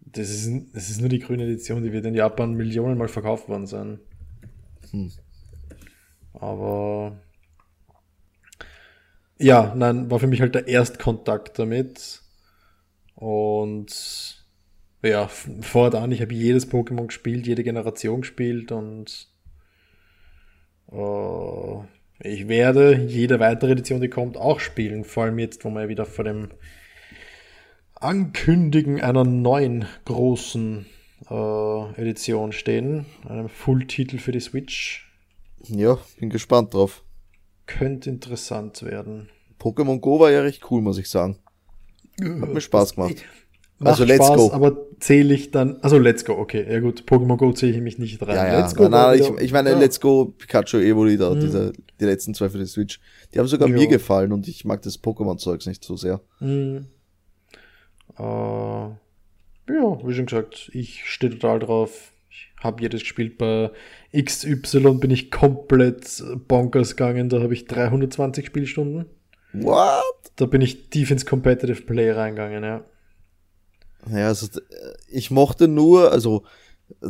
[0.00, 3.48] Das ist, das ist nur die grüne Edition, die wird in Japan Millionen Mal verkauft
[3.48, 4.00] worden sein.
[4.90, 5.12] Hm.
[6.32, 7.20] Aber
[9.38, 12.22] ja, nein, war für mich halt der Erstkontakt damit.
[13.14, 14.44] Und
[15.02, 19.28] ja, fortan, ich habe jedes Pokémon gespielt, jede Generation gespielt und
[20.92, 21.74] äh,
[22.22, 25.04] ich werde jede weitere Edition, die kommt, auch spielen.
[25.04, 26.48] Vor allem jetzt, wo wir wieder vor dem
[28.00, 30.86] Ankündigen einer neuen großen
[31.30, 33.04] äh, Edition stehen.
[33.28, 35.06] Einem Full-Titel für die Switch.
[35.68, 37.04] Ja, bin gespannt drauf.
[37.66, 39.28] Könnte interessant werden.
[39.60, 41.36] Pokémon Go war ja recht cool, muss ich sagen.
[42.20, 43.16] Hat mir Spaß gemacht.
[43.78, 44.52] Macht Also, let's Spaß, go.
[44.52, 45.78] aber zähle ich dann.
[45.82, 46.66] Also Let's Go, okay.
[46.70, 48.36] Ja gut, Pokémon Go zähle ich mich nicht rein.
[48.36, 48.60] Ja, ja.
[48.60, 48.82] Let's Go.
[48.88, 49.78] nein, nein, ich, ich meine, ja.
[49.78, 53.00] Let's Go, Pikachu, Evoli, da, diese, die letzten zwei für die Switch.
[53.32, 53.74] Die haben sogar Ja.
[53.74, 56.20] mir gefallen und ich mag das Pokémon-Zeugs nicht so sehr.
[56.40, 56.86] Mhm.
[58.20, 62.12] Äh, ja, wie schon gesagt, ich stehe total drauf.
[62.28, 63.38] Ich habe jedes gespielt.
[63.38, 63.70] Bei
[64.14, 67.28] XY bin ich komplett bonkers gegangen.
[67.28, 69.06] Da habe ich 320 Spielstunden.
[69.52, 70.02] What?
[70.36, 72.84] Da bin ich tief ins Competitive Play reingegangen, ja.
[74.10, 76.44] Ja, also äh, ich mochte nur, also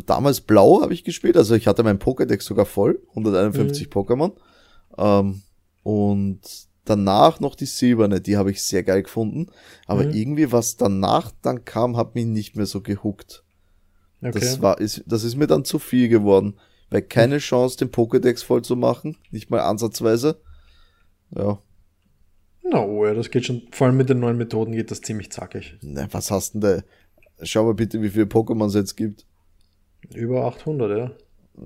[0.07, 4.33] damals Blau habe ich gespielt, also ich hatte mein Pokédex sogar voll, 151 Pokémon.
[4.99, 5.43] Ähm,
[5.83, 6.41] und
[6.85, 9.47] danach noch die Silberne, die habe ich sehr geil gefunden.
[9.87, 10.13] Aber Mhm.
[10.13, 13.45] irgendwie, was danach dann kam, hat mich nicht mehr so gehuckt.
[14.23, 14.33] Okay.
[14.39, 16.59] Das war, ist, das ist mir dann zu viel geworden.
[16.91, 20.41] Weil keine Chance, den Pokédex voll zu machen, nicht mal ansatzweise.
[21.37, 21.61] Ja,
[22.63, 23.63] Na, oh ja, das geht schon.
[23.71, 25.77] Vor allem mit den neuen Methoden geht das ziemlich zackig.
[25.83, 26.83] ne, was hast denn da?
[27.43, 29.25] Schau mal bitte, wie viele Pokémon es jetzt gibt.
[30.15, 31.11] Über 800, ja.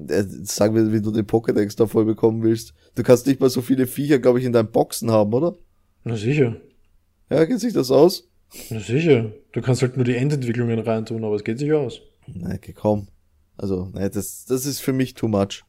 [0.09, 2.75] Äh, Sag mir, wie du den Pokédex da voll bekommen willst.
[2.95, 5.57] Du kannst nicht mal so viele Viecher, glaube ich, in deinen Boxen haben, oder?
[6.05, 6.57] Na sicher.
[7.31, 8.29] Ja, geht sich das aus?
[8.71, 9.33] Na sicher.
[9.53, 12.01] Du kannst halt nur die Endentwicklungen reintun, aber es geht sich aus.
[12.27, 13.09] Ne, okay, komm.
[13.57, 15.65] Also, ne, das, das ist für mich too much.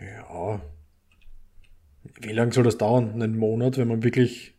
[0.00, 0.60] Ja.
[2.20, 3.10] Wie lange soll das dauern?
[3.14, 4.54] Einen Monat, wenn man wirklich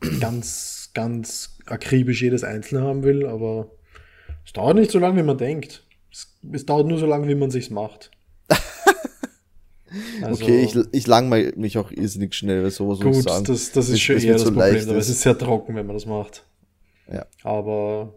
[0.20, 3.70] ganz, ganz akribisch jedes Einzelne haben will, aber
[4.44, 5.86] es dauert nicht so lange, wie man denkt.
[6.12, 8.10] Es, es dauert nur so lange, wie man sich's macht.
[10.22, 13.44] Also, Okay, ich, ich langweil mich auch irrsinnig schnell, weil sowas gut, sagen.
[13.46, 15.04] das, das ist Bis- schon eher das zu Problem, aber ist.
[15.04, 16.44] es ist sehr trocken, wenn man das macht.
[17.10, 17.24] Ja.
[17.42, 18.12] Aber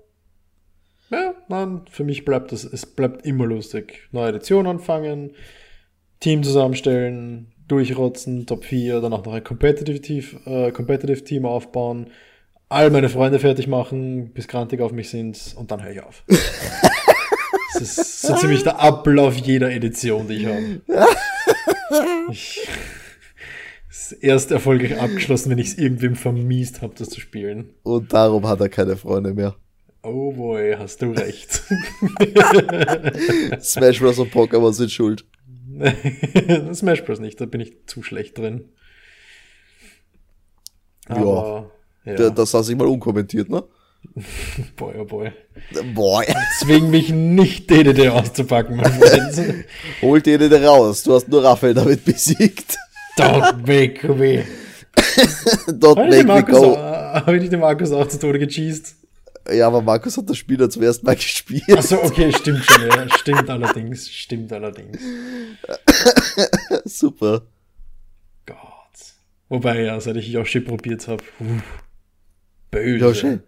[1.09, 4.09] ja, nein, für mich bleibt das, es bleibt immer lustig.
[4.11, 5.31] Neue Edition anfangen,
[6.19, 12.09] Team zusammenstellen, durchrotzen, Top 4, danach noch ein Competitive, Team- äh, Competitive Team aufbauen,
[12.67, 16.23] all meine Freunde fertig machen, bis grantig auf mich sind und dann höre ich auf.
[17.81, 20.81] das ist so ziemlich der Ablauf jeder Edition, die ich habe.
[22.31, 22.67] Ich,
[23.89, 27.73] ist erst erfolgreich abgeschlossen, wenn ich es irgendwem vermiest habe, das zu spielen.
[27.83, 29.55] Und darum hat er keine Freunde mehr.
[30.03, 31.61] Oh boy, hast du recht.
[33.61, 34.17] Smash Bros.
[34.19, 35.25] und Pokémon sind schuld.
[36.73, 37.19] Smash Bros.
[37.19, 38.69] nicht, da bin ich zu schlecht drin.
[41.09, 41.15] Ja.
[41.17, 41.71] Aber,
[42.05, 42.15] ja.
[42.15, 43.63] Da- Das lasse ich mal unkommentiert, ne?
[44.75, 45.31] boy, oh boy.
[45.93, 46.23] Boah,
[46.59, 49.65] Zwing mich nicht, DDD auszupacken, mein Freund.
[50.01, 51.03] hol den raus.
[51.03, 52.77] Du hast nur Raphael damit besiegt.
[53.17, 54.45] Don't make me.
[55.67, 56.73] Don't Habe make me Markus go.
[56.75, 58.95] auch- hab ich nicht den Markus auch zu Tode gecheased?
[59.51, 61.63] Ja, aber Markus hat das Spiel ja zum ersten Mal gespielt.
[61.77, 63.07] Achso, okay, stimmt schon, ja.
[63.17, 64.99] Stimmt allerdings, stimmt allerdings.
[66.85, 67.41] Super.
[68.45, 68.57] Gott.
[69.49, 71.23] Wobei, ja, seit ich Yoshi probiert habe.
[72.69, 72.97] Böse.
[72.97, 73.39] Yoshi?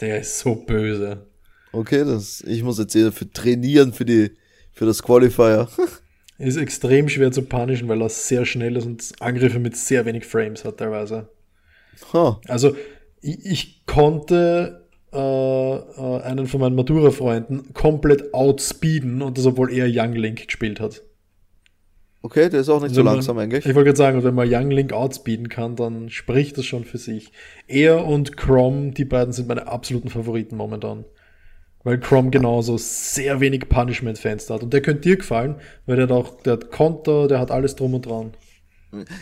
[0.00, 1.26] Der ist so böse.
[1.72, 4.30] Okay, das, ich muss jetzt eher für trainieren für die,
[4.72, 5.68] für das Qualifier.
[6.38, 10.26] Ist extrem schwer zu punishen, weil er sehr schnell ist und Angriffe mit sehr wenig
[10.26, 11.30] Frames hat teilweise.
[12.12, 12.38] Ha.
[12.46, 12.76] Also
[13.22, 15.18] ich, ich konnte äh,
[15.76, 21.02] äh, einen von meinen Matura-Freunden komplett outspeeden und das, obwohl er Young Link gespielt hat.
[22.26, 23.64] Okay, der ist auch nicht so Wenn man- langsam eigentlich.
[23.64, 26.98] Ich wollte gerade sagen, wenn man Young Link outspeeden kann, dann spricht das schon für
[26.98, 27.30] sich.
[27.68, 31.04] Er und Crom, die beiden sind meine absoluten Favoriten momentan.
[31.84, 34.64] Weil Crom genauso sehr wenig Punishment-Fans hat.
[34.64, 37.76] Und der könnte dir gefallen, weil der hat auch, der hat Konter, der hat alles
[37.76, 38.32] drum und dran.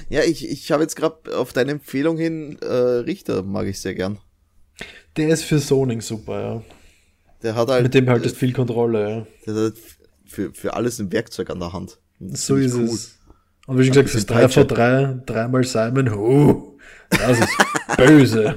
[0.09, 3.95] Ja, ich, ich habe jetzt gerade auf deine Empfehlung hin, äh, Richter mag ich sehr
[3.95, 4.19] gern.
[5.19, 6.63] Der ist für Zoning super, ja.
[7.43, 9.27] Der hat halt, Mit dem halt ist viel Kontrolle, ja.
[9.53, 9.75] der hat
[10.25, 11.99] für, für alles ein Werkzeug an der Hand.
[12.19, 12.85] Das So ist cool.
[12.85, 13.15] es.
[13.67, 16.75] Und wie schon gesagt, bisschen 3 vor 3, dreimal Simon, huh,
[17.11, 17.49] das ist
[17.97, 18.55] böse.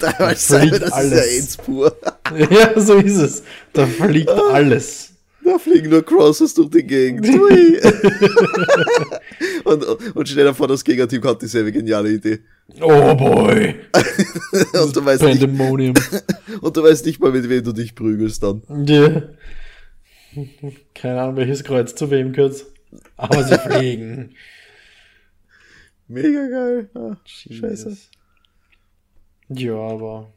[0.00, 1.12] Dreimal Simon, das alles.
[1.12, 1.96] ist ja AIDS pur.
[2.50, 3.42] ja, so ist es.
[3.72, 5.12] Da fliegt alles.
[5.44, 7.26] Da fliegen nur Crosses durch die Gegend.
[9.64, 12.40] Und, und stell dir vor, das Gegnerteam hat dieselbe geniale Idee.
[12.80, 13.74] Oh boy.
[14.82, 15.94] Und du, weißt nicht, Pandemonium.
[16.60, 18.62] und du weißt nicht mal, mit wem du dich prügelst dann.
[18.86, 19.22] Ja.
[20.94, 22.64] Keine Ahnung, welches Kreuz zu wem gehört.
[23.16, 24.34] Aber sie fliegen.
[26.08, 26.90] Mega geil.
[26.94, 27.96] Ah, scheiße.
[29.50, 30.32] Ja, aber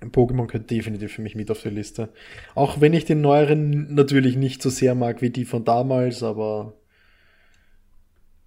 [0.00, 2.10] Pokémon gehört definitiv für mich mit auf die Liste.
[2.54, 6.74] Auch wenn ich den neueren natürlich nicht so sehr mag wie die von damals, aber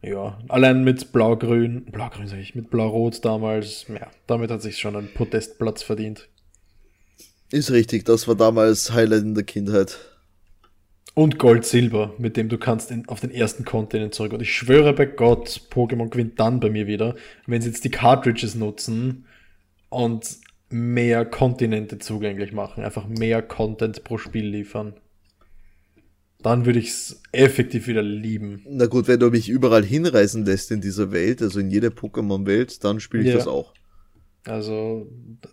[0.02, 4.96] ja, allein mit Blau-Grün, Blau-Grün sag ich, mit Blau-Rot damals, ja, damit hat sich schon
[4.96, 6.28] ein Podestplatz verdient.
[7.52, 10.00] Ist richtig, das war damals Highlight in der Kindheit.
[11.14, 14.32] Und Gold-Silber, mit dem du kannst in, auf den ersten Kontinent zurück.
[14.32, 17.16] Und ich schwöre bei Gott, Pokémon gewinnt dann bei mir wieder,
[17.48, 19.26] wenn sie jetzt die Cartridges nutzen
[19.90, 20.38] und
[20.70, 24.94] mehr Kontinente zugänglich machen, einfach mehr Content pro Spiel liefern.
[26.42, 28.66] Dann würde ich es effektiv wieder lieben.
[28.68, 32.84] Na gut, wenn du mich überall hinreisen lässt in dieser Welt, also in jede Pokémon-Welt,
[32.84, 33.36] dann spiele ich ja.
[33.36, 33.74] das auch.
[34.46, 35.08] Also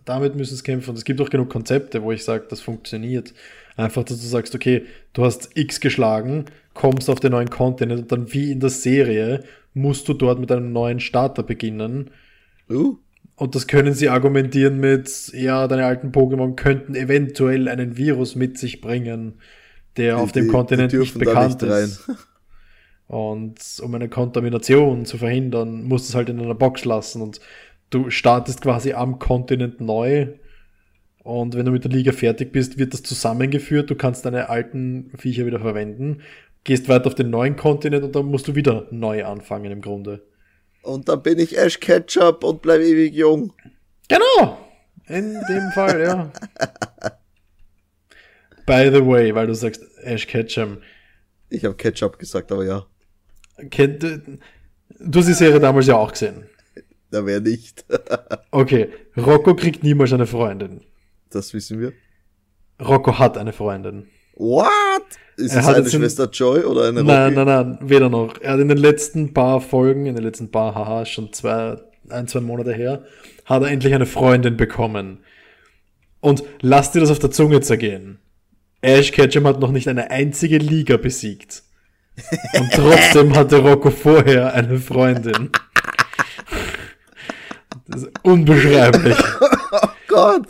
[0.05, 0.91] damit müssen es kämpfen.
[0.91, 3.33] Und es gibt auch genug Konzepte, wo ich sage, das funktioniert.
[3.79, 4.83] Einfach, dass du sagst, okay,
[5.13, 6.43] du hast X geschlagen,
[6.73, 10.51] kommst auf den neuen Kontinent und dann wie in der Serie musst du dort mit
[10.51, 12.09] einem neuen Starter beginnen.
[12.69, 12.97] Uh.
[13.37, 18.57] Und das können sie argumentieren mit, ja, deine alten Pokémon könnten eventuell einen Virus mit
[18.57, 19.35] sich bringen,
[19.95, 22.11] der die, auf dem die, Kontinent die nicht bekannt nicht ist.
[23.07, 27.39] Und um eine Kontamination zu verhindern, musst du es halt in einer Box lassen und
[27.91, 30.27] du startest quasi am Kontinent neu.
[31.23, 33.89] Und wenn du mit der Liga fertig bist, wird das zusammengeführt.
[33.89, 36.21] Du kannst deine alten Viecher wieder verwenden,
[36.63, 40.23] gehst weiter auf den neuen Kontinent und dann musst du wieder neu anfangen im Grunde.
[40.81, 43.53] Und dann bin ich Ash Ketchup und bleib ewig jung.
[44.07, 44.57] Genau.
[45.07, 46.31] In dem Fall, ja.
[48.65, 50.77] By the way, weil du sagst Ash Ketchum.
[51.49, 52.85] Ich habe Ketchup gesagt, aber ja.
[53.71, 56.45] Kennt, du hast die Serie damals ja auch gesehen.
[57.11, 57.85] Da wäre nicht.
[58.51, 60.81] okay, Rocco kriegt niemals eine Freundin.
[61.31, 61.93] Das wissen wir.
[62.81, 64.07] Rocco hat eine Freundin.
[64.35, 64.69] What?
[65.37, 67.11] Ist er es eine Schwester in, Joy oder eine Rocky?
[67.11, 68.39] Nein, nein, nein, weder noch.
[68.41, 71.77] Er hat in den letzten paar Folgen, in den letzten paar, haha, schon zwei,
[72.09, 73.03] ein, zwei Monate her,
[73.45, 75.19] hat er endlich eine Freundin bekommen.
[76.21, 78.19] Und lass dir das auf der Zunge zergehen.
[78.81, 81.63] Ash Ketchum hat noch nicht eine einzige Liga besiegt.
[82.53, 85.51] Und trotzdem hatte Rocco vorher eine Freundin.
[87.87, 89.17] Das ist unbeschreiblich.
[90.09, 90.47] Oh Gott.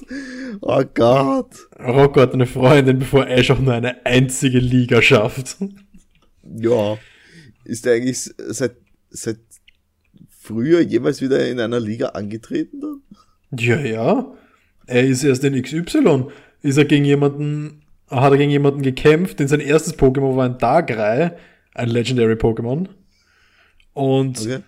[0.61, 1.56] Oh Gott.
[1.80, 5.57] Rocco hat eine Freundin, bevor Ash auch nur eine einzige Liga schafft.
[6.44, 6.98] Ja.
[7.65, 8.76] Ist er eigentlich seit,
[9.10, 9.40] seit
[10.30, 13.02] früher jemals wieder in einer Liga angetreten dann?
[13.57, 14.34] Ja, ja.
[14.88, 16.27] Er ist erst in XY.
[16.61, 20.57] Ist er gegen jemanden, hat er gegen jemanden gekämpft, denn sein erstes Pokémon war ein
[20.57, 21.38] Darkrai,
[21.76, 22.88] ein Legendary Pokémon.
[23.94, 24.60] Und okay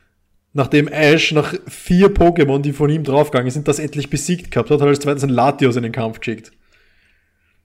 [0.54, 4.80] nachdem Ash nach vier Pokémon, die von ihm draufgegangen sind, das endlich besiegt gehabt hat,
[4.80, 6.52] hat er als zweites einen Latios in den Kampf geschickt.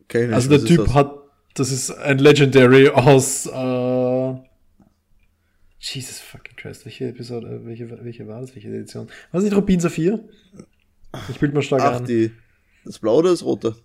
[0.04, 1.12] Okay, also der Typ hat,
[1.54, 4.34] das ist ein Legendary aus, äh,
[5.78, 9.06] Jesus fucking Christ, welche Episode, welche, welche war das, welche Edition?
[9.06, 10.20] War das nicht Rubin Saphir?
[11.28, 12.04] Ich bild mal stark Ach, an.
[12.04, 12.32] Die,
[12.84, 13.76] das blaue oder das rote?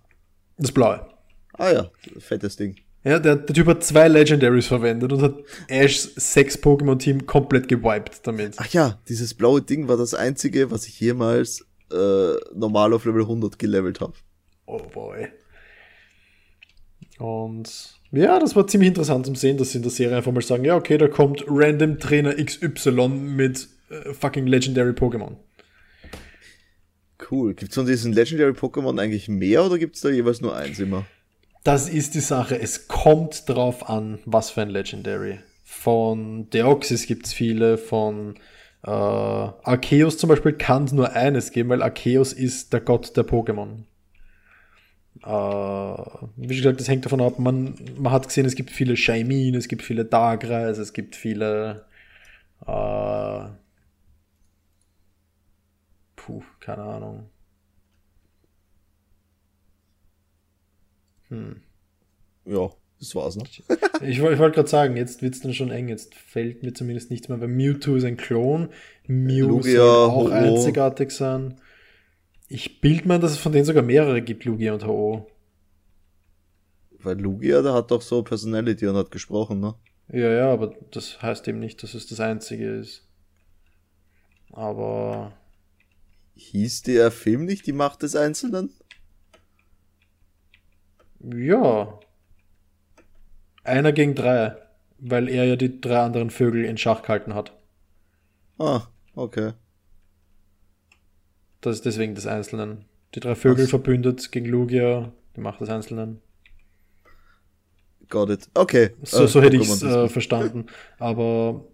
[0.57, 1.07] Das blaue.
[1.53, 2.77] Ah ja, fettes Ding.
[3.03, 5.35] Ja, der, der Typ hat zwei Legendaries verwendet und hat
[5.67, 8.55] Ashs sechs Pokémon-Team komplett gewiped damit.
[8.57, 13.21] Ach ja, dieses blaue Ding war das einzige, was ich jemals äh, normal auf Level
[13.21, 14.13] 100 gelevelt habe.
[14.67, 15.29] Oh boy.
[17.17, 20.41] Und ja, das war ziemlich interessant zum Sehen, dass sie in der Serie einfach mal
[20.41, 25.37] sagen, ja, okay, da kommt Random Trainer XY mit äh, fucking Legendary Pokémon.
[27.31, 27.53] Cool.
[27.53, 30.79] Gibt es von diesen Legendary Pokémon eigentlich mehr oder gibt es da jeweils nur eins
[30.79, 31.05] immer?
[31.63, 32.59] Das ist die Sache.
[32.59, 35.39] Es kommt drauf an, was für ein Legendary.
[35.63, 38.35] Von Deoxys gibt es viele, von
[38.83, 43.25] äh, Arceus zum Beispiel kann es nur eines geben, weil Arceus ist der Gott der
[43.25, 43.83] Pokémon.
[45.23, 46.03] Äh,
[46.35, 49.67] wie gesagt, das hängt davon ab, man, man hat gesehen, es gibt viele Shaimin, es
[49.67, 51.85] gibt viele Darkrais, es gibt viele
[52.65, 53.45] äh,
[56.15, 57.29] puh, keine Ahnung.
[61.31, 61.61] Hm.
[62.45, 63.47] Ja, das war's noch.
[64.01, 65.87] ich, ich wollte gerade sagen, jetzt wird's dann schon eng.
[65.87, 68.69] Jetzt fällt mir zumindest nichts mehr, weil Mewtwo ist ein Klon.
[69.07, 71.59] Mew Lugia, soll auch Ho einzigartig sein.
[72.47, 75.27] Ich bild mir, dass es von denen sogar mehrere gibt, Lugia und Ho.
[76.99, 79.73] Weil Lugia, der hat doch so Personality und hat gesprochen, ne?
[80.09, 83.07] Ja, ja, aber das heißt eben nicht, dass es das einzige ist.
[84.51, 85.33] Aber.
[86.35, 88.71] Hieß der Film nicht die Macht des Einzelnen?
[91.23, 91.99] Ja.
[93.63, 94.55] Einer gegen drei,
[94.97, 97.53] weil er ja die drei anderen Vögel in Schach gehalten hat.
[98.57, 98.83] Ah,
[99.15, 99.53] okay.
[101.61, 102.85] Das ist deswegen des Einzelnen.
[103.13, 103.69] Die drei Vögel Was?
[103.69, 106.21] verbündet gegen Lugia, die Macht des Einzelnen.
[108.09, 108.49] Got it.
[108.53, 108.91] Okay.
[109.03, 110.65] So, so äh, hätte ich es äh, verstanden.
[110.99, 111.65] Aber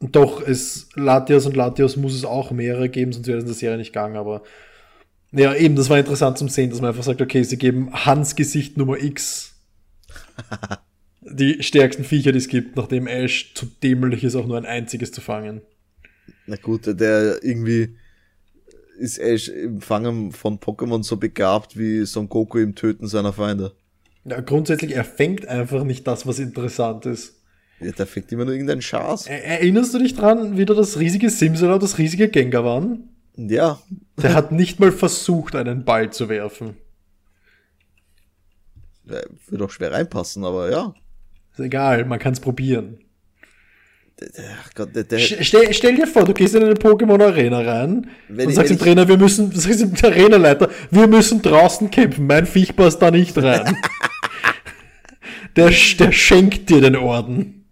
[0.00, 3.56] doch, es Latios und Latios muss es auch mehrere geben, sonst wäre es in der
[3.56, 4.16] Serie nicht gegangen.
[4.16, 4.42] Aber
[5.32, 8.34] ja, eben, das war interessant zum Sehen, dass man einfach sagt, okay, sie geben Hans
[8.34, 9.54] Gesicht Nummer X
[11.20, 15.12] die stärksten Viecher, die es gibt, nachdem Ash zu dämlich ist, auch nur ein einziges
[15.12, 15.60] zu fangen.
[16.46, 17.96] Na gut, der irgendwie
[18.98, 23.72] ist Ash im Fangen von Pokémon so begabt wie Son Goku im Töten seiner Feinde.
[24.24, 27.36] Ja, grundsätzlich, er fängt einfach nicht das, was interessant ist.
[27.80, 29.26] Ja, der fängt immer nur irgendeinen Schatz.
[29.26, 33.08] Erinnerst du dich dran, wie da das riesige Simsala und das riesige Gengar waren?
[33.38, 33.78] Ja.
[34.20, 36.76] Der hat nicht mal versucht, einen Ball zu werfen.
[39.04, 40.92] Ja, Würde auch schwer reinpassen, aber ja.
[41.52, 42.98] Ist egal, man kann es probieren.
[44.60, 48.10] Ach Gott, der, der, Stell, stell dir vor, du gehst in eine Pokémon Arena rein
[48.28, 52.44] Wenn und sagst dem Trainer, wir müssen, sagst dem Arenaleiter, wir müssen draußen kämpfen, mein
[52.44, 53.76] Viech passt da nicht rein.
[55.56, 57.70] der, der schenkt dir den Orden.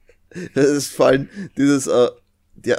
[0.54, 2.10] das ist vor allem dieses, äh,
[2.64, 2.76] ja,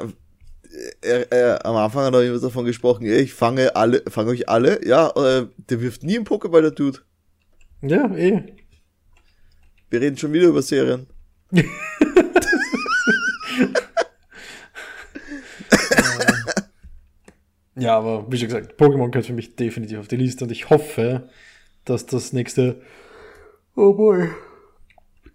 [1.01, 4.47] er, er, am Anfang hat er immer davon gesprochen, ja, ich fange alle, fange euch
[4.49, 6.99] alle, ja, äh, der wirft nie einen Pokéball, der Dude.
[7.81, 8.43] Ja, eh.
[9.89, 11.07] Wir reden schon wieder über Serien.
[17.79, 20.71] Ja, aber wie schon gesagt, Pokémon gehört für mich definitiv auf die Liste und ich
[20.71, 21.29] hoffe,
[21.85, 22.81] dass das nächste
[23.75, 24.29] Oh boy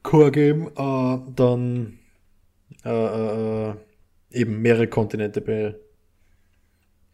[0.02, 2.00] Core Game äh, dann
[2.84, 3.74] äh, äh, äh,
[4.32, 5.80] eben mehrere Kontinente be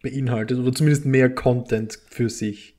[0.00, 2.76] beinhaltet oder zumindest mehr Content für sich.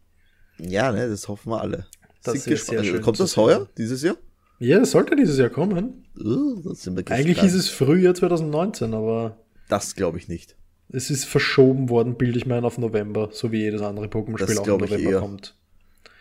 [0.57, 1.85] Ja, ne, das hoffen wir alle.
[2.23, 2.79] Das gespannt.
[2.79, 4.15] sehr schön Kommt das heuer, dieses Jahr?
[4.59, 6.05] Ja, das sollte dieses Jahr kommen.
[6.17, 6.73] Uh,
[7.07, 9.37] Eigentlich ist es Frühjahr 2019, aber
[9.69, 10.55] Das glaube ich nicht.
[10.89, 14.57] es ist verschoben worden, bilde ich mir ein, auf November, so wie jedes andere Pokémon-Spiel
[14.57, 15.19] auch im November eher.
[15.19, 15.55] kommt.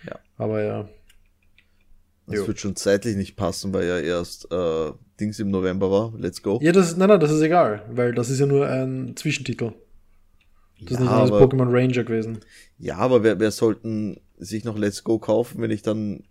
[0.07, 0.19] Ja.
[0.37, 0.89] Aber ja.
[2.29, 2.47] Das Jo.
[2.47, 6.13] wird schon zeitlich nicht passen, weil ja erst äh, Dings im November war.
[6.19, 6.59] Let's go.
[6.63, 9.73] Ja, das, nein, nein, das ist egal, weil das ist ja nur ein Zwischentitel.
[10.81, 12.41] Das ist Ja, nicht aber- Pokémon Ranger gewesen.
[12.79, 16.25] Ja, aber wer, wer sollten sich noch Let's Go kaufen, wenn ich dann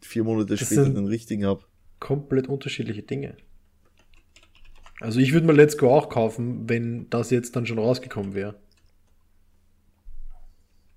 [0.00, 1.62] vier Monate Das später den richtigen habe?
[2.00, 3.36] Komplett unterschiedliche Dinge.
[5.00, 8.56] Also ich würde mal Let's Go auch kaufen, wenn das jetzt dann schon rausgekommen wäre.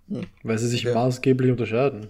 [0.10, 0.26] Hm.
[0.44, 0.94] Weil sie sich Ja.
[0.94, 2.08] maßgeblich unterscheiden.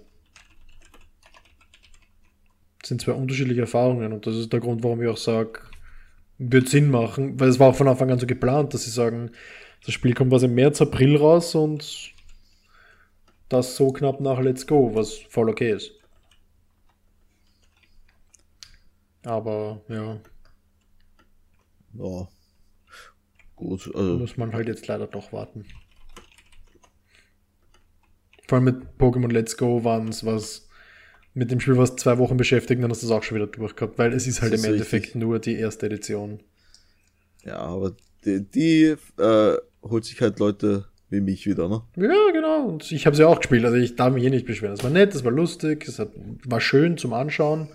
[2.84, 5.61] Das sind zwei unterschiedliche Erfahrungen und das ist der Grund, warum ich auch sage,
[6.38, 9.31] wird Sinn machen, weil es war auch von Anfang an so geplant, dass sie sagen,
[9.85, 12.11] das Spiel kommt was im März, April raus und
[13.47, 15.93] das so knapp nach Let's Go, was voll okay ist.
[19.23, 20.19] Aber ja,
[21.93, 22.27] Ja.
[23.55, 25.64] Gut, also muss man halt jetzt leider doch warten.
[28.45, 30.68] Vor allem mit Pokémon Let's Go waren es was
[31.34, 33.97] mit dem Spiel was zwei Wochen beschäftigt, dann hast du es auch schon wieder durchgehabt,
[33.97, 35.22] weil es ist halt Das im ist Endeffekt richtig.
[35.22, 36.41] nur die erste Edition.
[37.43, 37.95] ja, aber
[38.26, 41.81] die, die äh, holt sich halt Leute wie mich wieder, ne?
[41.95, 42.65] Ja, genau.
[42.68, 44.73] Und ich habe sie auch gespielt, also ich darf mich hier nicht beschweren.
[44.73, 46.10] Es war nett, es war lustig, es hat,
[46.45, 47.68] war schön zum Anschauen.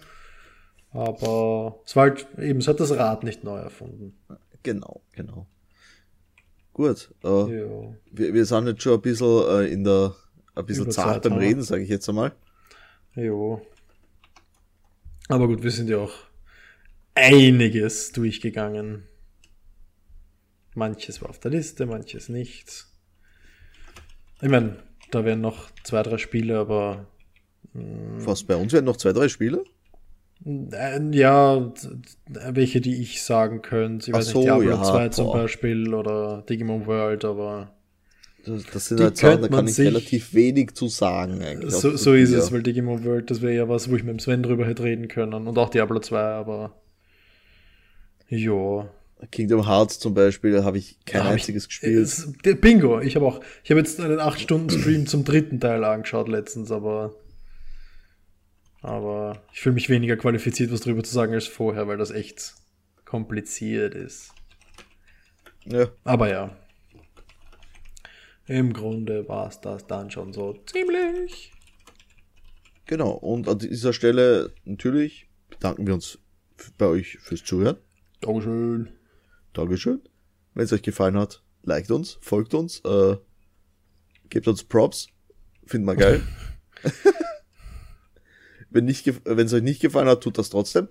[0.91, 4.19] Aber es war halt eben, es hat das Rad nicht neu erfunden.
[4.63, 5.47] Genau, genau.
[6.73, 7.95] Gut, äh, Ja.
[8.11, 10.15] wir, wir sind jetzt schon ein bisschen äh, in der,
[10.55, 12.33] ein bisschen Über zart beim Reden, sage ich jetzt einmal.
[13.19, 13.61] Jo.
[15.29, 16.15] Aber gut, wir sind ja auch
[17.15, 19.03] einiges durchgegangen.
[20.75, 22.87] Manches war auf der Liste, manches nicht.
[24.41, 24.77] Ich meine,
[25.11, 27.09] da wären noch zwei, drei Spiele, aber
[27.73, 29.65] Was bei uns werden noch zwei, drei Spiele?
[30.45, 31.73] äh, ja,
[32.29, 34.11] welche, die ich sagen könnte.
[34.11, 35.39] Ich Ach weiß so, nicht, Diablo ja, 2 zum boah.
[35.39, 37.75] Beispiel oder Digimon World, aber
[38.73, 41.43] Das, sind Die halt Sachen, da kann ich relativ wenig zu sagen.
[41.43, 44.03] Eigentlich so, auf so ist es, weil Digimon World, das wäre ja was, wo ich
[44.05, 46.75] mit dem Sven drüber hätte reden können und auch Diablo 2, aber
[48.29, 48.89] ja.
[49.33, 51.97] Kingdom Hearts zum Beispiel habe ich kein Hab ich- einziges gespielt.
[51.99, 56.71] Es- Bingo, ich habe auch, ich habe jetzt einen 8-Stunden-Stream zum dritten Teil angeschaut letztens,
[56.71, 57.15] aber
[58.81, 62.55] aber ich fühle mich weniger qualifiziert, was drüber zu sagen als vorher, weil das echt
[63.05, 64.31] kompliziert ist.
[65.65, 66.57] Ja, Aber ja.
[68.49, 71.53] Im Grunde war es das dann schon so ziemlich.
[72.87, 73.11] genau.
[73.11, 76.19] Und an dieser Stelle natürlich bedanken wir uns
[76.79, 77.77] bei euch fürs Zuhören.
[78.21, 78.89] Dankeschön.
[79.53, 80.01] Dankeschön.
[80.55, 83.17] Wenn es euch gefallen hat, liked uns, folgt uns, äh,
[84.31, 85.09] gebt uns Props.
[85.67, 86.23] Finden wir geil.
[88.71, 90.89] wenn es euch nicht gefallen hat, tut das trotzdem.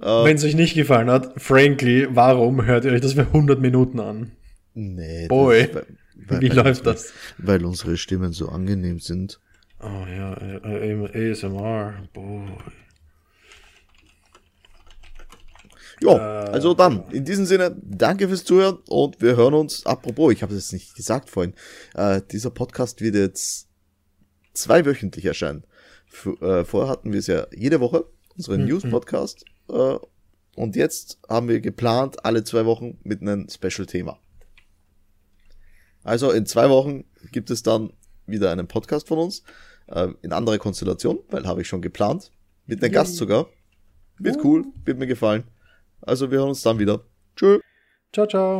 [0.00, 3.60] Äh, Wenn es euch nicht gefallen hat, frankly, warum hört ihr euch das für 100
[3.60, 4.32] Minuten an?
[4.74, 5.74] nee, das Boy, ist,
[6.28, 7.12] weil, Wie läuft das?
[7.38, 9.40] Weil unsere Stimmen so angenehm sind.
[9.80, 12.08] Oh ja, äh, ASMR.
[12.12, 12.48] Boy.
[16.02, 19.84] Ja, Äh, also dann, in diesem Sinne, danke fürs Zuhören und wir hören uns.
[19.86, 21.54] Apropos, ich habe es nicht gesagt vorhin,
[21.94, 23.68] äh, dieser Podcast wird jetzt
[24.54, 25.64] zweiwöchentlich erscheinen.
[26.10, 28.04] F äh, vorher hatten wir es ja jede Woche,
[28.36, 28.68] unseren Mhm.
[28.68, 29.44] News-Podcast.
[29.68, 29.96] Äh,
[30.56, 34.18] und jetzt haben wir geplant, alle zwei Wochen mit einem Special-Thema.
[36.02, 37.92] Also in zwei Wochen gibt es dann
[38.26, 39.42] wieder einen Podcast von uns,
[39.88, 42.30] äh, in anderer Konstellation, weil habe ich schon geplant,
[42.66, 42.92] mit einem.
[42.92, 43.46] Gast sogar.
[44.18, 45.44] Wird cool, wird mir gefallen.
[46.02, 47.00] Also wir hören uns dann wieder.
[47.36, 47.60] Tschüss.
[48.12, 48.58] Ciao, ciao.